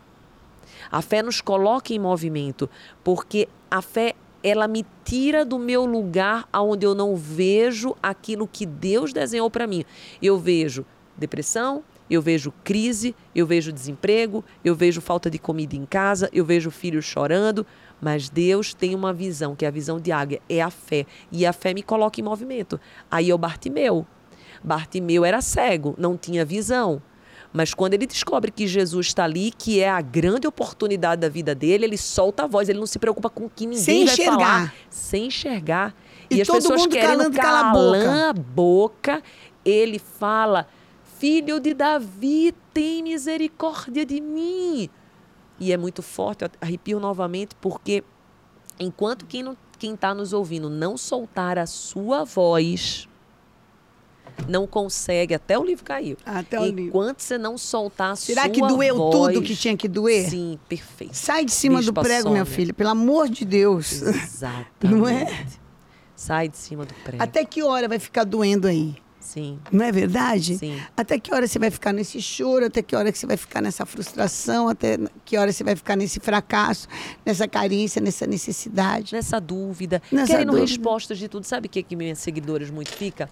A 0.91 1.01
fé 1.01 1.21
nos 1.21 1.41
coloca 1.41 1.93
em 1.93 1.99
movimento, 1.99 2.69
porque 3.03 3.47
a 3.69 3.81
fé 3.81 4.13
ela 4.43 4.67
me 4.67 4.85
tira 5.03 5.43
do 5.43 5.57
meu 5.57 5.85
lugar 5.85 6.47
aonde 6.53 6.85
eu 6.85 6.93
não 6.93 7.15
vejo 7.15 7.95
aquilo 8.01 8.47
que 8.47 8.65
Deus 8.65 9.11
desenhou 9.11 9.49
para 9.49 9.65
mim. 9.65 9.83
Eu 10.21 10.37
vejo 10.37 10.85
depressão, 11.17 11.83
eu 12.09 12.21
vejo 12.21 12.53
crise, 12.63 13.15
eu 13.33 13.45
vejo 13.45 13.71
desemprego, 13.71 14.43
eu 14.63 14.75
vejo 14.75 15.01
falta 15.01 15.29
de 15.29 15.39
comida 15.39 15.75
em 15.75 15.85
casa, 15.85 16.29
eu 16.31 16.45
vejo 16.45 16.69
filhos 16.69 17.05
chorando, 17.05 17.65
mas 18.01 18.29
Deus 18.29 18.73
tem 18.73 18.93
uma 18.93 19.13
visão, 19.13 19.55
que 19.55 19.65
é 19.65 19.67
a 19.67 19.71
visão 19.71 19.99
de 19.99 20.11
águia, 20.11 20.41
é 20.47 20.61
a 20.61 20.69
fé, 20.69 21.05
e 21.31 21.45
a 21.45 21.53
fé 21.53 21.73
me 21.73 21.81
coloca 21.81 22.19
em 22.19 22.23
movimento. 22.23 22.79
Aí 23.09 23.29
é 23.29 23.33
o 23.33 23.37
Bartimeu. 23.37 24.05
Bartimeu 24.63 25.25
era 25.25 25.41
cego, 25.41 25.95
não 25.97 26.17
tinha 26.17 26.45
visão. 26.45 27.01
Mas 27.55 27.73
quando 27.73 27.93
ele 27.93 28.05
descobre 28.05 28.51
que 28.51 28.67
Jesus 28.67 29.07
está 29.07 29.23
ali, 29.23 29.49
que 29.49 29.79
é 29.79 29.89
a 29.89 30.01
grande 30.01 30.45
oportunidade 30.45 31.21
da 31.21 31.29
vida 31.29 31.55
dele, 31.55 31.85
ele 31.85 31.97
solta 31.97 32.43
a 32.43 32.47
voz, 32.47 32.67
ele 32.67 32.79
não 32.79 32.85
se 32.85 32.99
preocupa 32.99 33.29
com 33.29 33.45
o 33.45 33.49
que 33.49 33.65
ninguém 33.65 33.81
Sem 33.81 34.05
vai 34.05 34.13
enxergar. 34.13 34.37
falar. 34.37 34.75
Sem 34.89 35.27
enxergar. 35.27 35.95
E 36.29 36.41
as 36.41 36.47
todo 36.47 36.57
pessoas 36.57 36.81
mundo 36.81 36.89
querendo 36.91 37.31
calando, 37.31 37.37
cala 37.37 37.59
a 37.59 37.71
boca. 37.71 38.03
calar 38.03 38.29
a 38.29 38.33
boca, 38.33 39.23
ele 39.63 39.99
fala, 39.99 40.67
filho 41.17 41.59
de 41.59 41.73
Davi, 41.73 42.53
tem 42.73 43.03
misericórdia 43.03 44.05
de 44.05 44.19
mim. 44.21 44.89
E 45.59 45.71
é 45.71 45.77
muito 45.77 46.01
forte, 46.01 46.43
eu 46.43 46.49
arrepio 46.59 46.99
novamente, 46.99 47.55
porque 47.61 48.03
enquanto 48.79 49.25
quem 49.25 49.41
não 49.43 49.57
quem 49.77 49.93
está 49.93 50.13
nos 50.13 50.31
ouvindo 50.31 50.69
não 50.69 50.97
soltar 50.97 51.57
a 51.57 51.65
sua 51.65 52.23
voz, 52.23 53.09
não 54.47 54.65
consegue, 54.65 55.33
até 55.33 55.59
o 55.59 55.63
livro 55.63 55.83
caiu. 55.83 56.17
Até 56.25 56.59
o 56.59 56.65
livro. 56.65 56.83
Enquanto 56.83 57.19
você 57.19 57.37
não 57.37 57.57
soltar 57.57 58.11
a 58.11 58.15
Será 58.15 58.43
sua 58.43 58.51
que 58.51 58.61
doeu 58.61 58.95
voz, 58.95 59.15
tudo 59.15 59.41
que 59.41 59.55
tinha 59.55 59.75
que 59.75 59.87
doer? 59.87 60.29
Sim, 60.29 60.57
perfeito. 60.67 61.13
Sai 61.13 61.45
de 61.45 61.51
cima 61.51 61.79
Bispa 61.79 61.91
do 61.91 62.01
prego, 62.01 62.29
minha 62.31 62.45
filha, 62.45 62.73
pelo 62.73 62.89
amor 62.89 63.27
de 63.29 63.43
Deus. 63.43 64.01
Exatamente. 64.01 64.65
Não 64.83 65.07
é? 65.07 65.45
Sai 66.15 66.47
de 66.47 66.57
cima 66.57 66.85
do 66.85 66.93
prego. 67.03 67.21
Até 67.21 67.43
que 67.43 67.61
hora 67.61 67.87
vai 67.87 67.99
ficar 67.99 68.23
doendo 68.23 68.67
aí? 68.67 68.95
Sim, 69.25 69.59
Não 69.71 69.83
é 69.83 69.91
verdade? 69.91 70.55
sim. 70.57 70.79
Até 70.95 71.17
que 71.19 71.33
hora 71.33 71.47
você 71.47 71.57
vai 71.57 71.71
ficar 71.71 71.91
nesse 71.91 72.21
choro? 72.21 72.65
Até 72.67 72.81
que 72.83 72.95
hora 72.95 73.11
que 73.11 73.17
você 73.17 73.25
vai 73.25 73.35
ficar 73.35 73.59
nessa 73.59 73.83
frustração? 73.85 74.69
Até 74.69 74.99
que 75.25 75.35
hora 75.35 75.51
você 75.51 75.63
vai 75.63 75.75
ficar 75.75 75.95
nesse 75.95 76.19
fracasso, 76.19 76.87
nessa 77.25 77.47
carência, 77.47 77.99
nessa 77.99 78.27
necessidade? 78.27 79.13
Nessa 79.15 79.41
dúvida, 79.41 79.99
Nessa 80.11 80.31
querendo 80.33 80.51
dúvida. 80.51 80.67
respostas 80.67 81.17
de 81.17 81.27
tudo. 81.27 81.43
Sabe 81.43 81.65
o 81.65 81.69
que, 81.69 81.81
que 81.81 81.95
minhas 81.95 82.19
seguidoras 82.19 82.69
muito 82.69 82.91
fica? 82.93 83.27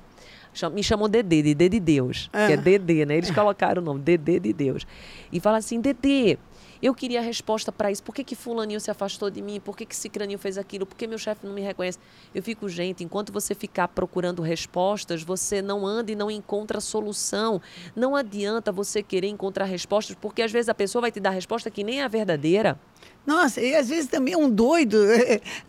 Me 0.74 0.84
chamam 0.84 1.08
Dedê, 1.10 1.42
Dedê 1.42 1.70
de 1.70 1.80
Deus. 1.80 2.30
Ah. 2.34 2.48
Que 2.48 2.54
é 2.54 2.58
Dedê, 2.58 3.06
né? 3.06 3.18
Eles 3.18 3.32
colocaram 3.32 3.82
o 3.82 3.86
nome, 3.86 4.02
Dedê 4.02 4.40
de 4.40 4.52
Deus. 4.52 4.86
E 5.32 5.40
fala 5.40 5.58
assim, 5.58 5.80
Dedê, 5.80 6.38
eu 6.86 6.94
queria 6.94 7.20
a 7.20 7.24
resposta 7.24 7.72
para 7.72 7.90
isso. 7.90 8.04
Por 8.04 8.14
que, 8.14 8.24
que 8.24 8.36
fulaninho 8.36 8.80
se 8.80 8.92
afastou 8.92 9.30
de 9.30 9.42
mim? 9.42 9.60
Por 9.60 9.76
que, 9.78 9.86
que 9.86 9.96
cicraninho 9.96 10.38
fez 10.38 10.58
aquilo? 10.58 10.86
Por 10.86 10.96
que 10.98 11.08
meu 11.08 11.18
chefe 11.18 11.46
não 11.48 11.54
me 11.54 11.62
reconhece? 11.62 11.98
Eu 12.36 12.44
fico, 12.44 12.68
gente, 12.68 13.04
enquanto 13.04 13.32
você 13.32 13.56
ficar 13.56 13.88
procurando 13.88 14.42
respostas, 14.42 15.24
você 15.24 15.62
não 15.62 15.88
anda 15.88 16.12
e 16.12 16.16
não 16.16 16.30
encontra 16.30 16.82
solução. 16.82 17.62
Não 17.96 18.16
adianta 18.16 18.72
você 18.72 19.02
querer 19.02 19.28
encontrar 19.28 19.66
respostas, 19.66 20.16
porque 20.20 20.42
às 20.42 20.52
vezes 20.52 20.68
a 20.68 20.74
pessoa 20.76 21.02
vai 21.02 21.12
te 21.12 21.20
dar 21.20 21.30
a 21.30 21.34
resposta 21.34 21.72
que 21.72 21.84
nem 21.84 22.02
é 22.02 22.04
a 22.04 22.08
verdadeira. 22.10 22.78
Nossa, 23.26 23.62
e 23.62 23.74
às 23.74 23.88
vezes 23.88 24.08
também 24.10 24.34
é 24.34 24.38
um 24.38 24.50
doido. 24.50 24.98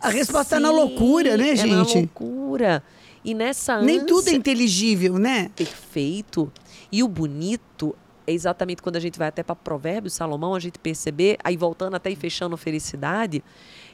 A 0.01 0.09
resposta 0.09 0.57
está 0.57 0.59
na 0.59 0.69
Sim, 0.69 0.75
loucura, 0.75 1.37
né, 1.37 1.49
é 1.51 1.55
na 1.55 1.83
gente? 1.83 1.95
loucura. 1.99 2.83
E 3.23 3.33
nessa 3.33 3.81
Nem 3.81 4.01
tudo 4.01 4.17
é 4.19 4.21
ânsia- 4.31 4.35
inteligível, 4.35 5.17
né? 5.17 5.49
perfeito. 5.55 6.51
E 6.91 7.01
o 7.01 7.07
bonito 7.07 7.95
é 8.27 8.31
exatamente 8.33 8.81
quando 8.81 8.95
a 8.95 8.99
gente 8.99 9.19
vai 9.19 9.27
até 9.27 9.43
para 9.43 9.55
Provérbios, 9.55 10.13
Salomão, 10.13 10.55
a 10.55 10.59
gente 10.59 10.79
perceber, 10.79 11.37
aí 11.43 11.55
voltando 11.55 11.95
até 11.95 12.09
e 12.09 12.15
fechando 12.15 12.57
felicidade, 12.57 13.43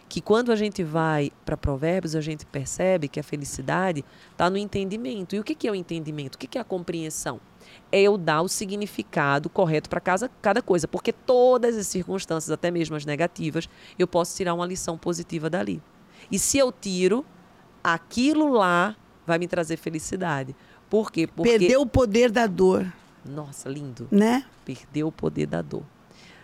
que 0.07 0.21
quando 0.21 0.51
a 0.51 0.55
gente 0.55 0.83
vai 0.83 1.31
para 1.45 1.55
Provérbios, 1.55 2.15
a 2.15 2.21
gente 2.21 2.45
percebe 2.45 3.07
que 3.07 3.19
a 3.19 3.23
felicidade 3.23 4.03
está 4.31 4.49
no 4.49 4.57
entendimento. 4.57 5.35
E 5.35 5.39
o 5.39 5.43
que, 5.43 5.55
que 5.55 5.67
é 5.67 5.71
o 5.71 5.75
entendimento? 5.75 6.35
O 6.35 6.37
que, 6.37 6.47
que 6.47 6.57
é 6.57 6.61
a 6.61 6.65
compreensão? 6.65 7.39
É 7.89 8.01
eu 8.01 8.17
dar 8.17 8.41
o 8.41 8.49
significado 8.49 9.49
correto 9.49 9.89
para 9.89 10.01
cada 10.01 10.61
coisa, 10.61 10.87
porque 10.87 11.13
todas 11.13 11.77
as 11.77 11.87
circunstâncias, 11.87 12.51
até 12.51 12.69
mesmo 12.69 12.95
as 12.95 13.05
negativas, 13.05 13.69
eu 13.97 14.05
posso 14.05 14.35
tirar 14.35 14.53
uma 14.53 14.65
lição 14.65 14.97
positiva 14.97 15.49
dali. 15.49 15.81
E 16.29 16.37
se 16.37 16.57
eu 16.57 16.71
tiro, 16.71 17.25
aquilo 17.83 18.51
lá 18.51 18.95
vai 19.25 19.39
me 19.39 19.47
trazer 19.47 19.77
felicidade. 19.77 20.53
Por 20.89 21.09
quê? 21.09 21.25
Porque... 21.25 21.57
Perdeu 21.57 21.81
o 21.81 21.85
poder 21.85 22.29
da 22.29 22.47
dor. 22.47 22.91
Nossa, 23.25 23.69
lindo. 23.69 24.07
Né? 24.11 24.43
Perdeu 24.65 25.07
o 25.07 25.11
poder 25.11 25.45
da 25.45 25.61
dor. 25.61 25.83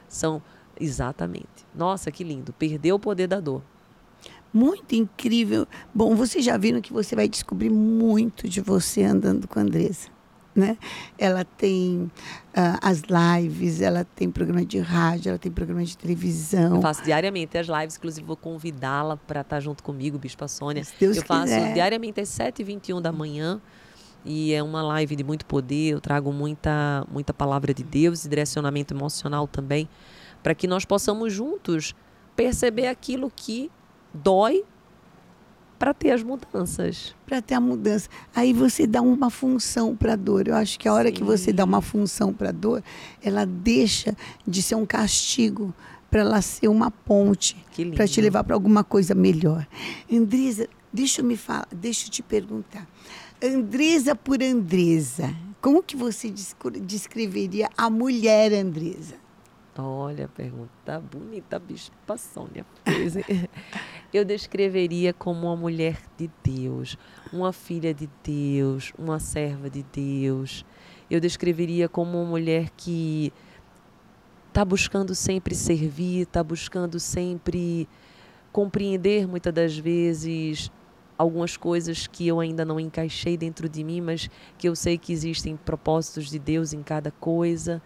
São 0.08 0.42
exatamente. 0.80 1.66
Nossa, 1.74 2.12
que 2.12 2.24
lindo. 2.24 2.54
Perdeu 2.54 2.96
o 2.96 3.00
poder 3.00 3.28
da 3.28 3.40
dor. 3.40 3.62
Muito 4.54 4.96
incrível. 4.96 5.68
Bom, 5.94 6.16
vocês 6.16 6.44
já 6.44 6.58
viram 6.58 6.82
que 6.82 6.94
você 6.94 7.16
vai 7.16 7.28
descobrir 7.28 7.70
muito 7.70 8.48
de 8.48 8.62
você 8.62 9.04
andando 9.04 9.48
com 9.48 9.60
a 9.60 9.62
Andressa. 9.62 10.10
Né? 10.56 10.76
Ela 11.20 11.46
tem 11.46 12.12
uh, 12.58 12.80
as 12.82 13.04
lives, 13.04 13.80
ela 13.80 14.04
tem 14.04 14.32
programa 14.32 14.66
de 14.66 14.80
rádio, 14.80 15.30
ela 15.30 15.38
tem 15.38 15.52
programa 15.52 15.84
de 15.84 15.96
televisão. 15.96 16.78
Eu 16.78 16.82
faço 16.82 17.04
diariamente 17.04 17.56
as 17.60 17.68
lives, 17.68 17.96
inclusive 17.96 18.26
vou 18.26 18.36
convidá-la 18.36 19.18
para 19.18 19.42
estar 19.42 19.60
junto 19.60 19.84
comigo, 19.84 20.18
Bispa 20.18 20.48
Sônia. 20.48 20.84
Se 20.84 20.94
Deus 21.00 21.18
eu 21.18 21.24
quiser. 21.24 21.60
faço 21.62 21.74
diariamente 21.76 22.22
às 22.22 22.30
7h21 22.30 23.00
da 23.00 23.12
manhã. 23.12 23.62
E 24.28 24.54
é 24.54 24.62
uma 24.62 24.84
live 24.84 25.16
de 25.16 25.24
muito 25.24 25.46
poder, 25.46 25.94
eu 25.94 26.02
trago 26.02 26.34
muita, 26.34 27.08
muita 27.10 27.34
palavra 27.34 27.74
de 27.74 27.82
Deus 27.82 28.26
e 28.26 28.30
direcionamento 28.30 28.94
emocional 28.94 29.48
também, 29.48 29.88
para 30.44 30.54
que 30.54 30.68
nós 30.68 30.84
possamos 30.84 31.32
juntos 31.32 31.96
perceber 32.36 32.88
aquilo 32.88 33.32
que 33.34 33.72
dói 34.14 34.66
para 35.80 35.94
ter 35.94 36.12
as 36.12 36.24
mudanças. 36.24 37.16
Para 37.26 37.42
ter 37.42 37.54
a 37.54 37.62
mudança. 37.62 38.10
Aí 38.36 38.52
você 38.52 38.86
dá 38.86 39.02
uma 39.02 39.30
função 39.30 39.96
para 39.96 40.14
a 40.14 40.16
dor. 40.16 40.48
Eu 40.48 40.56
acho 40.56 40.78
que 40.78 40.88
a 40.88 40.94
hora 40.94 41.10
Sim. 41.10 41.16
que 41.16 41.24
você 41.24 41.54
dá 41.54 41.64
uma 41.64 41.82
função 41.82 42.34
para 42.34 42.50
a 42.50 42.52
dor, 42.52 42.84
ela 43.24 43.46
deixa 43.46 44.16
de 44.46 44.62
ser 44.62 44.76
um 44.76 44.86
castigo 44.86 45.74
para 46.10 46.22
ela 46.22 46.42
ser 46.42 46.68
uma 46.68 46.90
ponte 46.90 47.56
para 47.96 48.08
te 48.08 48.20
levar 48.22 48.44
para 48.44 48.56
alguma 48.56 48.84
coisa 48.84 49.14
melhor. 49.14 49.68
Andresa, 50.12 50.68
deixa 50.92 51.22
eu 51.22 51.26
me 51.26 51.38
falar, 51.38 51.68
deixa 51.72 52.08
eu 52.08 52.12
te 52.12 52.24
perguntar. 52.24 52.88
Andresa 53.44 54.16
por 54.16 54.42
Andresa, 54.42 55.32
como 55.62 55.84
que 55.84 55.96
você 55.96 56.34
descreveria 56.82 57.70
a 57.78 57.88
mulher 57.88 58.52
Andresa? 58.52 59.16
Olha, 59.78 60.28
pergunta 60.28 61.00
bonita, 61.00 61.60
Bispa 61.60 62.18
Sônia. 62.18 62.66
Eu 64.12 64.26
descreveria 64.26 65.14
como 65.14 65.46
uma 65.46 65.56
mulher 65.56 66.02
de 66.18 66.32
Deus, 66.44 66.98
uma 67.32 67.54
filha 67.54 67.94
de 67.94 68.10
Deus, 68.24 68.92
uma 68.98 69.20
serva 69.20 69.70
de 69.70 69.84
Deus. 69.84 70.66
Eu 71.08 71.20
descreveria 71.20 71.88
como 71.88 72.20
uma 72.20 72.28
mulher 72.28 72.72
que 72.76 73.32
está 74.48 74.66
buscando 74.66 75.14
sempre 75.14 75.54
servir, 75.54 76.22
está 76.22 76.44
buscando 76.44 77.00
sempre 77.00 77.88
compreender 78.52 79.28
muitas 79.28 79.54
das 79.54 79.78
vezes 79.78 80.72
algumas 81.18 81.58
coisas 81.58 82.08
que 82.08 82.28
eu 82.28 82.40
ainda 82.40 82.64
não 82.64 82.80
encaixei 82.80 83.36
dentro 83.38 83.68
de 83.68 83.84
mim, 83.84 84.02
mas 84.02 84.30
que 84.58 84.70
eu 84.70 84.76
sei 84.76 84.98
que 84.98 85.12
existem 85.12 85.56
propósitos 85.56 86.30
de 86.30 86.38
Deus 86.38 86.74
em 86.74 86.84
cada 86.84 87.12
coisa. 87.12 87.82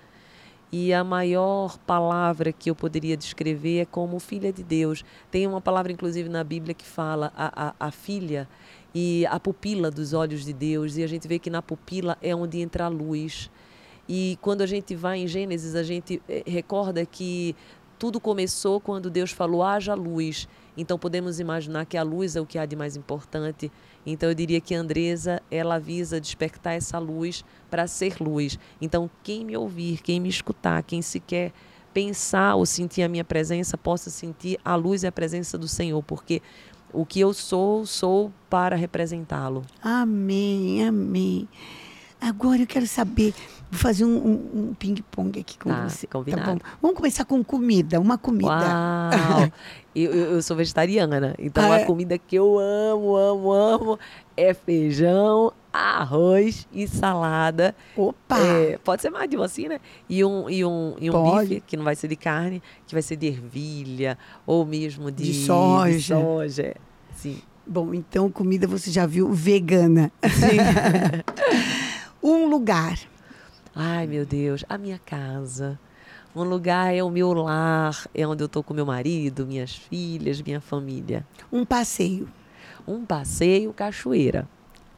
E 0.72 0.94
a 0.94 1.04
maior 1.04 1.78
palavra 1.80 2.54
que 2.54 2.70
eu 2.70 2.76
poderia 2.76 3.18
descrever 3.18 3.80
é 3.80 3.86
como 3.86 4.20
filha 4.20 4.54
de 4.54 4.64
Deus. 4.64 5.04
Tem 5.30 5.46
uma 5.46 5.60
palavra, 5.60 5.92
inclusive, 5.92 6.30
na 6.30 6.46
Bíblia 6.46 6.74
que 6.74 6.86
fala 6.86 7.32
a, 7.36 7.68
a, 7.68 7.88
a 7.88 7.92
filha 7.92 8.48
e 8.96 9.26
a 9.26 9.38
pupila 9.38 9.92
dos 9.92 10.14
olhos 10.14 10.46
de 10.46 10.54
Deus. 10.54 10.96
E 10.96 11.04
a 11.04 11.08
gente 11.08 11.28
vê 11.28 11.40
que 11.40 11.50
na 11.50 11.62
pupila 11.62 12.18
é 12.22 12.34
onde 12.34 12.62
entra 12.62 12.86
a 12.86 12.88
luz. 12.88 13.52
E 14.08 14.38
quando 14.42 14.62
a 14.62 14.66
gente 14.66 14.96
vai 14.96 15.20
em 15.20 15.28
Gênesis, 15.28 15.76
a 15.76 15.84
gente 15.84 16.22
eh, 16.28 16.44
recorda 16.48 17.06
que 17.06 17.54
tudo 18.00 18.20
começou 18.20 18.80
quando 18.80 19.10
Deus 19.10 19.32
falou: 19.32 19.64
haja 19.64 19.94
luz. 19.94 20.48
Então 20.78 20.98
podemos 20.98 21.40
imaginar 21.40 21.86
que 21.86 21.98
a 21.98 22.04
luz 22.04 22.36
é 22.36 22.42
o 22.42 22.46
que 22.46 22.58
há 22.58 22.66
de 22.66 22.76
mais 22.76 22.96
importante. 22.96 23.72
Então 24.06 24.30
eu 24.30 24.36
diria 24.36 24.62
que 24.62 24.74
Andresa, 24.74 25.42
ela 25.52 25.78
visa 25.80 26.20
despertar 26.20 26.74
essa 26.74 26.98
luz 26.98 27.44
para 27.70 27.88
ser 27.88 28.22
luz. 28.22 28.58
Então 28.82 29.10
quem 29.24 29.46
me 29.46 29.56
ouvir, 29.58 30.02
quem 30.02 30.20
me 30.20 30.30
escutar, 30.30 30.82
quem 30.84 31.02
sequer 31.02 31.52
pensar 31.94 32.56
ou 32.56 32.66
sentir 32.66 33.04
a 33.04 33.10
minha 33.10 33.24
presença, 33.24 33.78
possa 33.78 34.10
sentir 34.10 34.58
a 34.64 34.76
luz 34.76 35.04
e 35.04 35.08
a 35.08 35.12
presença 35.12 35.58
do 35.58 35.68
Senhor, 35.68 36.02
porque 36.04 36.42
o 36.94 37.06
que 37.06 37.20
eu 37.20 37.34
sou, 37.34 37.86
sou 37.86 38.32
para 38.50 38.76
representá-lo. 38.76 39.64
Amém, 39.82 40.86
amém. 40.86 41.48
Agora 42.22 42.62
eu 42.62 42.68
quero 42.68 42.86
saber, 42.86 43.34
vou 43.72 43.80
fazer 43.80 44.06
um, 44.06 44.16
um, 44.16 44.52
um 44.54 44.74
ping-pong 44.76 45.40
aqui 45.40 45.58
com 45.58 45.70
tá, 45.70 45.90
você. 45.90 46.06
Combinado. 46.06 46.60
Tá 46.60 46.70
Vamos 46.80 46.96
começar 46.96 47.26
com 47.26 47.44
comida, 47.44 48.00
uma 48.00 48.16
comida. 48.16 48.52
Eu, 49.94 50.14
eu, 50.14 50.42
sou 50.42 50.56
vegetariana, 50.56 51.36
então 51.38 51.70
ah, 51.70 51.76
a 51.76 51.80
é? 51.82 51.84
comida 51.84 52.18
que 52.18 52.34
eu 52.34 52.58
amo, 52.58 53.14
amo, 53.14 53.52
amo 53.52 54.00
é 54.38 54.54
feijão, 54.54 55.52
arroz 55.74 56.66
e 56.72 56.88
salada. 56.88 57.76
Opa! 57.98 58.40
É, 58.40 58.78
pode 58.78 59.02
ser 59.02 59.10
mais 59.10 59.30
de 59.30 59.36
um 59.36 59.44
assim, 59.44 59.68
né? 59.68 59.82
E 60.08 60.24
um, 60.24 60.50
e 60.50 60.64
um, 60.64 60.96
e 60.98 61.12
um 61.12 61.42
bife, 61.42 61.62
que 61.68 61.76
não 61.76 61.84
vai 61.84 61.98
ser 61.98 62.08
de 62.08 62.16
carne, 62.16 62.64
que 62.88 62.96
vai 62.96 63.02
ser 63.02 63.18
de 63.18 63.28
ervilha, 63.28 64.18
ou 64.48 64.66
mesmo 64.66 65.12
de, 65.12 65.26
de 65.26 65.46
soja. 65.46 65.92
De 65.92 66.04
soja. 66.04 66.76
Sim. 67.14 67.42
Bom, 67.68 67.94
então 67.94 68.32
comida 68.32 68.68
você 68.68 68.90
já 68.90 69.06
viu 69.06 69.34
vegana. 69.34 70.10
Sim. 70.24 71.76
um 72.22 72.48
lugar. 72.48 73.00
Ai, 73.76 74.06
meu 74.08 74.26
Deus, 74.26 74.64
a 74.68 74.78
minha 74.78 75.00
casa. 75.00 75.80
Um 76.36 76.44
lugar 76.44 76.94
é 76.94 77.04
o 77.04 77.10
meu 77.10 77.34
lar, 77.34 78.08
é 78.14 78.26
onde 78.26 78.44
eu 78.44 78.46
estou 78.46 78.64
com 78.64 78.74
meu 78.74 78.86
marido, 78.86 79.46
minhas 79.46 79.76
filhas, 79.76 80.42
minha 80.42 80.62
família. 80.62 81.26
Um 81.52 81.66
passeio. 81.66 82.30
Um 82.88 83.06
passeio, 83.06 83.74
cachoeira. 83.74 84.48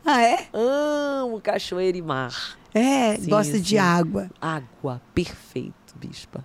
Ah, 0.05 0.21
é? 0.21 0.47
Amo 0.53 1.39
cachoeira 1.41 1.97
e 1.97 2.01
mar. 2.01 2.57
É, 2.73 3.15
sim, 3.15 3.29
gosta 3.29 3.57
sim. 3.57 3.61
de 3.61 3.77
água. 3.77 4.29
Água, 4.39 5.01
perfeito, 5.13 5.95
bispa. 5.95 6.43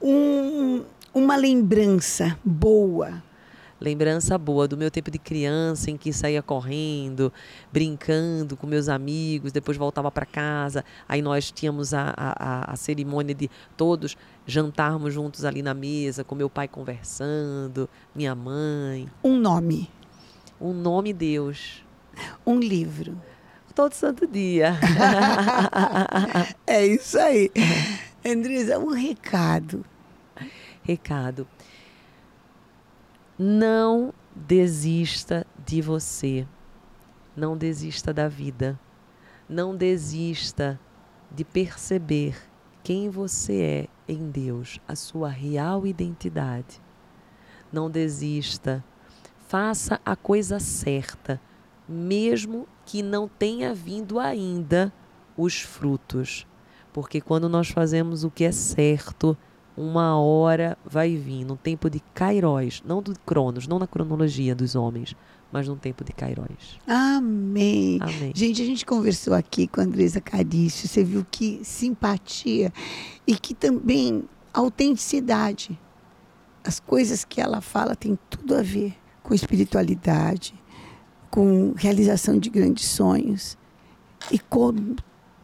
Um, 0.00 0.84
uma 1.14 1.36
lembrança 1.36 2.38
boa 2.44 3.22
lembrança 3.82 4.38
boa 4.38 4.68
do 4.68 4.76
meu 4.76 4.90
tempo 4.90 5.10
de 5.10 5.18
criança 5.18 5.90
em 5.90 5.96
que 5.96 6.12
saía 6.12 6.40
correndo, 6.40 7.32
brincando 7.72 8.56
com 8.56 8.66
meus 8.66 8.88
amigos, 8.88 9.52
depois 9.52 9.76
voltava 9.76 10.10
para 10.10 10.24
casa. 10.24 10.84
Aí 11.08 11.20
nós 11.20 11.50
tínhamos 11.50 11.92
a, 11.92 12.14
a, 12.16 12.72
a 12.72 12.76
cerimônia 12.76 13.34
de 13.34 13.50
todos 13.76 14.16
jantarmos 14.46 15.12
juntos 15.12 15.44
ali 15.44 15.62
na 15.62 15.74
mesa, 15.74 16.24
com 16.24 16.34
meu 16.34 16.48
pai 16.48 16.68
conversando, 16.68 17.88
minha 18.14 18.34
mãe. 18.34 19.08
Um 19.22 19.36
nome. 19.36 19.90
Um 20.60 20.72
nome 20.72 21.12
Deus. 21.12 21.84
Um 22.46 22.58
livro. 22.58 23.20
Todo 23.74 23.94
santo 23.94 24.26
dia. 24.26 24.78
é 26.66 26.86
isso 26.86 27.18
aí. 27.18 27.50
Andresa, 28.24 28.78
um 28.78 28.92
recado. 28.92 29.84
Recado. 30.82 31.46
Não 33.38 34.12
desista 34.36 35.46
de 35.64 35.80
você. 35.80 36.46
Não 37.34 37.56
desista 37.56 38.12
da 38.12 38.28
vida. 38.28 38.78
Não 39.48 39.74
desista 39.74 40.78
de 41.30 41.42
perceber 41.42 42.36
quem 42.82 43.08
você 43.08 43.88
é 44.06 44.12
em 44.12 44.30
Deus, 44.30 44.78
a 44.86 44.94
sua 44.94 45.30
real 45.30 45.86
identidade. 45.86 46.80
Não 47.72 47.90
desista. 47.90 48.84
Faça 49.48 49.98
a 50.04 50.14
coisa 50.14 50.60
certa, 50.60 51.40
mesmo 51.88 52.68
que 52.84 53.02
não 53.02 53.26
tenha 53.28 53.72
vindo 53.72 54.18
ainda 54.18 54.92
os 55.36 55.60
frutos. 55.62 56.46
Porque 56.92 57.20
quando 57.20 57.48
nós 57.48 57.70
fazemos 57.70 58.24
o 58.24 58.30
que 58.30 58.44
é 58.44 58.52
certo, 58.52 59.36
uma 59.76 60.18
hora 60.18 60.76
vai 60.84 61.16
vir, 61.16 61.44
num 61.44 61.56
tempo 61.56 61.88
de 61.88 62.00
Kairos, 62.14 62.82
não 62.86 63.02
do 63.02 63.18
Cronos, 63.20 63.66
não 63.66 63.78
na 63.78 63.86
cronologia 63.86 64.54
dos 64.54 64.74
homens, 64.74 65.16
mas 65.50 65.68
num 65.68 65.76
tempo 65.76 66.04
de 66.04 66.12
Kairos. 66.12 66.78
Amém. 66.86 67.98
Amém. 68.00 68.32
Gente, 68.34 68.62
a 68.62 68.64
gente 68.64 68.84
conversou 68.84 69.34
aqui 69.34 69.66
com 69.66 69.80
a 69.80 69.84
Andresa 69.84 70.20
Carício, 70.20 70.88
você 70.88 71.02
viu 71.04 71.26
que 71.30 71.60
simpatia 71.62 72.72
e 73.26 73.34
que 73.34 73.54
também 73.54 74.24
autenticidade. 74.52 75.78
As 76.64 76.78
coisas 76.78 77.24
que 77.24 77.40
ela 77.40 77.60
fala 77.60 77.96
têm 77.96 78.18
tudo 78.30 78.54
a 78.54 78.62
ver 78.62 78.94
com 79.22 79.34
espiritualidade, 79.34 80.54
com 81.30 81.72
realização 81.76 82.38
de 82.38 82.50
grandes 82.50 82.86
sonhos 82.86 83.56
e 84.30 84.38
com 84.38 84.96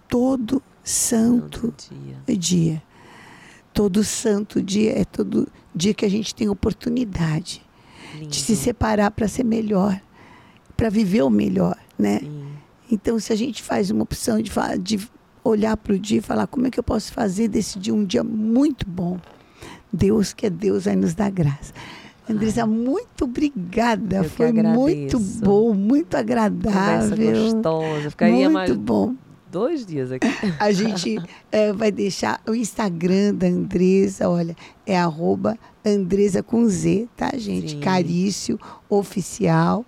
todo 0.08 0.62
santo 0.82 1.74
dia. 1.90 2.36
dia. 2.36 2.82
Todo 3.78 4.02
santo 4.02 4.60
dia 4.60 4.98
é 4.98 5.04
todo 5.04 5.46
dia 5.72 5.94
que 5.94 6.04
a 6.04 6.10
gente 6.10 6.34
tem 6.34 6.48
oportunidade 6.48 7.62
Lindo. 8.12 8.26
de 8.26 8.36
se 8.36 8.56
separar 8.56 9.08
para 9.12 9.28
ser 9.28 9.44
melhor, 9.44 10.00
para 10.76 10.90
viver 10.90 11.22
o 11.22 11.30
melhor, 11.30 11.76
né? 11.96 12.18
Sim. 12.18 12.48
Então, 12.90 13.20
se 13.20 13.32
a 13.32 13.36
gente 13.36 13.62
faz 13.62 13.88
uma 13.92 14.02
opção 14.02 14.42
de, 14.42 14.50
de 14.82 15.08
olhar 15.44 15.76
para 15.76 15.92
o 15.92 15.98
dia 15.98 16.18
e 16.18 16.20
falar 16.20 16.48
como 16.48 16.66
é 16.66 16.70
que 16.72 16.80
eu 16.80 16.82
posso 16.82 17.12
fazer 17.12 17.46
desse 17.46 17.78
dia 17.78 17.94
um 17.94 18.04
dia 18.04 18.24
muito 18.24 18.84
bom, 18.84 19.16
Deus 19.92 20.32
que 20.32 20.46
é 20.46 20.50
Deus 20.50 20.86
vai 20.86 20.96
nos 20.96 21.14
dar 21.14 21.30
graça. 21.30 21.72
Andressa, 22.28 22.66
muito 22.66 23.26
obrigada. 23.26 24.24
Foi 24.24 24.52
muito 24.52 25.20
bom, 25.20 25.72
muito 25.72 26.16
Conversa 26.16 26.18
agradável. 26.18 27.52
gostosa. 27.52 28.10
Ficaria 28.10 28.50
Muito 28.50 28.52
mais 28.52 28.76
bom. 28.76 29.14
Dois 29.50 29.84
dias 29.84 30.12
aqui. 30.12 30.26
A 30.58 30.70
gente 30.72 31.18
eh, 31.50 31.72
vai 31.72 31.90
deixar 31.90 32.40
o 32.46 32.54
Instagram 32.54 33.34
da 33.34 33.46
Andresa, 33.46 34.28
olha, 34.28 34.56
é 34.86 34.98
arroba 34.98 35.58
Andresa 35.84 36.42
com 36.42 36.66
Z, 36.68 37.08
tá, 37.16 37.30
gente? 37.36 37.72
Sim. 37.72 37.80
Carício 37.80 38.58
Oficial. 38.88 39.84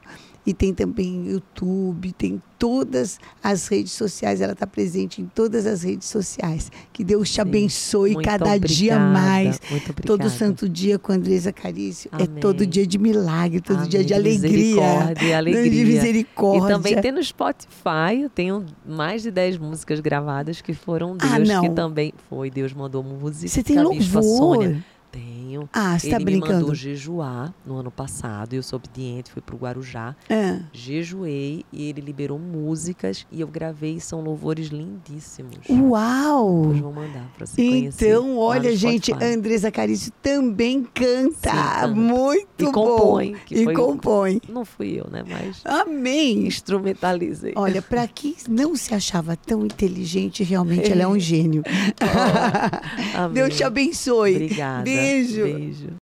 E 0.51 0.55
tem 0.55 0.75
também 0.75 1.29
YouTube, 1.31 2.13
tem 2.13 2.43
todas 2.59 3.21
as 3.41 3.69
redes 3.69 3.93
sociais, 3.93 4.41
ela 4.41 4.53
está 4.53 4.67
presente 4.67 5.23
em 5.23 5.27
todas 5.33 5.65
as 5.65 5.85
redes 5.85 6.09
sociais. 6.09 6.73
Que 6.93 7.05
Deus 7.05 7.29
te 7.31 7.37
Sim. 7.37 7.41
abençoe 7.43 8.15
Muito 8.15 8.27
cada 8.27 8.59
dia 8.59 8.97
obrigada, 8.97 9.13
mais. 9.13 9.61
Muito 9.71 9.91
obrigada. 9.93 10.03
Todo 10.19 10.29
santo 10.29 10.69
dia 10.69 10.99
com 10.99 11.13
a 11.13 11.15
Andresa 11.15 11.53
Carício 11.53 12.11
é 12.19 12.25
Amém. 12.25 12.41
todo 12.41 12.67
dia 12.67 12.85
de 12.85 12.99
milagre, 12.99 13.61
todo 13.61 13.87
dia 13.89 14.01
Amém. 14.01 14.07
de 14.09 14.15
alegria. 14.15 14.51
Misericórdia, 14.51 15.15
De 15.25 15.33
alegria. 15.33 15.87
misericórdia. 15.87 16.65
E 16.65 16.69
também 16.69 17.01
tem 17.01 17.13
no 17.13 17.23
Spotify, 17.23 18.23
eu 18.23 18.29
tenho 18.29 18.67
mais 18.85 19.23
de 19.23 19.31
10 19.31 19.57
músicas 19.59 20.01
gravadas 20.01 20.61
que 20.61 20.75
foram 20.75 21.17
Ah, 21.21 21.37
Deus, 21.37 21.49
não. 21.49 21.63
que 21.63 21.71
também 21.71 22.13
foi, 22.29 22.51
Deus 22.51 22.73
mandou 22.73 23.05
música. 23.05 23.47
Você 23.47 23.63
tem 23.63 23.81
louvor? 23.81 24.23
Sônia. 24.23 24.85
Tenho. 25.13 25.69
Ah, 25.73 25.99
você 25.99 26.07
Ele 26.07 26.15
está 26.15 26.19
me 26.19 26.25
brincando? 26.25 26.53
mandou 26.61 26.75
jejuar 26.75 27.53
no 27.67 27.77
ano 27.77 27.91
passado, 27.91 28.55
eu 28.55 28.63
sou 28.63 28.77
obediente, 28.79 29.31
fui 29.33 29.43
pro 29.43 29.57
Guarujá, 29.57 30.15
Ah. 30.31 30.61
jejuei 30.73 31.65
e 31.73 31.89
ele 31.89 32.01
liberou 32.01 32.39
músicas 32.39 33.27
e 33.33 33.41
eu 33.41 33.49
gravei, 33.49 33.99
são 33.99 34.21
louvores 34.21 34.69
lindíssimos. 34.69 35.59
Uau! 35.69 36.61
Depois 36.63 36.81
vou 36.81 36.93
mandar 36.93 37.29
pra 37.37 37.45
você 37.47 37.57
conhecer. 37.57 38.09
Então, 38.09 38.39
olha, 38.39 38.77
gente. 38.77 39.13
Andresa 39.13 39.71
Carício 39.71 40.13
também 40.23 40.85
canta. 40.95 41.51
Sim, 41.51 41.57
canta. 41.57 41.89
Muito 41.89 42.65
E 42.65 42.73
compõe, 42.73 43.37
e 43.51 43.65
foi- 43.65 43.75
compõe. 43.75 44.41
Não 44.49 44.65
fui 44.65 45.01
eu, 45.01 45.09
né? 45.11 45.25
Mas 45.29 45.61
Amém. 45.65 46.47
instrumentalizei. 46.47 47.53
Olha, 47.57 47.83
para 47.83 48.07
quem 48.07 48.37
não 48.49 48.77
se 48.77 48.95
achava 48.95 49.35
tão 49.37 49.65
inteligente, 49.67 50.45
realmente 50.45 50.91
ela 50.93 51.03
é 51.03 51.07
um 51.09 51.19
gênio. 51.19 51.63
Amém. 53.15 53.35
Deus 53.35 53.57
te 53.57 53.65
abençoe. 53.65 54.35
Obrigada. 54.35 54.85
Beijo. 55.01 55.43
Beijo. 55.43 56.00